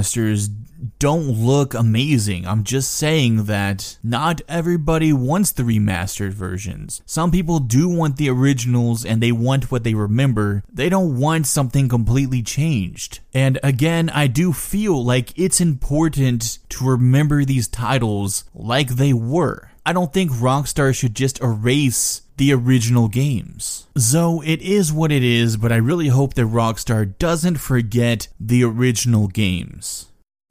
[0.98, 2.46] don't look amazing.
[2.46, 7.02] I'm just saying that not everybody wants the remastered versions.
[7.06, 10.62] Some people do want the originals and they want what they remember.
[10.72, 13.20] They don't want something completely changed.
[13.32, 19.70] And again, I do feel like it's important to remember these titles like they were.
[19.84, 23.86] I don't think Rockstar should just erase the original games.
[23.96, 28.64] So it is what it is, but I really hope that Rockstar doesn't forget the
[28.64, 30.06] original games.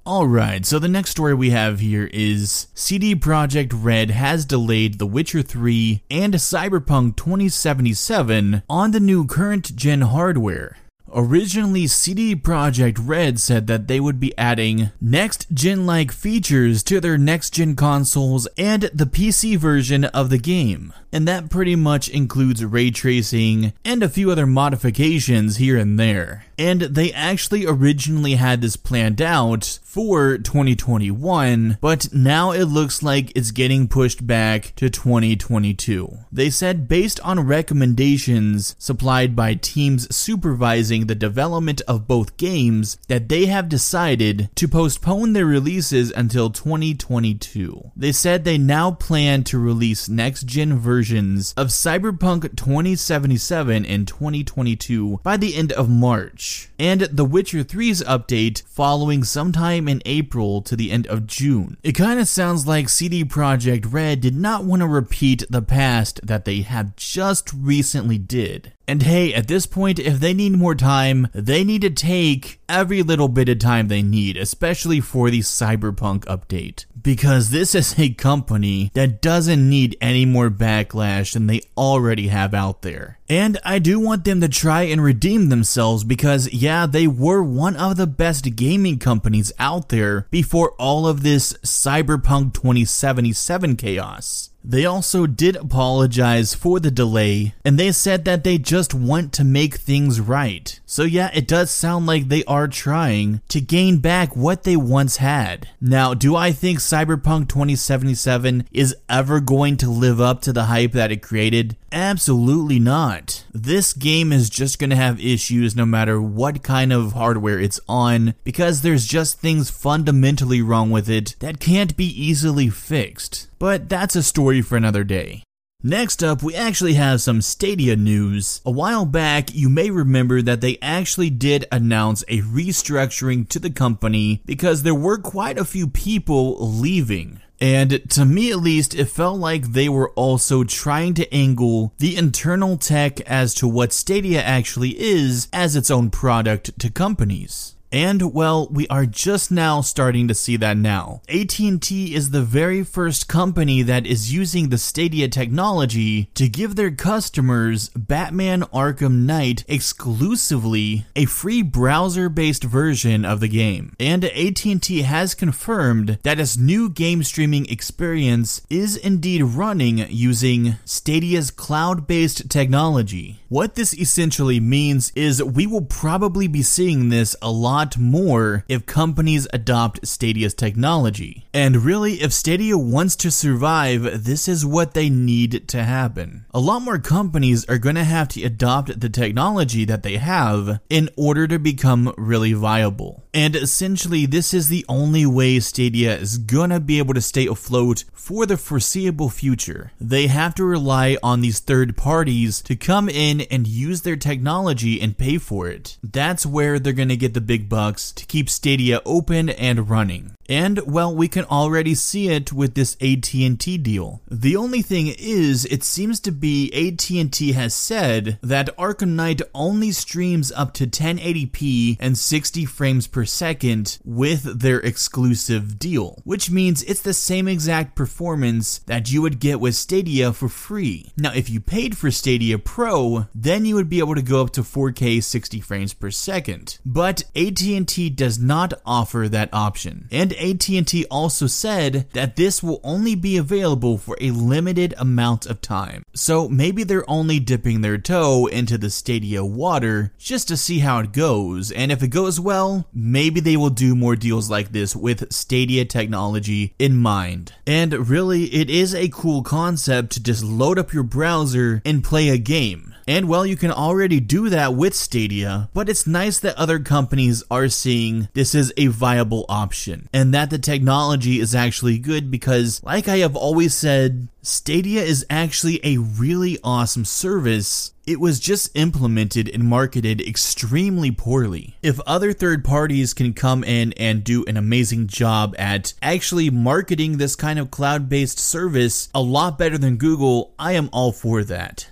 [0.08, 5.08] Alright, so the next story we have here is CD Projekt Red has delayed The
[5.08, 10.78] Witcher 3 and Cyberpunk 2077 on the new current gen hardware.
[11.18, 17.00] Originally, CD Projekt Red said that they would be adding next gen like features to
[17.00, 20.94] their next gen consoles and the PC version of the game.
[21.14, 26.44] And that pretty much includes ray tracing and a few other modifications here and there.
[26.58, 33.32] And they actually originally had this planned out for 2021, but now it looks like
[33.34, 36.18] it's getting pushed back to 2022.
[36.34, 43.30] They said based on recommendations supplied by teams supervising the development of both games that
[43.30, 47.92] they have decided to postpone their releases until 2022.
[47.96, 55.22] They said they now plan to release next gen versions of Cyberpunk 2077 in 2022
[55.24, 56.45] by the end of March,
[56.78, 61.78] and The Witcher 3's update following sometime in April to the end of June.
[61.84, 66.20] It kind of sounds like CD Projekt Red did not want to repeat the past
[66.24, 68.74] that they have just recently did.
[68.88, 73.02] And hey, at this point, if they need more time, they need to take every
[73.02, 76.86] little bit of time they need, especially for the Cyberpunk update.
[77.06, 82.56] Because this is a company that doesn't need any more backlash than they already have
[82.56, 83.20] out there.
[83.30, 87.76] And I do want them to try and redeem themselves because, yeah, they were one
[87.76, 94.50] of the best gaming companies out there before all of this Cyberpunk 2077 chaos.
[94.68, 99.44] They also did apologize for the delay, and they said that they just want to
[99.44, 100.80] make things right.
[100.96, 105.18] So, yeah, it does sound like they are trying to gain back what they once
[105.18, 105.68] had.
[105.82, 110.94] Now, do I think Cyberpunk 2077 is ever going to live up to the hype
[110.94, 111.76] that it created?
[111.92, 113.44] Absolutely not.
[113.52, 117.82] This game is just going to have issues no matter what kind of hardware it's
[117.90, 123.50] on because there's just things fundamentally wrong with it that can't be easily fixed.
[123.60, 125.44] But that's a story for another day.
[125.88, 128.60] Next up, we actually have some Stadia news.
[128.66, 133.70] A while back, you may remember that they actually did announce a restructuring to the
[133.70, 137.40] company because there were quite a few people leaving.
[137.62, 142.18] And to me at least, it felt like they were also trying to angle the
[142.18, 147.75] internal tech as to what Stadia actually is as its own product to companies.
[147.96, 151.22] And well, we are just now starting to see that now.
[151.30, 156.92] AT&T is the very first company that is using the Stadia technology to give their
[156.92, 163.96] customers Batman Arkham Knight exclusively a free browser-based version of the game.
[163.98, 171.50] And AT&T has confirmed that its new game streaming experience is indeed running using Stadia's
[171.50, 173.40] cloud-based technology.
[173.48, 178.86] What this essentially means is we will probably be seeing this a lot more if
[178.86, 181.48] companies adopt Stadia's technology.
[181.54, 186.46] And really, if Stadia wants to survive, this is what they need to happen.
[186.54, 190.80] A lot more companies are going to have to adopt the technology that they have
[190.90, 193.26] in order to become really viable.
[193.36, 198.06] And essentially, this is the only way Stadia is gonna be able to stay afloat
[198.14, 199.92] for the foreseeable future.
[200.00, 205.02] They have to rely on these third parties to come in and use their technology
[205.02, 205.98] and pay for it.
[206.02, 207.75] That's where they're gonna get the big bucks
[208.14, 210.32] to keep Stadia open and running.
[210.48, 214.22] And well, we can already see it with this AT&T deal.
[214.30, 219.92] The only thing is it seems to be AT&T has said that Arkham Knight only
[219.92, 226.84] streams up to 1080p and 60 frames per second with their exclusive deal, which means
[226.84, 231.12] it's the same exact performance that you would get with Stadia for free.
[231.18, 234.52] Now, if you paid for Stadia Pro, then you would be able to go up
[234.52, 236.80] to 4K 60 frames per second.
[236.86, 240.08] But AT&T does not offer that option.
[240.12, 245.62] And AT&T also said that this will only be available for a limited amount of
[245.62, 246.04] time.
[246.14, 251.00] So maybe they're only dipping their toe into the Stadia water just to see how
[251.00, 251.72] it goes.
[251.72, 255.86] And if it goes well, maybe they will do more deals like this with Stadia
[255.86, 257.54] technology in mind.
[257.68, 262.30] And really, it is a cool concept to just load up your browser and play
[262.30, 262.96] a game.
[263.08, 267.44] And well, you can already do that with Stadia, but it's nice that other companies
[267.52, 272.84] are seeing this is a viable option and that the technology is actually good because,
[272.84, 277.94] like I have always said, Stadia is actually a really awesome service.
[278.06, 281.76] It was just implemented and marketed extremely poorly.
[281.82, 287.18] If other third parties can come in and do an amazing job at actually marketing
[287.18, 291.44] this kind of cloud based service a lot better than Google, I am all for
[291.46, 291.88] that.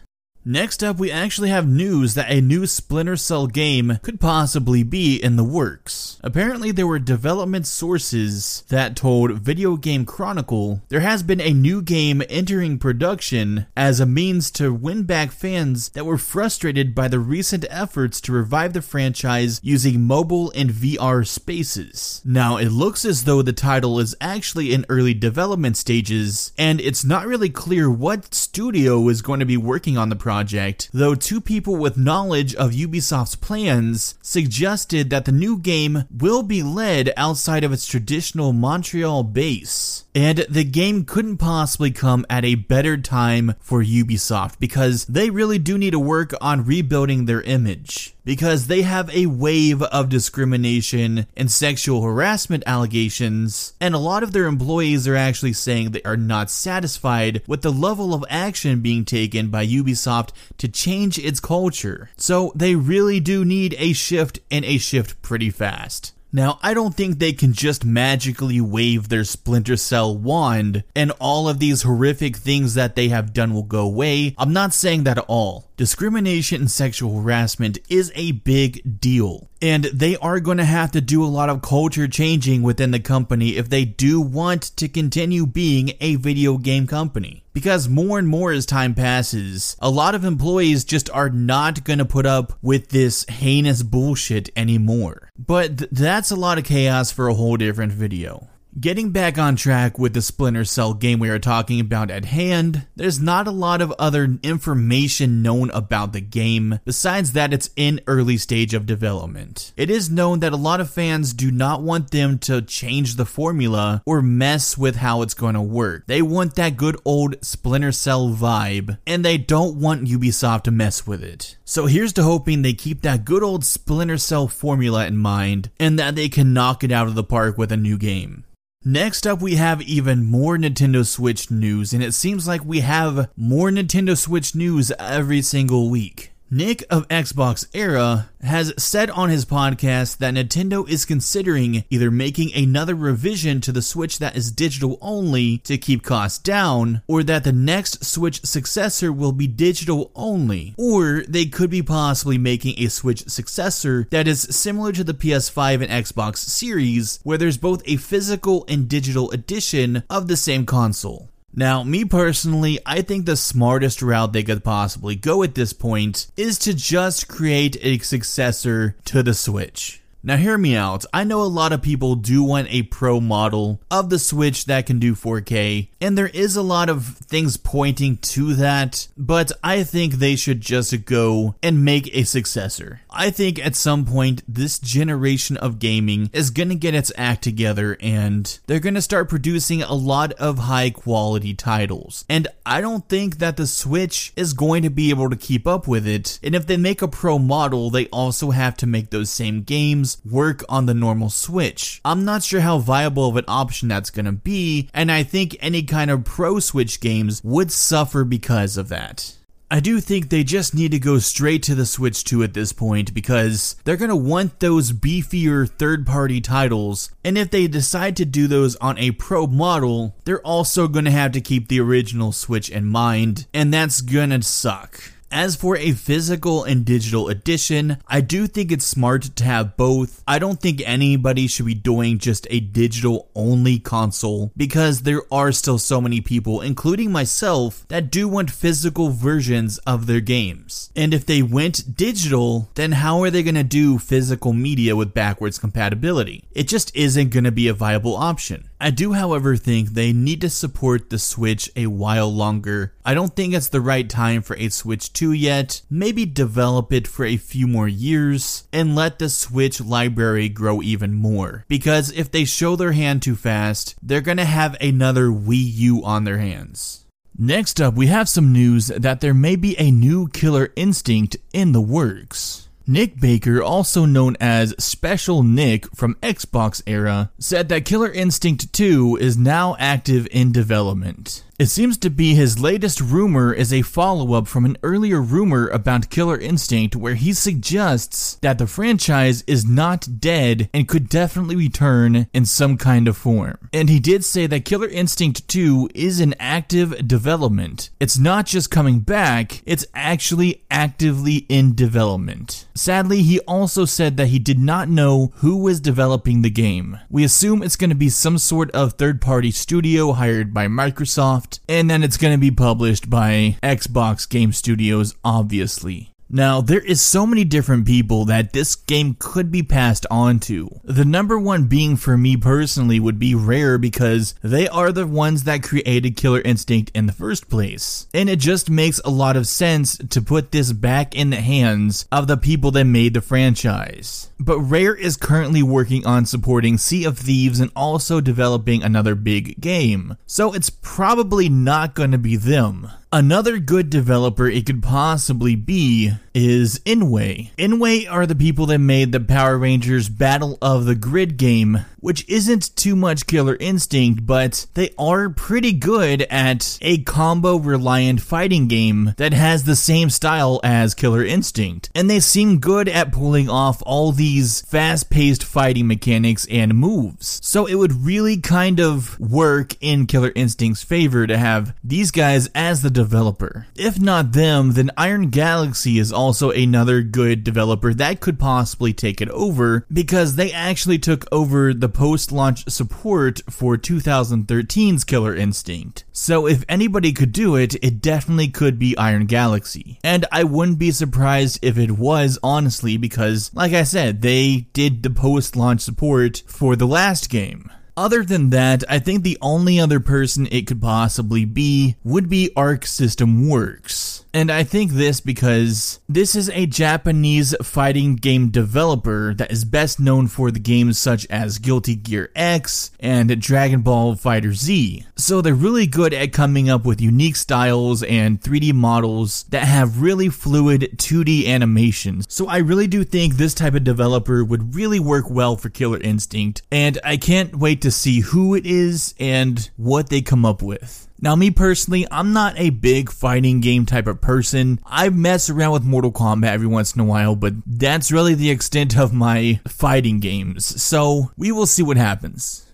[0.46, 5.16] Next up, we actually have news that a new Splinter Cell game could possibly be
[5.16, 6.20] in the works.
[6.22, 11.82] Apparently, there were development sources that told Video Game Chronicle there has been a new
[11.82, 17.20] game entering production as a means to win back fans that were frustrated by the
[17.20, 22.22] recent efforts to revive the franchise using mobile and VR spaces.
[22.26, 27.06] Now, it looks as though the title is actually in early development stages, and it's
[27.06, 31.14] not really clear what studio is going to be working on the project project, though
[31.14, 37.14] two people with knowledge of Ubisoft's plans suggested that the new game will be led
[37.16, 40.06] outside of its traditional Montreal base.
[40.16, 45.60] And the game couldn't possibly come at a better time for Ubisoft because they really
[45.60, 51.28] do need to work on rebuilding their image because they have a wave of discrimination
[51.36, 56.18] and sexual harassment allegations, and a lot of their employees are actually saying they are
[56.18, 62.10] not satisfied with the level of action being taken by Ubisoft to change its culture.
[62.18, 66.14] So they really do need a shift and a shift pretty fast.
[66.36, 71.48] Now, I don't think they can just magically wave their Splinter Cell wand and all
[71.48, 74.34] of these horrific things that they have done will go away.
[74.40, 75.70] I'm not saying that at all.
[75.78, 79.48] Discrimination and sexual harassment is a big deal.
[79.62, 83.00] And they are going to have to do a lot of culture changing within the
[83.00, 87.43] company if they do want to continue being a video game company.
[87.54, 92.00] Because more and more as time passes, a lot of employees just are not going
[92.00, 95.30] to put up with this heinous bullshit anymore.
[95.38, 98.50] But th- that's a lot of chaos for a whole different video.
[98.80, 102.88] Getting back on track with the Splinter Cell game we are talking about at hand,
[102.96, 108.02] there's not a lot of other information known about the game besides that it's in
[108.08, 109.74] early stage of development.
[109.78, 113.28] It is known that a lot of fans do not want them to change the
[113.28, 116.08] formula or mess with how it's going to work.
[116.08, 121.06] They want that good old Splinter Cell vibe and they don't want Ubisoft to mess
[121.06, 121.58] with it.
[121.64, 126.00] So here's to hoping they keep that good old Splinter Cell formula in mind and
[126.00, 128.46] that they can knock it out of the park with a new game.
[128.86, 133.30] Next up, we have even more Nintendo Switch news, and it seems like we have
[133.38, 136.33] more Nintendo Switch news every single week.
[136.56, 142.54] Nick of Xbox Era has said on his podcast that Nintendo is considering either making
[142.54, 147.44] another revision to the Switch that is digital only to keep costs down, or that
[147.44, 152.88] the next Switch successor will be digital only, or they could be possibly making a
[152.88, 157.98] Switch successor that is similar to the PS5 and Xbox Series, where there's both a
[157.98, 161.33] physical and digital edition of the same console.
[161.56, 166.28] Now, me personally, I think the smartest route they could possibly go at this point
[166.36, 170.02] is to just create a successor to the Switch.
[170.26, 171.06] Now, hear me out.
[171.14, 174.86] I know a lot of people do want a pro model of the Switch that
[174.86, 179.84] can do 4K, and there is a lot of things pointing to that, but I
[179.84, 183.02] think they should just go and make a successor.
[183.14, 187.98] I think at some point, this generation of gaming is gonna get its act together
[188.00, 192.26] and they're gonna start producing a lot of high quality titles.
[192.30, 195.88] And I don't think that the Switch is going to be able to keep up
[195.88, 196.40] with it.
[196.42, 200.18] And if they make a pro model, they also have to make those same games
[200.26, 202.02] work on the normal Switch.
[202.06, 205.58] I'm not sure how viable of an option that's going to be, and I think
[205.60, 209.36] any kind of pro Switch games would suffer because of that.
[209.74, 212.72] I do think they just need to go straight to the Switch 2 at this
[212.72, 217.10] point because they're going to want those beefier third party titles.
[217.24, 221.12] And if they decide to do those on a pro model, they're also going to
[221.12, 225.13] have to keep the original Switch in mind, and that's going to suck.
[225.36, 230.22] As for a physical and digital edition, I do think it's smart to have both.
[230.28, 235.52] I don't think anybody should be doing just a digital only console because there are
[235.52, 240.92] still so many people, including myself, that do want physical versions of their games.
[240.96, 245.16] And if they went digital, then how are they going to do physical media with
[245.16, 246.44] backwards compatibility?
[246.52, 248.70] It just isn't going to be a viable option.
[248.84, 252.94] I do, however, think they need to support the Switch a while longer.
[253.06, 255.82] I don't think it's the right time for a Switch 2 yet.
[255.90, 261.14] Maybe develop it for a few more years and let the Switch library grow even
[261.14, 261.64] more.
[261.70, 266.26] Because if they show their hand too fast, they're gonna have another Wii U on
[266.26, 267.06] their hands.
[267.40, 271.72] Next up, we have some news that there may be a new Killer Instinct in
[271.72, 272.63] the works.
[272.86, 279.18] Nick Baker, also known as Shpeshal Nick from Xbox era, said that Killer Instinct 2
[279.22, 281.46] is now active in development.
[281.60, 285.68] It seems to be his latest rumor is a follow up from an earlier rumor
[285.68, 291.56] about Killer Instinct where he suggests that the franchise is not dead and could definitely
[291.56, 293.70] return in some kind of form.
[293.72, 297.92] And he did say that Killer Instinct 2 is in active development.
[298.00, 302.68] It's not just coming back, it's actually actively in development.
[302.74, 306.98] Sadly, he also said that he did not know who was developing the game.
[307.12, 311.43] We assume it's going to be some sort of third party studio hired by Microsoft
[311.68, 316.13] and then it's going to be published by Xbox Game Studios, obviously.
[316.36, 320.80] Now, there is so many different people that this game could be passed on to.
[320.84, 325.44] The number one being for me personally would be Rare because they are the ones
[325.44, 328.08] that created Killer Instinct in the first place.
[328.16, 332.08] And it just makes a lot of sense to put this back in the hands
[332.12, 334.32] of the people that made the franchise.
[334.40, 339.62] But Rare is currently working on supporting Sea of Thieves and also developing another big
[339.62, 340.18] game.
[340.26, 342.90] So it's probably not going to be them.
[343.14, 347.52] Another good developer it could possibly be is nWay.
[347.58, 352.28] nWay are the people that made the Power Rangers Battle of the Grid game, which
[352.28, 358.68] isn't too much Killer Instinct, but they are pretty good at a combo reliant fighting
[358.68, 361.92] game that has the same style as Killer Instinct.
[361.94, 367.40] And they seem good at pulling off all these fast paced fighting mechanics and moves.
[367.44, 372.50] So it would really kind of work in Killer Instinct's favor to have these guys
[372.56, 373.68] as the developer.
[373.76, 379.20] If not them, then Iron Galaxy is also another good developer that could possibly take
[379.20, 386.06] it over because they actually took over the post launch support for 2013's Killer Instinct.
[386.14, 390.00] So if anybody could do it, it definitely could be Iron Galaxy.
[390.04, 395.04] And I wouldn't be surprised if it was, honestly, because, like I said, they did
[395.04, 397.70] the post launch support for the last game.
[397.96, 402.52] Other than that, I think the only other person it could possibly be would be
[402.56, 404.24] Arc System Works.
[404.36, 410.00] And I think this because this is a Japanese fighting game developer that is best
[410.00, 415.06] known for the games such as Guilty Gear X and Dragon Ball Fighter Z.
[415.16, 420.02] So they're really good at coming up with unique styles and 3D models that have
[420.02, 422.26] really fluid 2D animations.
[422.28, 426.00] So I really do think this type of developer would really work well for Killer
[426.00, 430.62] Instinct, and I can't wait to see who it is and what they come up
[430.62, 431.08] with.
[431.22, 434.80] Now, me personally, I'm not a big fighting game type of person.
[434.86, 438.50] I mess around with Mortal Kombat every once in a while, but that's really the
[438.50, 440.82] extent of my fighting games.
[440.82, 442.66] So, we will see what happens.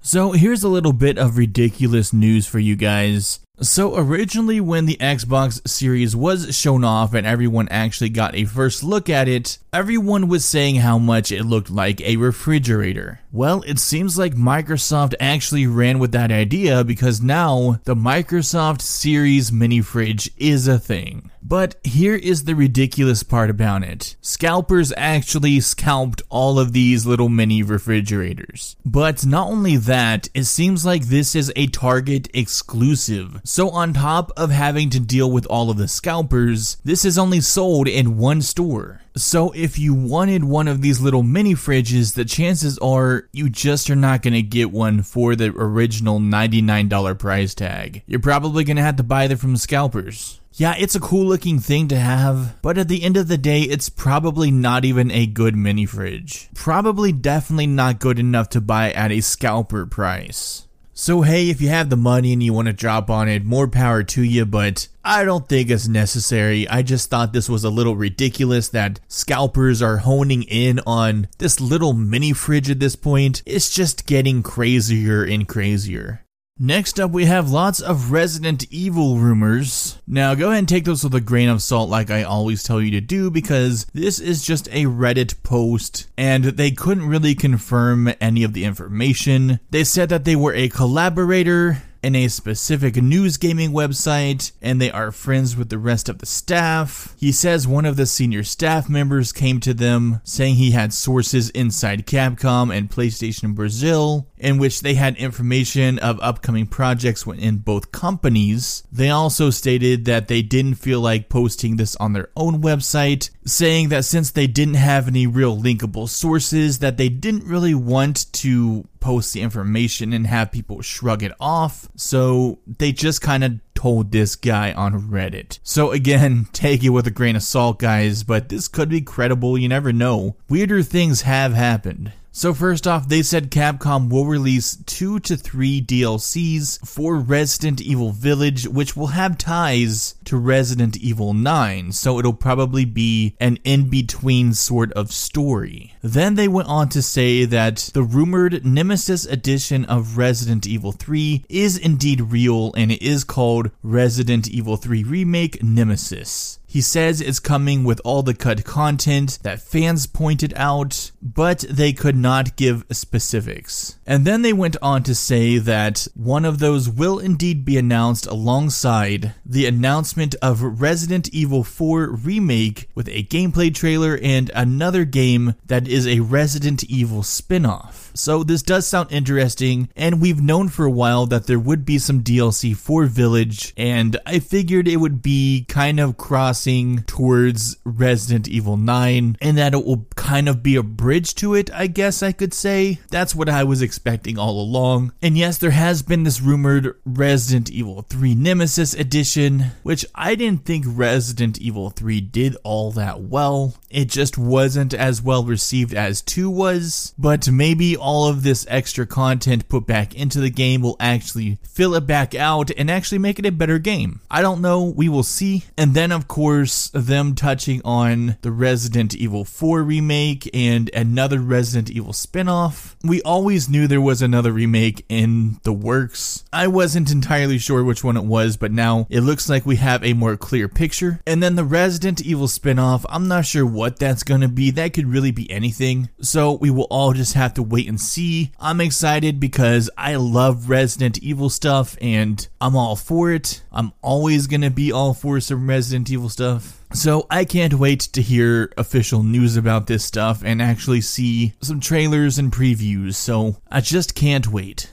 [0.00, 3.40] So, here's a little bit of ridiculous news for you guys.
[3.62, 8.82] So originally when the Xbox Series was shown off and everyone actually got a first
[8.82, 13.20] look at it, everyone was saying how much it looked like a refrigerator.
[13.30, 19.52] Well, it seems like Microsoft actually ran with that idea because now the Microsoft Series
[19.52, 21.30] mini fridge is a thing.
[21.42, 24.16] But here is the ridiculous part about it.
[24.20, 28.76] Scalpers actually scalped all of these little mini refrigerators.
[28.84, 33.40] But not only that, it seems like this is a Target exclusive.
[33.44, 37.40] So on top of having to deal with all of the scalpers, this is only
[37.40, 39.00] sold in one store.
[39.16, 43.90] So if you wanted one of these little mini fridges, the chances are you just
[43.90, 48.02] are not going to get one for the original $99 price tag.
[48.06, 50.40] You're probably going to have to buy them from scalpers.
[50.54, 53.62] Yeah, it's a cool looking thing to have, but at the end of the day,
[53.62, 56.50] it's probably not even a good mini fridge.
[56.54, 60.68] Probably definitely not good enough to buy at a scalper price.
[60.92, 63.66] So, hey, if you have the money and you want to drop on it, more
[63.66, 66.68] power to you, but I don't think it's necessary.
[66.68, 71.62] I just thought this was a little ridiculous that scalpers are honing in on this
[71.62, 73.42] little mini fridge at this point.
[73.46, 76.26] It's just getting crazier and crazier.
[76.64, 79.98] Next up, we have lots of Resident Evil rumors.
[80.06, 82.80] Now, go ahead and take those with a grain of salt, like I always tell
[82.80, 88.14] you to do, because this is just a Reddit post, and they couldn't really confirm
[88.20, 89.58] any of the information.
[89.70, 94.90] They said that they were a collaborator in a specific news gaming website, and they
[94.90, 97.14] are friends with the rest of the staff.
[97.18, 101.50] He says one of the senior staff members came to them saying he had sources
[101.50, 107.92] inside Capcom and PlayStation Brazil in which they had information of upcoming projects in both
[107.92, 108.82] companies.
[108.90, 113.90] They also stated that they didn't feel like posting this on their own website, saying
[113.90, 118.88] that since they didn't have any real linkable sources that they didn't really want to
[119.02, 121.88] post the information and have people shrug it off.
[121.96, 125.58] So they just kind of told this guy on Reddit.
[125.62, 129.58] So again, take it with a grain of salt, guys, but this could be credible.
[129.58, 130.36] You never know.
[130.48, 132.12] Weirder things have happened.
[132.34, 138.10] So first off, they said Capcom will release two to three DLCs for Resident Evil
[138.10, 144.54] Village, which will have ties to Resident Evil 9, so it'll probably be an in-between
[144.54, 145.92] sort of story.
[146.00, 151.44] Then they went on to say that the rumored Nemesis edition of Resident Evil 3
[151.50, 156.60] is indeed real and it is called Resident Evil 3 Remake Nemesis.
[156.72, 161.92] He says it's coming with all the cut content that fans pointed out, but they
[161.92, 163.98] could not give specifics.
[164.06, 168.26] And then they went on to say that one of those will indeed be announced
[168.26, 175.56] alongside the announcement of Resident Evil 4 Remake with a gameplay trailer and another game
[175.66, 178.11] that is a Resident Evil spin off.
[178.14, 181.98] So this does sound interesting, and we've known for a while that there would be
[181.98, 188.48] some DLC for Village, and I figured it would be kind of crossing towards Resident
[188.48, 192.22] Evil 9, and that it will kind of be a bridge to it, I guess
[192.22, 193.00] I could say.
[193.10, 195.12] That's what I was expecting all along.
[195.22, 200.64] And yes, there has been this rumored Resident Evil 3 Nemesis edition, which I didn't
[200.64, 203.74] think Resident Evil 3 did all that well.
[203.90, 209.06] It just wasn't as well received as 2 was, but maybe all of this extra
[209.06, 213.38] content put back into the game will actually fill it back out and actually make
[213.38, 214.20] it a better game.
[214.30, 215.64] I don't know, we will see.
[215.78, 221.90] And then, of course, them touching on the Resident Evil 4 remake and another Resident
[221.90, 222.96] Evil spin-off.
[223.04, 226.44] We always knew there was another remake in the works.
[226.52, 230.04] I wasn't entirely sure which one it was, but now it looks like we have
[230.04, 231.20] a more clear picture.
[231.26, 234.70] And then the Resident Evil spin-off, I'm not sure what that's gonna be.
[234.70, 236.08] That could really be anything.
[236.20, 238.52] So we will all just have to wait and see.
[238.58, 243.62] I'm excited because I love Resident Evil stuff and I'm all for it.
[243.70, 246.80] I'm always gonna be all for some Resident Evil stuff.
[246.94, 251.80] So I can't wait to hear official news about this stuff and actually see some
[251.80, 253.16] trailers and previews.
[253.16, 254.90] So I just can't wait.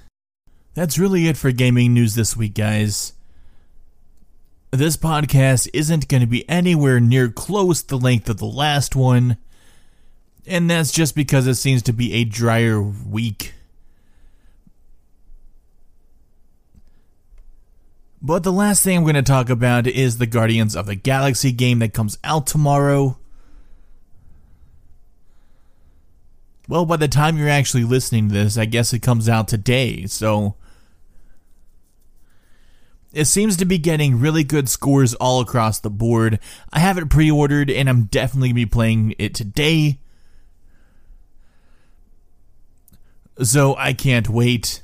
[0.74, 3.14] That's really it for gaming news this week, guys.
[4.72, 9.38] This podcast isn't going to be anywhere near close the length of the last one,
[10.50, 13.54] and that's just because it seems to be a drier week.
[18.22, 21.54] But the last thing I'm going to talk about is the Guardians of the Galaxy
[21.54, 23.18] game that comes out tomorrow.
[26.68, 30.06] Well, by the time you're actually listening to this, I guess it comes out today,
[30.08, 30.56] so.
[33.12, 36.40] It seems to be getting really good scores all across the board.
[36.72, 39.98] I have it pre ordered and I'm definitely going to be playing it today.
[43.42, 44.82] So I can't wait.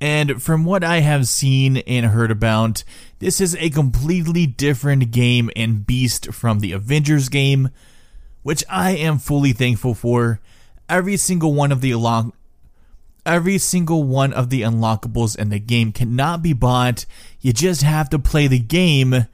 [0.00, 2.84] And from what I have seen and heard about,
[3.18, 7.70] this is a completely different game and beast from the Avengers game,
[8.42, 10.40] which I am fully thankful for.
[10.88, 12.34] Every single one of the unlock
[13.26, 17.04] every single one of the unlockables in the game cannot be bought.
[17.40, 19.26] You just have to play the game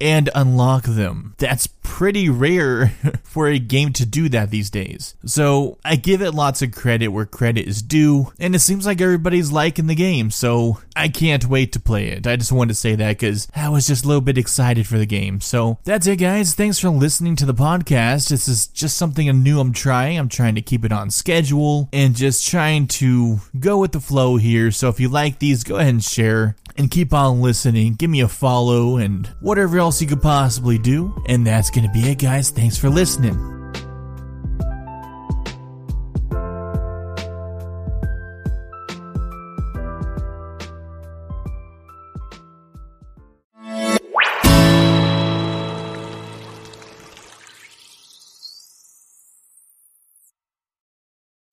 [0.00, 1.34] and unlock them.
[1.38, 2.88] That's pretty rare
[3.22, 5.14] for a game to do that these days.
[5.24, 9.00] So I give it lots of credit where credit is due, and it seems like
[9.00, 12.26] everybody's liking the game, so I can't wait to play it.
[12.26, 14.98] I just wanted to say that because I was just a little bit excited for
[14.98, 15.40] the game.
[15.40, 16.54] So that's it, guys.
[16.54, 18.28] Thanks for listening to the podcast.
[18.28, 20.18] This is just something new I'm trying.
[20.18, 24.36] I'm trying to keep it on schedule and just trying to go with the flow
[24.36, 24.70] here.
[24.70, 27.94] So if you like these, go ahead and share and keep on listening.
[27.94, 31.12] Give me a follow and whatever else else you could possibly do.
[31.26, 32.50] And that's going to be it, guys.
[32.50, 33.34] Thanks for listening.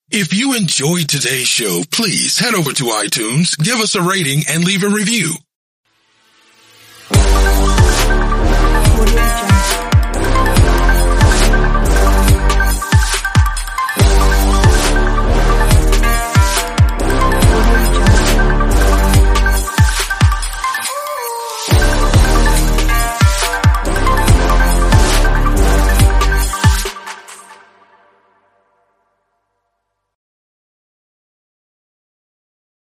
[0.09, 4.64] If you enjoyed today's show, please head over to iTunes, give us a rating, and
[4.64, 5.34] leave a review.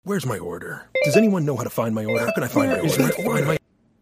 [0.05, 0.89] Where's my order?
[1.05, 2.25] Does anyone know how to find my order?
[2.25, 3.45] How can I find my order?
[3.47, 3.59] My-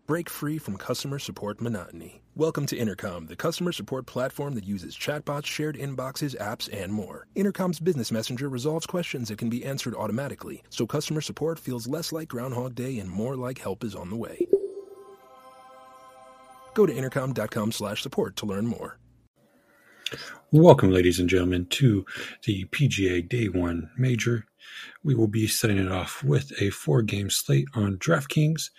[0.08, 2.22] Break free from customer support monotony.
[2.34, 7.28] Welcome to Intercom, the customer support platform that uses chatbots, shared inboxes, apps, and more.
[7.36, 12.10] Intercom's business messenger resolves questions that can be answered automatically, so customer support feels less
[12.10, 14.46] like Groundhog Day and more like help is on the way.
[16.74, 18.98] Go to intercom.com/support to learn more.
[20.51, 22.05] Welcome, ladies and gentlemen, to
[22.44, 24.47] the PGA Day One Major.
[25.02, 28.70] We will be setting it off with a four-game slate on DraftKings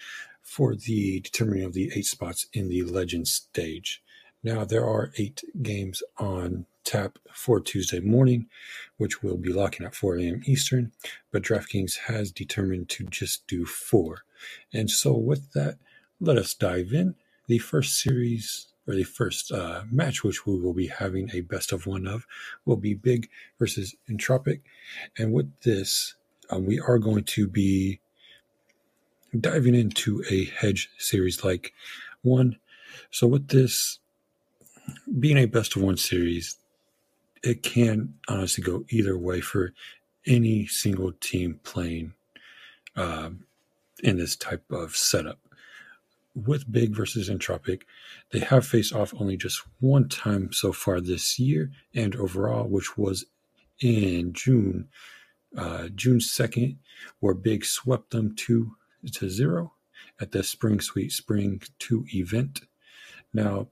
[0.42, 4.04] for the determining of the eight spots in the Legends stage.
[4.44, 8.48] Now, there are eight games on tap for Tuesday morning,
[8.98, 10.42] which will be locking at 4 a.m.
[10.46, 10.92] Eastern,
[11.32, 14.26] but DraftKings has determined to just do four.
[14.74, 15.80] And so, with that,
[16.20, 17.16] let us dive in.
[17.48, 21.72] The first series or the first uh, match, which we will be having a best
[21.72, 22.26] of one of,
[22.66, 23.30] will be Big
[23.60, 24.62] versus Entropiq.
[25.18, 26.16] And with this,
[26.50, 28.00] um, we are going to be
[29.40, 31.74] diving into a hedge series like
[32.22, 32.58] one.
[33.10, 34.00] So with this
[35.20, 36.58] being a best of one series,
[37.44, 39.74] it can honestly go either way for
[40.26, 42.14] any single team playing
[42.96, 43.46] um,
[44.04, 45.40] in this type of setup.
[46.36, 47.84] With Big versus Entropiq,
[48.32, 52.98] they have faced off only just one time so far this year and overall, which
[52.98, 53.26] was
[53.80, 54.88] in June,
[55.56, 56.78] uh, June 2nd,
[57.20, 58.76] where Big swept them two
[59.12, 59.74] to zero
[60.20, 62.62] at the Spring Sweet Spring 2 event.
[63.34, 63.68] Now,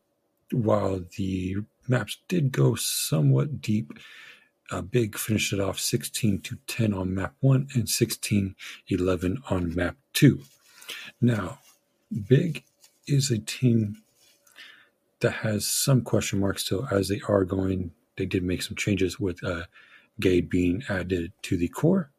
[0.52, 1.58] while the
[1.88, 3.94] maps did go somewhat deep,
[4.70, 8.56] uh, Big finished it off 16 to 10 on map 1 and 16
[8.88, 10.42] 11 on map 2.
[11.20, 11.60] Now,
[12.28, 12.64] Big
[13.08, 13.98] is a team
[15.22, 17.92] that has some question marks still as they are going.
[18.18, 19.64] They did make some changes with uh,
[20.20, 22.12] Gade being added to the core.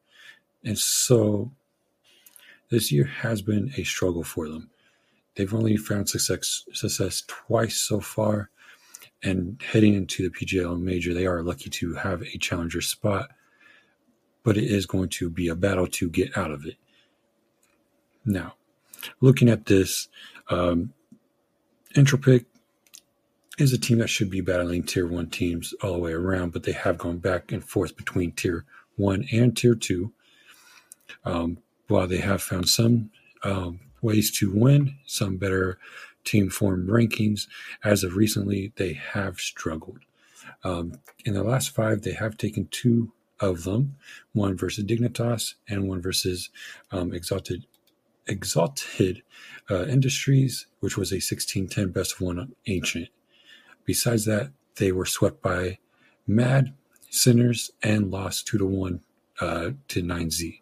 [0.65, 1.53] And so
[2.71, 4.71] this year has been a struggle for them.
[5.35, 8.51] They've only found success, success twice so far.
[9.23, 13.31] And heading into the PGL major, they are lucky to have a challenger spot,
[14.43, 16.77] but it is going to be a battle to get out of it.
[18.25, 18.55] Now,
[19.21, 20.09] looking at this,
[20.49, 20.93] um,
[21.95, 22.47] Entropiq
[23.59, 26.63] is a team that should be battling tier one teams all the way around, but
[26.63, 28.65] they have gone back and forth between tier
[28.97, 30.13] one and tier two.
[31.25, 31.59] Um,
[31.89, 33.11] while they have found some
[33.43, 35.79] um, ways to win, some better
[36.25, 37.47] team form rankings,
[37.85, 39.99] as of recently, they have struggled.
[40.65, 43.97] Um, in the last five, they have taken two of them,
[44.33, 46.51] one versus Dignitas and one versus
[46.93, 47.67] um, Exalted
[48.27, 49.23] Exalted
[49.71, 53.09] uh, Industries, which was a 1610 best of one ancient.
[53.85, 55.79] Besides that, they were swept by
[56.27, 56.73] Mad,
[57.11, 59.01] Sinners, and lost 2 to 1
[59.41, 60.61] uh, to 9Z.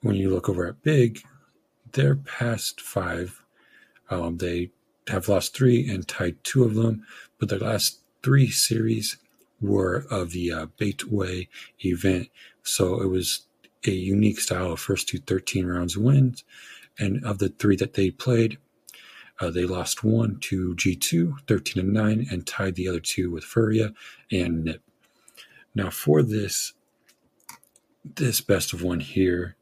[0.00, 1.22] When you look over at Big,
[1.92, 3.44] their past five,
[4.10, 4.70] um, they
[5.08, 7.06] have lost three and tied two of them,
[7.38, 9.16] but their last three series
[9.60, 11.48] were of the uh, Baitway
[11.84, 12.28] event.
[12.62, 13.46] So it was
[13.86, 16.44] a unique style of first to 13 rounds wins.
[16.98, 18.58] And of the three that they played,
[19.40, 23.44] uh, they lost one to G2, 13 and 9, and tied the other two with
[23.44, 23.92] Furia
[24.30, 24.82] and Nip.
[25.74, 26.72] Now, for this,
[28.04, 29.56] this best of one here,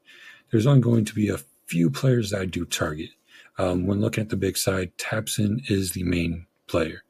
[0.51, 3.09] there's only going to be a few players that I do target.
[3.57, 7.03] Um, when looking at the big side, tabseN is the main player.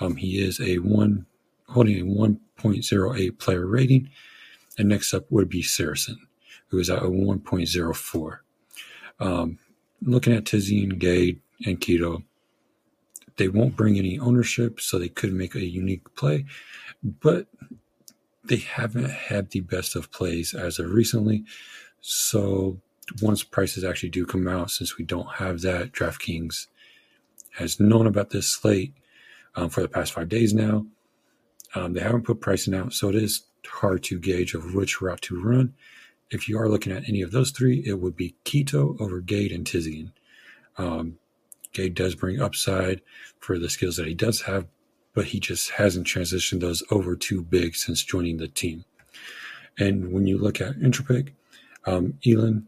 [0.00, 1.26] Um, he is a one
[1.68, 4.10] holding a 1.08 player rating,
[4.78, 6.18] and next up would be Saracen,
[6.72, 8.38] who is at a 1.04.
[9.20, 9.58] Um,
[10.00, 11.36] looking at Tizian, Gay,
[11.66, 12.24] and k1to,
[13.36, 16.46] they won't bring any ownership, so they could make a unique play,
[17.02, 17.46] but
[18.42, 21.44] they haven't had the best of plays as of recently.
[22.00, 22.80] So
[23.20, 26.68] once prices actually do come out, since we don't have that, DraftKings
[27.56, 28.94] has known about this slate
[29.56, 30.86] um, for the past five days now.
[31.74, 35.20] Um, they haven't put pricing out, so it is hard to gauge of which route
[35.22, 35.74] to run.
[36.32, 39.52] If you are looking at any of those three, it would be k1to over Gade
[39.52, 40.12] and Tizian.
[40.78, 41.18] Um,
[41.72, 43.02] Gade does bring upside
[43.38, 44.66] for the skills that he does have,
[45.12, 48.84] but he just hasn't transitioned those over too big since joining the team.
[49.78, 51.32] And when you look at Entropiq,
[51.84, 52.66] um, Elin,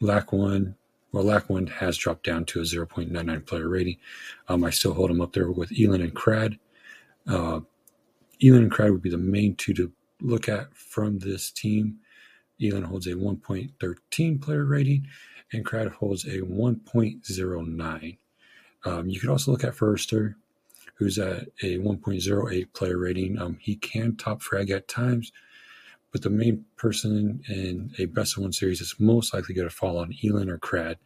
[0.00, 0.74] Lack 1,
[1.12, 3.98] well, Lack 1 has dropped down to a 0.99 player rating.
[4.48, 6.58] Um, I still hold him up there with Elin and Krad.
[7.28, 7.60] Uh,
[8.42, 11.98] Elin and Krad would be the main two to look at from this team.
[12.62, 15.06] Elin holds a 1.13 player rating,
[15.52, 18.18] and Krad holds a 1.09.
[18.84, 20.36] Um, you could also look at Forrester,
[20.94, 23.38] who's at a 1.08 player rating.
[23.38, 25.32] Um, he can top frag at times,
[26.12, 29.74] but the main person in a best of one series is most likely going to
[29.74, 30.96] fall on Elin or Krad.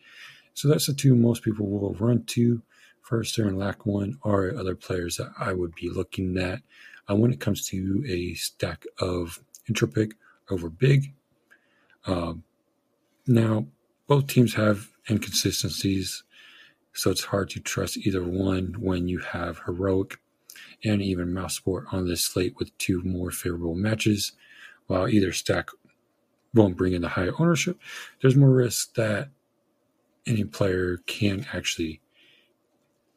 [0.54, 2.62] So that's the two most people will run to.
[3.02, 6.62] Forrester and Lack One are other players that I would be looking at
[7.08, 9.40] uh, when it comes to a stack of
[9.70, 10.12] Entropiq
[10.50, 11.12] over Big.
[12.06, 12.44] Um,
[13.26, 13.66] now,
[14.06, 16.22] both teams have inconsistencies,
[16.92, 20.18] so it's hard to trust either one when you have Heroic
[20.84, 24.32] and even Mousesport on this slate with two more favorable matches.
[24.86, 25.70] While either stack
[26.52, 27.80] won't bring in the high ownership,
[28.20, 29.30] there's more risk that
[30.26, 32.00] any player can actually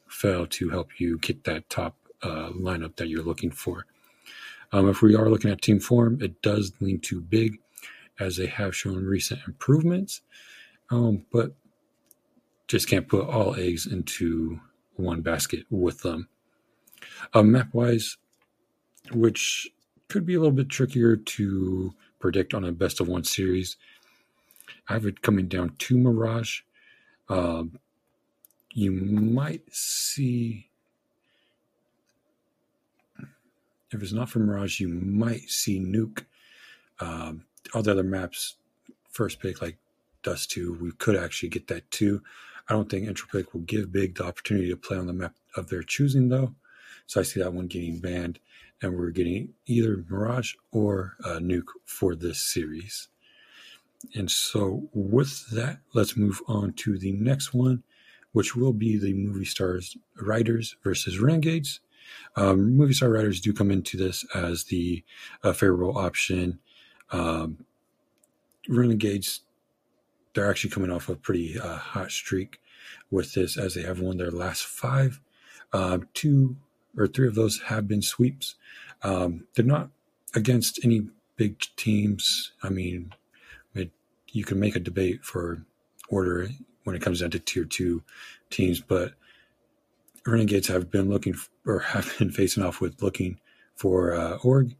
[0.07, 3.85] fail to help you get that top uh, lineup that you're looking for.
[4.71, 7.59] Um, if we are looking at team form, it does lean too big
[8.19, 10.21] as they have shown recent improvements,
[10.89, 11.55] um, but
[12.67, 14.59] just can't put all eggs into
[14.95, 16.27] one basket with them.
[17.33, 18.17] Uh, map wise,
[19.11, 19.69] which
[20.09, 23.77] could be a little bit trickier to predict on a best of one series,
[24.87, 26.61] I have it coming down to Mirage.
[27.29, 27.79] Um,
[28.73, 30.69] you might see
[33.91, 36.25] if it's not for Mirage, you might see Nuke.
[36.99, 38.57] Um, all the other maps,
[39.09, 39.77] first pick like
[40.23, 42.21] Dust 2, we could actually get that too.
[42.69, 45.69] I don't think Entropiq will give Big the opportunity to play on the map of
[45.69, 46.53] their choosing though.
[47.05, 48.39] So I see that one getting banned,
[48.81, 53.07] and we're getting either Mirage or uh, Nuke for this series.
[54.13, 57.83] And so with that, let's move on to the next one,
[58.33, 59.81] which will be the Movistar
[60.21, 61.79] Riders versus Renegades.
[62.35, 65.03] Um, Movistar Riders do come into this as the
[65.43, 66.59] uh, favorable option.
[67.11, 67.65] Um,
[68.67, 69.41] Renegades,
[70.33, 72.59] they're actually coming off a pretty uh, hot streak
[73.09, 75.19] with this as they have won their last five.
[75.73, 76.57] Uh, two
[76.97, 78.55] or three of those have been sweeps.
[79.03, 79.89] Um, they're not
[80.35, 82.51] against any big teams.
[82.63, 83.13] I mean,
[83.73, 83.91] it,
[84.31, 85.63] you can make a debate for
[86.09, 86.49] order
[86.83, 88.03] when it comes down to tier two
[88.49, 89.13] teams, but
[90.25, 91.35] Renegades have been looking
[91.65, 93.39] or have been facing off with looking
[93.75, 94.75] for uh, org.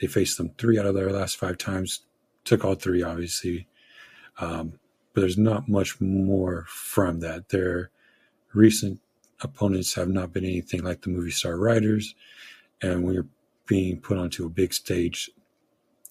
[0.00, 2.00] They faced them three out of their last five times.
[2.44, 3.66] Took all three, obviously,
[4.38, 4.78] um,
[5.12, 7.50] but there's not much more from that.
[7.50, 7.90] Their
[8.54, 8.98] recent
[9.42, 12.14] opponents have not been anything like the Movistar Riders,
[12.82, 13.26] and you're
[13.66, 15.30] being put onto a big stage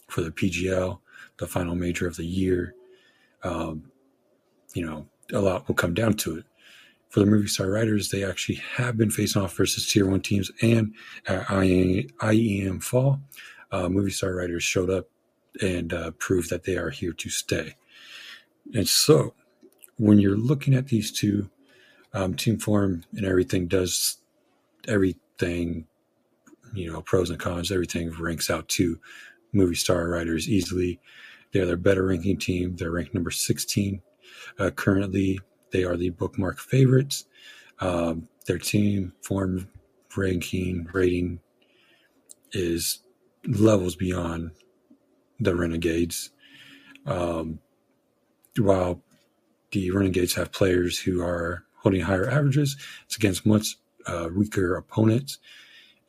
[0.08, 1.00] for the PGL,
[1.38, 2.76] the final major of the year,
[3.44, 3.92] um,
[4.74, 6.46] you know, a lot will come down to it
[7.10, 10.94] for the Movistar Riders, they actually have been facing off versus tier one teams and
[11.28, 13.20] at IEM fall.
[13.72, 15.10] Uh, Movistar Riders showed up
[15.62, 17.76] and uh, proved that they are here to stay.
[18.74, 19.34] And so,
[19.98, 21.50] when you're looking at these two,
[22.14, 24.18] um, team form and everything does
[24.88, 25.86] everything,
[26.74, 29.00] you know, pros and cons, everything ranks out to
[29.54, 31.00] Movistar Riders easily.
[31.52, 32.76] They're their better ranking team.
[32.76, 34.02] They're ranked number 16
[34.58, 35.40] uh, currently
[35.72, 37.26] they are the bookmark favorites.
[37.80, 39.70] Um, their team form
[40.16, 41.40] ranking rating
[42.52, 43.04] is
[43.50, 44.52] levels beyond
[45.40, 46.32] the Renegades.
[47.06, 47.60] Um,
[48.58, 49.02] while
[49.72, 55.40] the Renegades have players who are holding higher averages, it's against much uh, weaker opponents.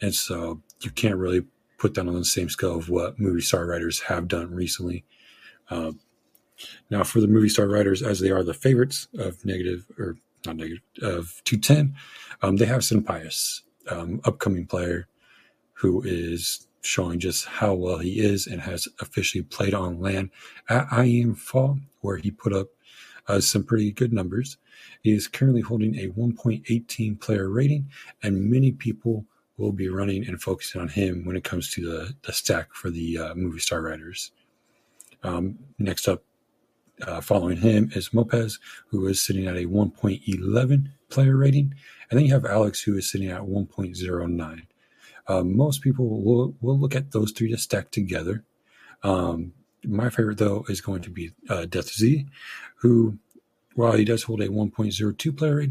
[0.00, 1.44] And so you can't really
[1.78, 5.04] put that on the same scale of what Movistar Riders have done recently.
[5.68, 5.92] Uh,
[6.90, 10.82] now, for the Movistar Riders, as they are the favorites of negative or not negative
[11.02, 11.94] of 210,
[12.42, 15.06] um, they have SunPayus, um, upcoming player
[15.74, 20.30] who is showing just how well he is and has officially played on land
[20.68, 22.68] at IEM Fall, where he put up
[23.28, 24.56] uh, some pretty good numbers.
[25.02, 27.88] He is currently holding a 1.18 player rating,
[28.22, 29.26] and many people
[29.56, 32.90] will be running and focusing on him when it comes to the, the stack for
[32.90, 34.32] the uh, Movistar Riders.
[35.22, 36.22] Um, next up,
[37.06, 38.58] uh, following him is mopoz,
[38.88, 41.74] who is sitting at a 1.11 player rating.
[42.10, 44.62] And then you have Alex, who is sitting at 1.09.
[45.30, 48.42] Uh, most people will, will look at those three to stack together.
[49.04, 49.52] Um,
[49.84, 52.26] my favorite, though, is going to be uh, Death Z,
[52.78, 53.16] who,
[53.76, 55.70] while he does hold a 1.02 player rate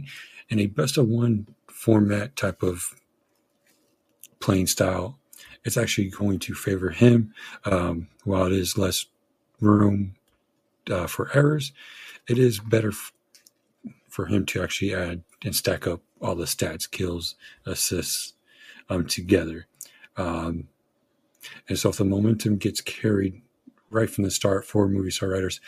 [0.49, 2.95] and a best of one format type of
[4.40, 5.19] playing style,
[5.65, 7.34] it's actually going to favor him.
[7.65, 9.07] Um, while it is less
[9.60, 10.15] room
[10.90, 11.73] uh, for errors,
[12.30, 13.11] it is better f-
[14.07, 18.36] for him to actually add and stack up all the stats, kills, assists
[18.90, 19.68] um, together.
[20.18, 20.68] Um,
[21.68, 23.41] and so if the momentum gets carried
[23.90, 25.61] right from the start for Movistar Riders,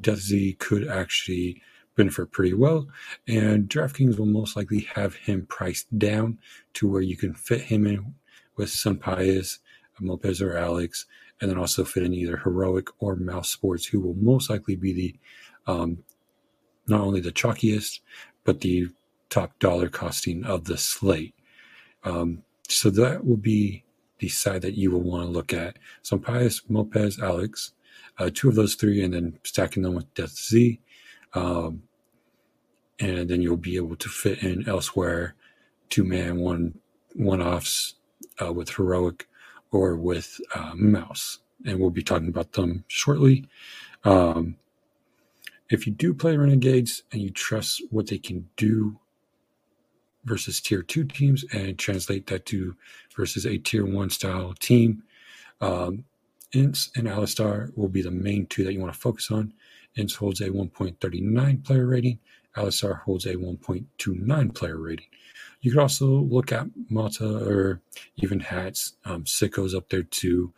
[0.00, 1.62] Death Z could actually
[1.96, 2.88] benefit pretty well.
[3.26, 6.38] And DraftKings will most likely have him priced down
[6.74, 8.14] to where you can fit him in
[8.56, 9.58] with SunPayus,
[10.00, 11.06] Lopez or Alex,
[11.40, 14.92] and then also fit in either Heroic or Mouse Sports, who will most likely be
[14.92, 15.14] the
[15.66, 16.04] um,
[16.86, 18.00] not only the chalkiest,
[18.44, 18.88] but the
[19.28, 21.34] top dollar costing of the slate.
[22.04, 23.84] Um, so that will be
[24.18, 25.78] the side that you will want to look at.
[26.02, 27.72] SunPayus, Lopez, Alex,
[28.18, 30.80] uh, two of those three, and then stacking them with Death Z.
[31.34, 31.82] Um,
[32.98, 35.34] and then you'll be able to fit in elsewhere
[35.90, 36.74] two man one
[37.14, 37.94] one offs
[38.42, 39.28] uh, with heroic
[39.70, 43.46] or with uh, mouse and we'll be talking about them shortly
[44.04, 44.56] um,
[45.68, 48.98] if you do play renegades and you trust what they can do
[50.26, 52.76] versus tier two teams and translate that to
[53.16, 55.02] versus a tier one style team
[55.60, 56.04] um,
[56.52, 59.52] Ince and aliStair will be the main two that you want to focus on.
[59.96, 62.18] Ince holds a 1.39 player rating.
[62.56, 65.06] aliStair holds a 1.29 player rating.
[65.60, 67.80] You could also look at Mata or
[68.16, 68.94] even Hatz.
[69.04, 70.52] Um, sico's up there too.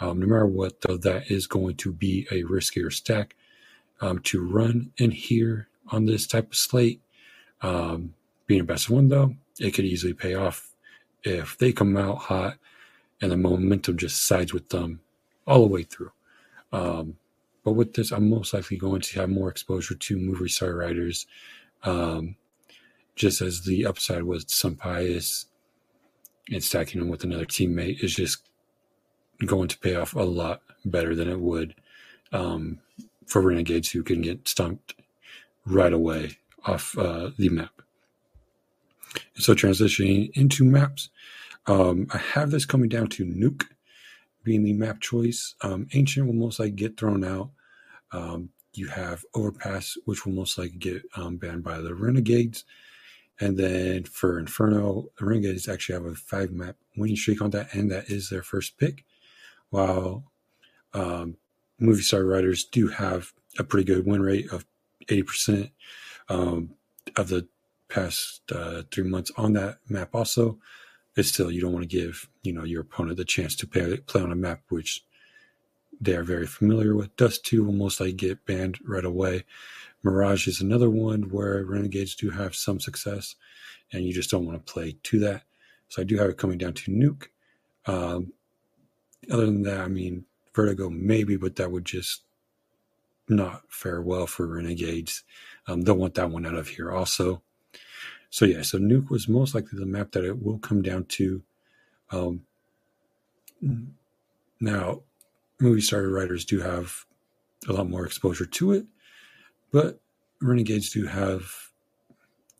[0.00, 3.36] Um, no matter what, though, that is going to be a riskier stack
[4.00, 7.00] um, to run in here on this type of slate.
[7.62, 8.14] Um,
[8.46, 10.74] being a best one, though, it could easily pay off
[11.22, 12.58] if they come out hot
[13.20, 15.00] and the momentum just sides with them
[15.46, 16.12] all the way through.
[16.72, 17.16] Um,
[17.64, 21.26] but with this, I'm most likely going to have more exposure to Movistar Riders,
[21.82, 22.36] um,
[23.16, 25.46] just as the upside with SunPayus
[26.50, 28.42] and stacking them with another teammate is just
[29.46, 31.74] going to pay off a lot better than it would
[32.32, 32.78] um,
[33.26, 34.94] for renegades who can get stumped
[35.64, 37.82] right away off uh, the map.
[39.36, 41.10] So transitioning into maps,
[41.66, 43.64] um, I have this coming down to Nuke
[44.42, 45.54] being the map choice.
[45.62, 47.50] Um, Ancient will most likely get thrown out.
[48.12, 52.64] Um, you have Overpass, which will most likely get um, banned by the Renegades.
[53.40, 57.74] And then for Inferno, the Renegades actually have a five map winning streak on that,
[57.74, 59.04] and that is their first pick.
[59.70, 60.24] While
[60.92, 61.36] um,
[61.80, 64.64] Movistar Riders do have a pretty good win rate of
[65.08, 65.70] 80%
[66.28, 66.70] um,
[67.16, 67.48] of the
[67.88, 70.58] past uh, three months on that map, also
[71.16, 73.96] it's still you don't want to give you know your opponent the chance to play,
[73.98, 75.04] play on a map which
[76.00, 77.14] they are very familiar with.
[77.16, 79.44] Dust 2 will most likely get banned right away.
[80.02, 83.36] Mirage is another one where Renegades do have some success,
[83.92, 85.42] and you just don't want to play to that.
[85.88, 87.28] So I do have it coming down to Nuke.
[87.86, 88.32] Um,
[89.30, 90.24] other than that, I mean,
[90.54, 92.22] Vertigo maybe, but that would just
[93.28, 95.22] not fare well for Renegades.
[95.66, 97.42] Um, don't want that one out of here also.
[98.34, 101.40] So yeah, so Nuke was most likely the map that it will come down to.
[102.10, 102.44] Um,
[104.58, 105.02] now,
[105.62, 107.04] Movistar Riders do have
[107.68, 108.86] a lot more exposure to it,
[109.70, 110.00] but
[110.42, 111.44] Renegades do have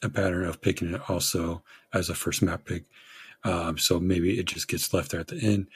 [0.01, 2.85] a pattern of picking it also as a first map pick.
[3.43, 5.67] Um, so maybe it just gets left there at the end.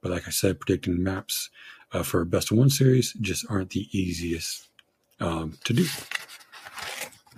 [0.00, 1.50] But like I said, predicting maps
[1.92, 4.68] uh, for best of one series just aren't the easiest
[5.18, 5.86] um, to do.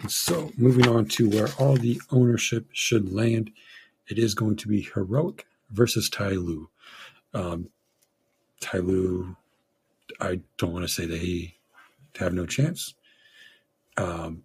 [0.08, 3.52] So, moving on to where all the ownership should land,
[4.08, 6.66] it is going to be Heroic versus Tyloo.
[7.34, 7.68] Um,
[8.60, 9.36] Tyloo,
[10.20, 11.54] I don't want to say that he
[12.18, 12.94] have no chance,
[13.96, 14.42] um,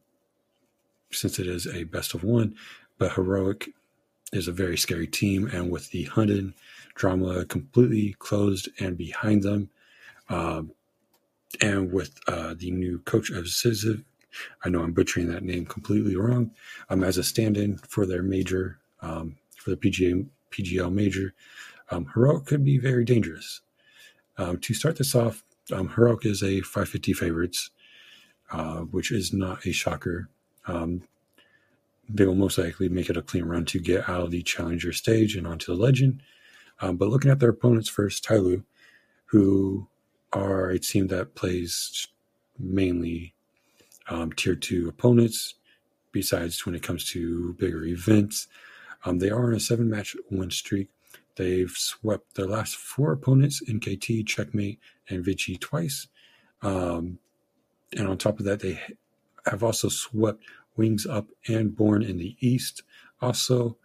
[1.11, 2.55] since it is a best of one,
[2.99, 3.69] but Heroic
[4.31, 6.53] is a very scary team, and with the Hunden
[6.93, 9.69] drama completely closed and behind them,
[10.29, 10.71] um,
[11.61, 14.03] and with uh, the new coach of Civ
[14.63, 16.51] I know I'm butchering that name completely wrong.
[16.89, 21.33] Um, as a stand-in for their major, um, for the PGA PGL major,
[21.91, 23.61] um, Heroic could be very dangerous.
[24.37, 27.71] Um, to start this off, um, Heroic is a 550 favorites,
[28.51, 30.29] uh, which is not a shocker.
[30.67, 31.03] Um,
[32.09, 34.93] they will most likely make it a clean run to get out of the challenger
[34.93, 36.21] stage and onto the legend.
[36.79, 38.63] Um, but looking at their opponents first, Lu,
[39.25, 39.87] who
[40.31, 42.07] are a team that plays
[42.57, 43.33] mainly
[44.09, 45.55] um, tier two opponents.
[46.11, 48.47] Besides, when it comes to bigger events,
[49.05, 50.89] um, they are on a seven match win streak.
[51.35, 54.79] They've swept their last four opponents NKT, Checkmate,
[55.09, 56.07] and ViCi twice.
[56.61, 57.19] Um,
[57.95, 58.79] and on top of that, they
[59.45, 60.43] have also swept
[60.75, 62.83] Wings Up and Born in the East,
[63.21, 63.77] also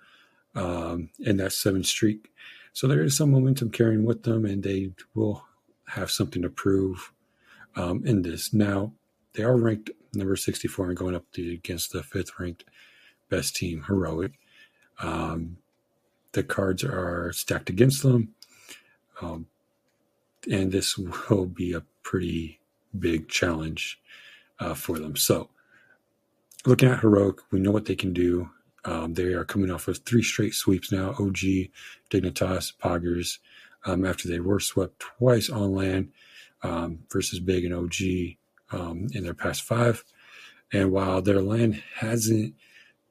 [0.54, 2.30] um, in that seven streak.
[2.72, 5.44] So there is some momentum carrying with them, and they will
[5.88, 7.12] have something to prove
[7.76, 8.52] um, in this.
[8.54, 8.92] Now,
[9.34, 12.64] they are ranked number 64 and going up to, against the fifth ranked
[13.28, 14.32] best team, Heroic.
[15.00, 15.58] Um,
[16.32, 18.34] the cards are stacked against them.
[19.20, 19.46] Um,
[20.50, 20.98] and this
[21.30, 22.60] will be a pretty
[22.98, 24.00] big challenge
[24.58, 25.16] uh, for them.
[25.16, 25.48] So,
[26.66, 28.50] looking at Heroic, we know what they can do.
[28.84, 31.70] Um, they are coming off of three straight sweeps now OG,
[32.10, 33.38] Dignitas, Poggers,
[33.84, 36.12] um, after they were swept twice on land
[36.62, 38.36] um, versus Big and OG
[38.72, 40.04] um, in their past five.
[40.72, 42.54] And while their land hasn't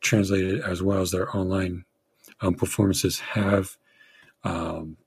[0.01, 1.85] translated as well as their online
[2.41, 3.77] um, performances have,
[4.43, 4.97] um,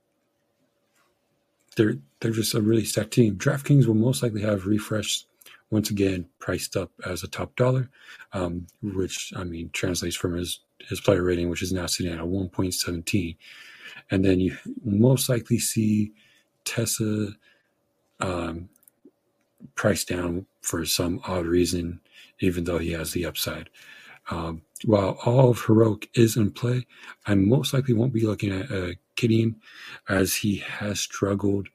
[1.77, 3.37] they're they're just a really stacked team.
[3.37, 5.27] DraftKings will most likely have refreshed
[5.71, 7.91] once again priced up as a top dollar,
[8.33, 12.21] um, which I mean translates from his his player rating, which is now sitting at
[12.21, 13.37] a 1.17,
[14.11, 16.13] and then you most likely see
[16.65, 17.35] TeSeS
[18.21, 18.69] um,
[19.75, 22.01] priced down for some odd reason,
[22.41, 23.71] even though he has the upside.
[24.31, 26.87] Um, while all of Heroic is in play,
[27.27, 29.57] I most likely won't be looking at uh, Gideon
[30.09, 31.69] as he has struggled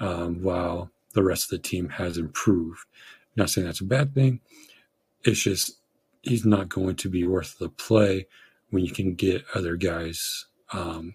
[0.00, 2.84] um, while the rest of the team has improved.
[3.36, 4.40] Not saying that's a bad thing.
[5.24, 5.78] It's just
[6.22, 8.26] he's not going to be worth the play
[8.70, 11.14] when you can get other guys um,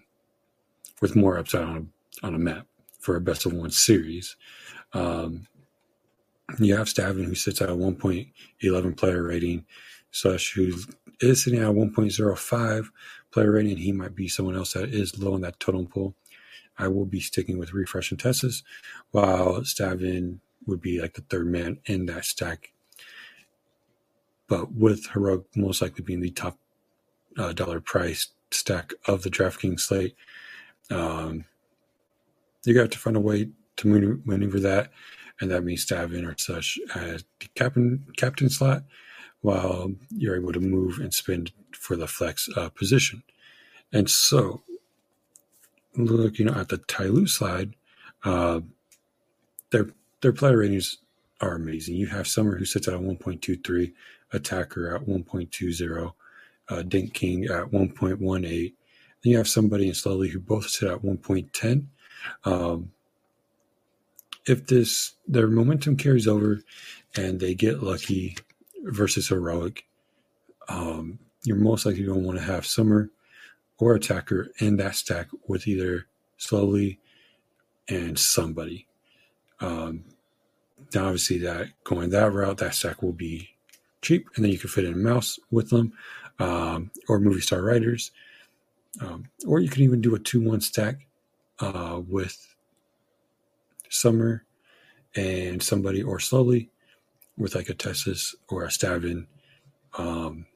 [1.00, 1.90] with more upside on
[2.22, 2.66] a, on a map
[2.98, 4.36] for a best of one series.
[4.92, 5.46] Um,
[6.58, 9.64] you have stavn, who sits at a 1.11 player rating,
[10.10, 10.74] slash who
[11.20, 12.86] is sitting at a 1.05
[13.32, 13.76] player rating.
[13.78, 16.14] He might be someone else that is low in that totem pool.
[16.78, 18.62] I will be sticking with refrezh and TeSeS,
[19.10, 22.72] while stavn would be like the third man in that stack.
[24.48, 26.58] But with Heroic most likely being the top
[27.38, 30.16] uh, dollar price stack of the DraftKings slate,
[30.90, 31.44] um,
[32.64, 34.90] you got to find a way to maneuver that,
[35.44, 38.82] and that means stavn or such as the captain captain slot,
[39.42, 43.22] while you're able to move and spend for the flex uh, position.
[43.92, 44.62] And so,
[45.96, 47.74] looking at the Tyloo slide,
[48.24, 48.60] uh,
[49.70, 49.90] their
[50.22, 50.96] their player ratings
[51.42, 51.96] are amazing.
[51.96, 53.92] You have Summer who sits at a 1.23,
[54.32, 56.12] Attacker at 1.20,
[56.70, 58.40] uh, DANK1NG at 1.18.
[59.22, 61.88] Then you have somebody in Slowly who both sit at 1.10.
[62.44, 62.92] Um,
[64.46, 66.60] if this their momentum carries over
[67.16, 68.36] and they get lucky
[68.82, 69.84] versus heroic,
[70.68, 73.10] um, you're most likely going to want to have Summer
[73.78, 76.06] or Attacker in that stack with either
[76.36, 76.98] Slowly
[77.88, 78.86] and somebody.
[79.60, 80.04] Um,
[80.94, 83.50] now, obviously, that going that route, that stack will be
[84.02, 85.92] cheap, and then you can fit in a mouse with them,
[86.38, 88.10] um, or Movistar Riders,
[89.00, 91.06] um, or you can even do a two-one stack
[91.60, 92.53] uh, with
[93.94, 94.44] Summer
[95.16, 96.70] and somebody, or slowly
[97.36, 99.26] with like a TeSeS or a stavn,
[99.96, 100.46] um,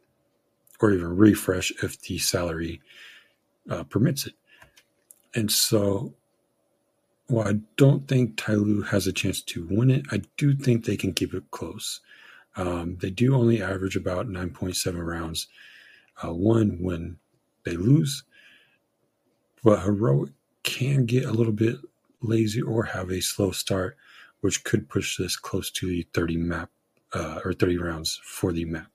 [0.80, 2.80] or even refrezh if the salary
[3.70, 4.34] uh, permits it.
[5.34, 6.14] And so
[7.28, 10.96] while I don't think Tyloo has a chance to win it, I do think they
[10.96, 12.00] can keep it close.
[12.56, 15.46] Um, they do only average about 9.7 rounds,
[16.24, 17.18] uh, one when
[17.64, 18.24] they lose.
[19.62, 20.30] But Heroic
[20.62, 21.76] can get a little bit
[22.20, 23.96] lazy or have a slow start,
[24.40, 26.70] which could push this close to the 30 map
[27.12, 28.90] uh, or 30 rounds for the map.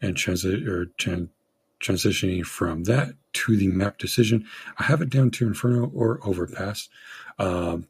[0.00, 1.30] And transit or tran-
[1.80, 4.46] transitioning from that to the map decision,
[4.78, 6.88] I have it down to Inferno or Overpass.
[7.38, 7.86] Um,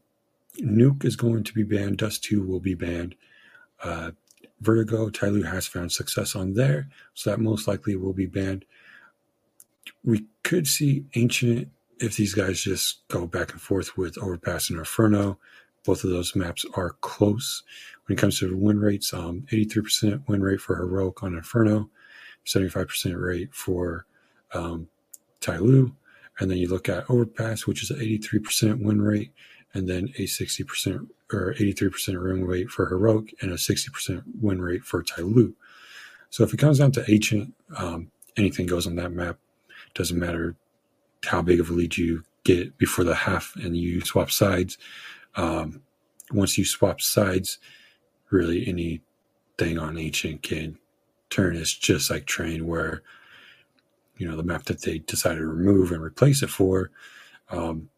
[0.59, 1.97] Nuke is going to be banned.
[1.97, 3.15] Dust 2 will be banned.
[3.83, 4.11] Uh,
[4.59, 8.65] Vertigo, Tyloo has found success on there, so that most likely will be banned.
[10.03, 11.69] We could see Ancient
[11.99, 15.37] if these guys just go back and forth with Overpass and Inferno.
[15.85, 17.63] Both of those maps are close.
[18.05, 21.89] When it comes to win rates, um, 83% win rate for Heroic on Inferno,
[22.45, 24.05] 75% rate for
[24.53, 24.87] um,
[25.41, 25.93] Tyloo.
[26.39, 29.31] And then you look at Overpass, which is an 83% win rate,
[29.73, 34.83] and then a 60% or 83% win rate for Heroic and a 60% win rate
[34.83, 35.53] for Tyloo.
[36.29, 39.37] So if it comes down to Ancient, um, anything goes on that map.
[39.93, 40.55] Doesn't matter
[41.27, 44.77] how big of a lead you get before the half and you swap sides.
[45.35, 45.81] Um,
[46.31, 47.59] once you swap sides,
[48.29, 50.77] really anything on Ancient can
[51.29, 53.03] turn is just like Train, where
[54.17, 56.91] you know the map that they decided to remove and replace it for
[57.49, 57.89] um,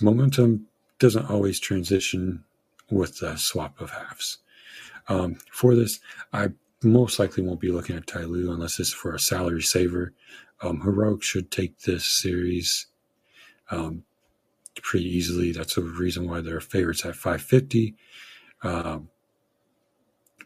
[0.00, 0.66] momentum
[0.98, 2.44] doesn't always transition
[2.90, 4.38] with the swap of halves
[5.08, 6.00] um, for this
[6.32, 6.48] i
[6.82, 10.12] most likely won't be looking at Tyloo unless it's for a salary saver
[10.62, 12.86] um, heroic should take this series
[13.70, 14.04] um,
[14.82, 15.52] pretty easily.
[15.52, 17.94] That's the reason why they're favorites at 550.
[18.62, 19.08] Um,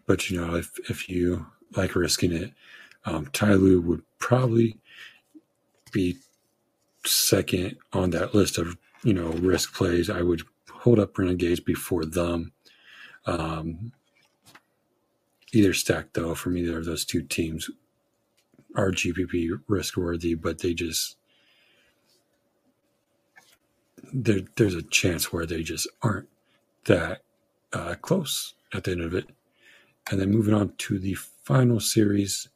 [0.06, 1.46] but you know, if if you
[1.76, 2.52] like risking it,
[3.04, 4.76] um, Tyloo would probably
[5.92, 6.16] be
[7.06, 10.10] second on that list of you know risk plays.
[10.10, 12.52] I would hold up Renegades before them.
[13.26, 13.92] Um,
[15.52, 17.70] either stack though from either of those two teams
[18.76, 21.16] are GPP risk worthy, but they just
[24.12, 26.28] there, there's a chance where they just aren't
[26.86, 27.22] that
[27.72, 29.26] uh, close at the end of it.
[30.10, 32.48] And then moving on to the final series,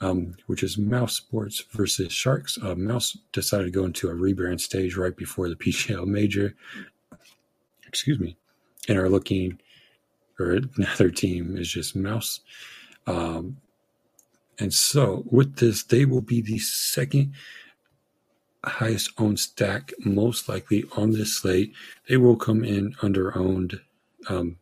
[0.00, 2.58] um, which is Mouse Sports versus Sharks.
[2.62, 6.54] Uh, Mouse decided to go into a rebrand stage right before the PGL Major.
[7.86, 8.36] Excuse me,
[8.88, 9.60] and are looking,
[10.38, 12.40] or another team is just Mouse.
[13.06, 13.56] Um,
[14.58, 17.34] and so with this, they will be the second
[18.64, 21.72] highest owned stack, most likely on this slate.
[22.08, 23.80] They will come in under owned,
[24.28, 24.58] um,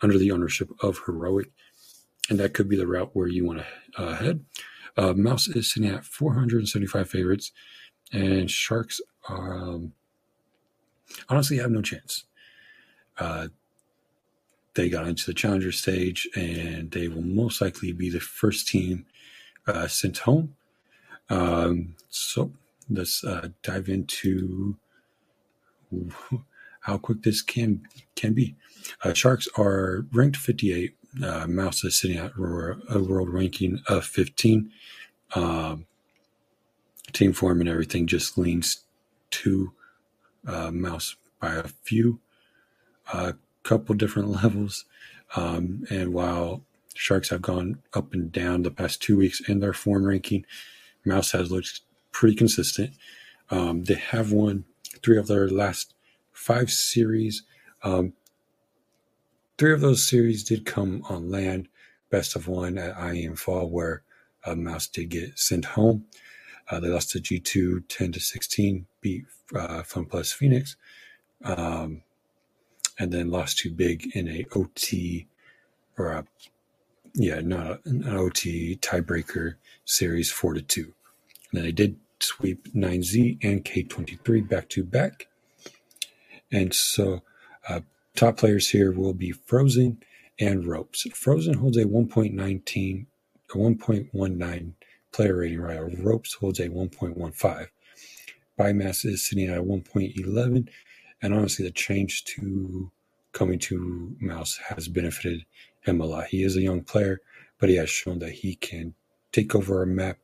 [0.00, 1.50] under the ownership of Heroic,
[2.30, 4.44] and that could be the route where you want to uh, head.
[4.96, 7.52] Uh, Mouse is sitting at 475 favorites,
[8.12, 9.92] and Sharks are, um,
[11.28, 12.24] honestly have no chance.
[13.18, 13.48] Uh,
[14.76, 19.06] they got into the challenger stage, and they will most likely be the first team
[19.66, 20.56] uh, sent home.
[21.30, 22.52] Um, so
[22.90, 24.76] let's uh, dive into
[26.82, 27.82] how quick this can
[28.16, 28.54] can be.
[29.04, 30.94] Uh, Sharks are ranked 58.
[31.24, 34.70] Uh, Mouse is sitting at a world ranking of 15.
[35.34, 35.86] Um,
[37.12, 38.82] team form and everything just leans
[39.30, 39.72] to
[40.46, 42.20] uh, Mouse by a few,
[43.12, 43.32] uh,
[43.66, 44.84] couple different levels.
[45.34, 46.62] Um, and while
[46.94, 50.46] Sharks have gone up and down the past two weeks in their form ranking,
[51.04, 51.80] Mouse has looked
[52.12, 52.94] pretty consistent.
[53.50, 54.64] Um, they have won
[55.02, 55.94] three of their last
[56.32, 57.42] five series.
[57.82, 58.14] Um,
[59.58, 61.68] three of those series did come on land.
[62.10, 64.02] Best of one at IEM Fall, where
[64.44, 66.04] uh, Mouse did get sent home.
[66.70, 69.24] Uh, they lost to G2 10 to 16, beat
[69.54, 70.76] uh, Fun Plus Phoenix,
[71.44, 72.02] um,
[72.98, 75.26] and then lost to Big in a OT
[75.98, 76.24] or a
[77.14, 79.54] yeah, not an OT tiebreaker
[79.86, 80.92] series four to two.
[81.50, 85.28] And then they did sweep 9Z and K23 back to back.
[86.52, 87.22] And so
[87.68, 87.80] uh,
[88.14, 90.02] top players here will be Frozen
[90.38, 91.10] and ropz.
[91.12, 93.06] Frozen holds a 1.19,
[93.50, 94.72] a 1.19
[95.12, 95.78] player rating, right?
[95.78, 97.68] ropz holds a 1.15.
[98.58, 100.68] Bymas is sitting at a 1.11.
[101.22, 102.90] And honestly, the change to
[103.32, 105.44] coming to Mouse has benefited
[105.82, 106.26] him a lot.
[106.26, 107.20] He is a young player,
[107.58, 108.94] but he has shown that he can
[109.32, 110.18] take over a map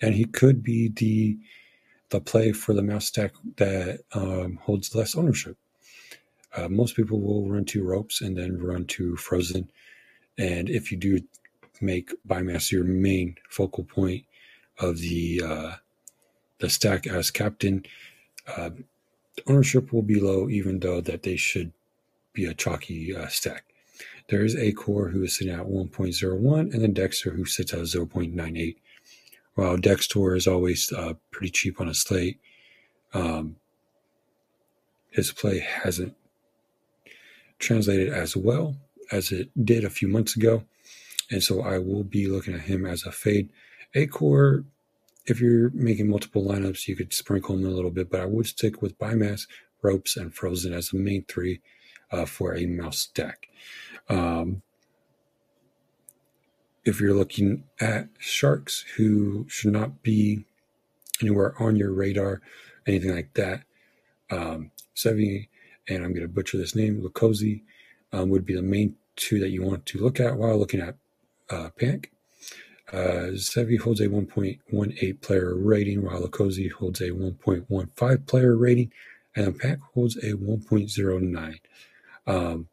[0.00, 1.38] and he could be the
[2.10, 5.56] the play for the mouse stack that um, holds less ownership.
[6.54, 9.68] Uh, most people will run to ropz and then run to frozen,
[10.38, 11.20] and if you do
[11.80, 14.24] make Bymas your main focal point
[14.78, 15.72] of the uh,
[16.58, 17.84] the stack as captain,
[18.56, 18.70] uh,
[19.46, 21.72] ownership will be low, even though that they should
[22.32, 23.64] be a chalky uh, stack.
[24.28, 28.76] There is acoR who is sitting at 1.01, and then Dexter who sits at 0.98
[29.56, 32.38] while Dexter is always uh, pretty cheap on a slate,
[33.14, 33.56] um,
[35.10, 36.14] his play hasn't
[37.58, 38.76] translated as well
[39.10, 40.62] as it did a few months ago.
[41.30, 43.48] And so I will be looking at him as a fade.
[43.94, 44.66] acoR,
[45.26, 48.46] if you're making multiple lineups, you could sprinkle him a little bit, but I would
[48.46, 49.46] stick with Bymas,
[49.82, 51.60] ropz, and Frozen as the main three
[52.10, 53.48] uh, for a mouse deck.
[54.08, 54.62] Um,
[56.84, 60.44] if you're looking at sharks who should not be
[61.20, 62.40] anywhere on your radar,
[62.86, 63.64] anything like that,
[64.30, 65.48] um, Sevi,
[65.88, 67.62] and I'm going to butcher this name, Lucaozy,
[68.12, 70.96] um, would be the main two that you want to look at while looking at
[71.50, 72.12] uh, Panic.
[72.92, 78.92] Uh, Sevi holds a 1.18 player rating, while Lucaozy holds a 1.15 player rating,
[79.34, 81.58] and Pack holds a 1.09.
[82.26, 82.68] Um,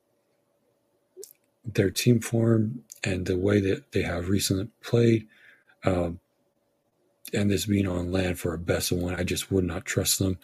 [1.66, 5.28] their team form and the way that they have recently played,
[5.84, 6.20] um,
[7.34, 10.20] and this being on land for a best of one, I just would not trust
[10.20, 10.38] them.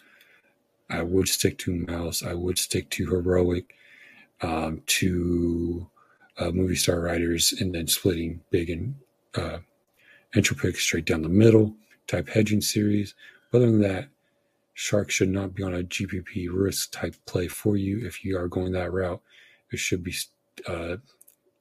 [0.88, 2.22] I would stick to Mouse.
[2.24, 3.72] I would stick to Heroic,
[4.40, 5.88] um, to
[6.38, 8.96] uh, Movistar Riders, and then splitting big and
[9.34, 9.58] uh,
[10.74, 11.74] straight down the middle
[12.06, 13.14] type hedging series.
[13.52, 14.08] Other than that,
[14.74, 18.06] Shark should not be on a GPP risk type play for you.
[18.06, 19.20] If you are going that route,
[19.70, 20.14] it should be
[20.66, 20.96] uh,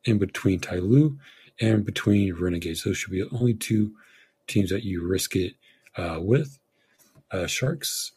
[0.05, 1.17] in between Tyloo
[1.59, 2.83] and between Renegades.
[2.83, 3.93] Those should be the only two
[4.47, 5.53] teams that you risk it
[5.97, 6.59] uh, with.
[7.31, 8.13] Uh, Sharks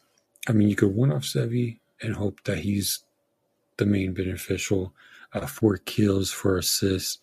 [0.48, 3.04] I mean, you could one off Sevi and hope that he's
[3.76, 4.92] the main beneficial
[5.32, 7.18] uh, for kills, for assists,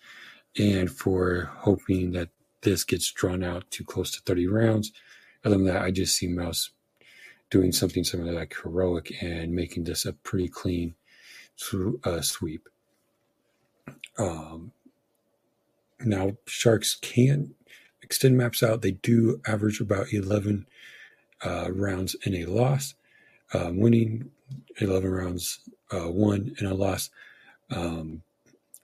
[0.57, 2.30] and for hoping that
[2.61, 4.91] this gets drawn out to close to 30 rounds.
[5.45, 6.71] Other than that, I just see Mouse
[7.49, 10.95] doing something similar like heroic and making this a pretty clean
[12.03, 12.67] uh, sweep.
[14.17, 14.71] Um,
[16.01, 17.55] now, Sharks can
[18.01, 18.81] extend maps out.
[18.81, 20.65] They do average about 11
[21.45, 22.95] uh, rounds in a loss,
[23.53, 24.31] um, winning
[24.77, 25.59] 11 rounds,
[25.91, 27.09] uh, won in a loss.
[27.71, 28.23] Um,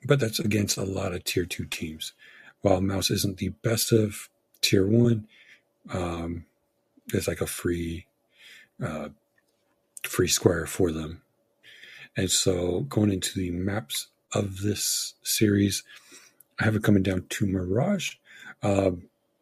[0.05, 2.13] but that's against a lot of tier two teams.
[2.61, 4.29] While Mouse isn't the best of
[4.61, 5.27] tier one,
[5.89, 6.45] um,
[7.13, 8.05] it's like a free,
[8.83, 9.09] uh,
[10.03, 11.21] free square for them.
[12.17, 15.83] And so going into the maps of this series,
[16.59, 18.15] I have it coming down to Mirage.
[18.63, 18.91] Uh,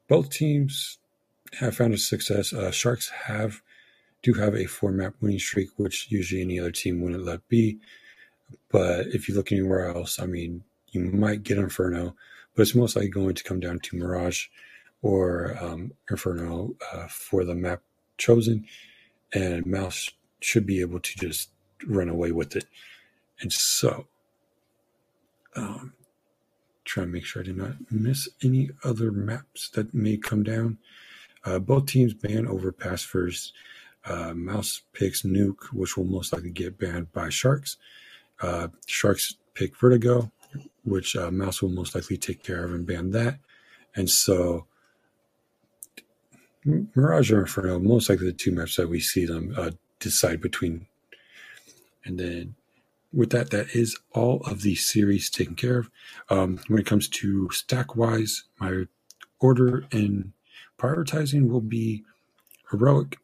[0.08, 0.98] both teams
[1.60, 2.52] have found a success.
[2.52, 3.62] Uh, Sharks have
[4.24, 7.78] do have a four map winning streak, which usually any other team wouldn't let be.
[8.70, 12.16] But if you look anywhere else, I mean, you might get Inferno,
[12.56, 14.48] but it's most likely going to come down to Mirage
[15.02, 17.82] or um, Inferno uh, for the map
[18.18, 18.66] chosen,
[19.34, 21.50] and Mouse should be able to just
[21.86, 22.66] run away with it.
[23.40, 24.08] And so,
[25.56, 25.94] um,
[26.86, 30.78] try and make sure I did not miss any other maps that may come down.
[31.44, 33.54] Uh, both teams ban overpass first.
[34.06, 37.78] Uh, Mouse picks Nuke, which will most likely get banned by Sharks.
[38.42, 40.32] Uh, Sharks pick Vertigo,
[40.84, 43.40] which uh, Mouse will most likely take care of and ban that.
[43.96, 44.66] And so,
[46.66, 50.88] Mirage or Inferno, most likely the two maps that we see them uh, decide between.
[52.06, 52.56] And then
[53.14, 55.92] with that, that is all of the series taken care of.
[56.30, 58.86] Um, when it comes to stack wise, my
[59.40, 60.34] order and
[60.80, 62.04] prioritizing will be
[62.72, 63.20] heroic,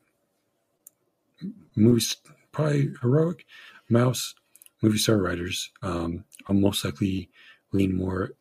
[1.76, 2.18] movies,
[2.52, 3.46] probably heroic,
[3.90, 4.36] mouse,
[4.84, 5.72] Movistar Riders.
[5.82, 7.30] Um, I'll most likely
[7.72, 8.32] lean more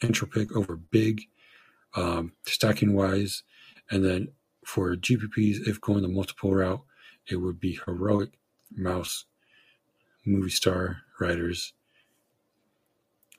[0.00, 1.22] Entropiq over big,
[1.94, 3.42] um, stacking wise.
[3.90, 4.28] And then
[4.64, 6.82] for GPPs, if going the multiple route,
[7.26, 8.30] it would be heroic,
[8.74, 9.24] mouse,
[10.24, 11.72] movie star writers,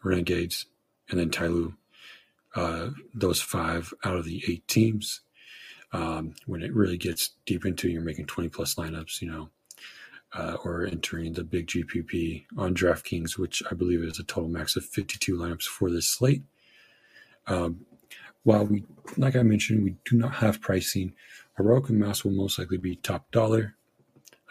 [0.03, 0.65] renegades,
[1.10, 1.76] and then Tyloo.
[2.56, 5.22] Uh, those five out of the eight teams.
[5.91, 9.49] Um, when it really gets deep into, you're making 20 plus lineups, you know,
[10.34, 14.76] uh, or entering the big GPP on DraftKings, which I believe is a total max
[14.76, 16.43] of 52 lineups for this slate.
[17.47, 17.85] Um,
[18.43, 18.85] while we,
[19.18, 21.14] like I mentioned, we do not have pricing,
[21.57, 23.76] Heroic and Mouse will most likely be top dollar.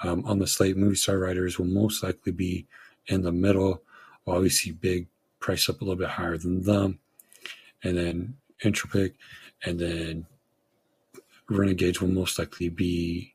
[0.02, 2.66] Um, on the slate, Movistar Riders will most likely be
[3.06, 3.82] in the middle,
[4.24, 5.06] while we see big
[5.40, 6.98] price up a little bit higher than them.
[7.82, 9.14] And then Entropiq,
[9.64, 10.26] and then
[11.48, 13.34] Renegades will most likely be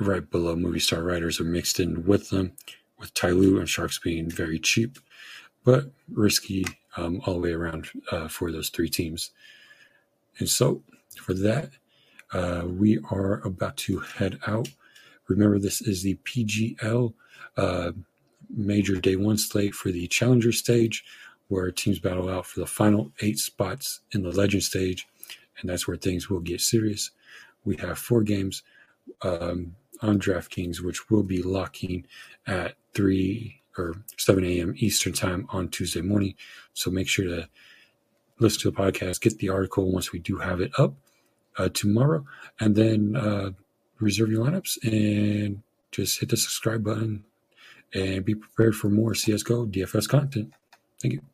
[0.00, 2.52] right below Movistar Riders are mixed in with them,
[2.98, 4.98] with Tyloo and Sharks being very cheap,
[5.64, 6.64] but risky
[6.96, 9.30] um, all the way around uh, for those three teams.
[10.38, 10.82] And so
[11.16, 11.70] for that,
[12.32, 14.68] uh, we are about to head out.
[15.28, 17.14] Remember, this is the PGL
[17.56, 17.92] uh,
[18.50, 21.04] major day one slate for the challenger stage,
[21.48, 25.06] where teams battle out for the final eight spots in the legend stage,
[25.60, 27.10] and that's where things will get serious.
[27.64, 28.62] We have four games
[29.22, 32.06] um, on DraftKings, which will be locking
[32.46, 34.74] at 3 or 7 a.m.
[34.76, 36.34] Eastern Time on Tuesday morning.
[36.74, 37.48] So make sure to
[38.38, 40.94] listen to the podcast, get the article once we do have it up
[41.58, 42.24] uh, tomorrow,
[42.60, 43.50] and then uh,
[44.00, 45.62] reserve your lineups and
[45.92, 47.24] just hit the subscribe button
[47.92, 50.52] and be prepared for more CSGO DFS content.
[51.00, 51.33] Thank you.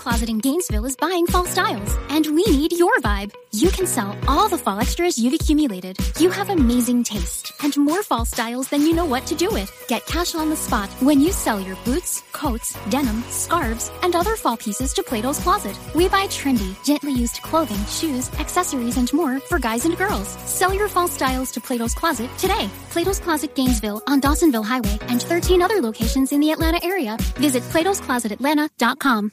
[0.00, 3.34] Closet in Gainesville is buying fall styles, and we need your vibe.
[3.52, 5.98] You can sell all the fall extras you've accumulated.
[6.18, 9.70] You have amazing taste and more fall styles than you know what to do with.
[9.88, 14.36] Get cash on the spot when you sell your boots, coats, denim, scarves, and other
[14.36, 15.78] fall pieces to Plato's Closet.
[15.94, 20.28] We buy trendy, gently used clothing, shoes, accessories, and more for guys and girls.
[20.46, 22.70] Sell your fall styles to Plato's Closet today.
[22.88, 27.18] Plato's Closet Gainesville on Dawsonville Highway and 13 other locations in the Atlanta area.
[27.34, 29.32] Visit Plato's Closet platosclosetatlanta.com.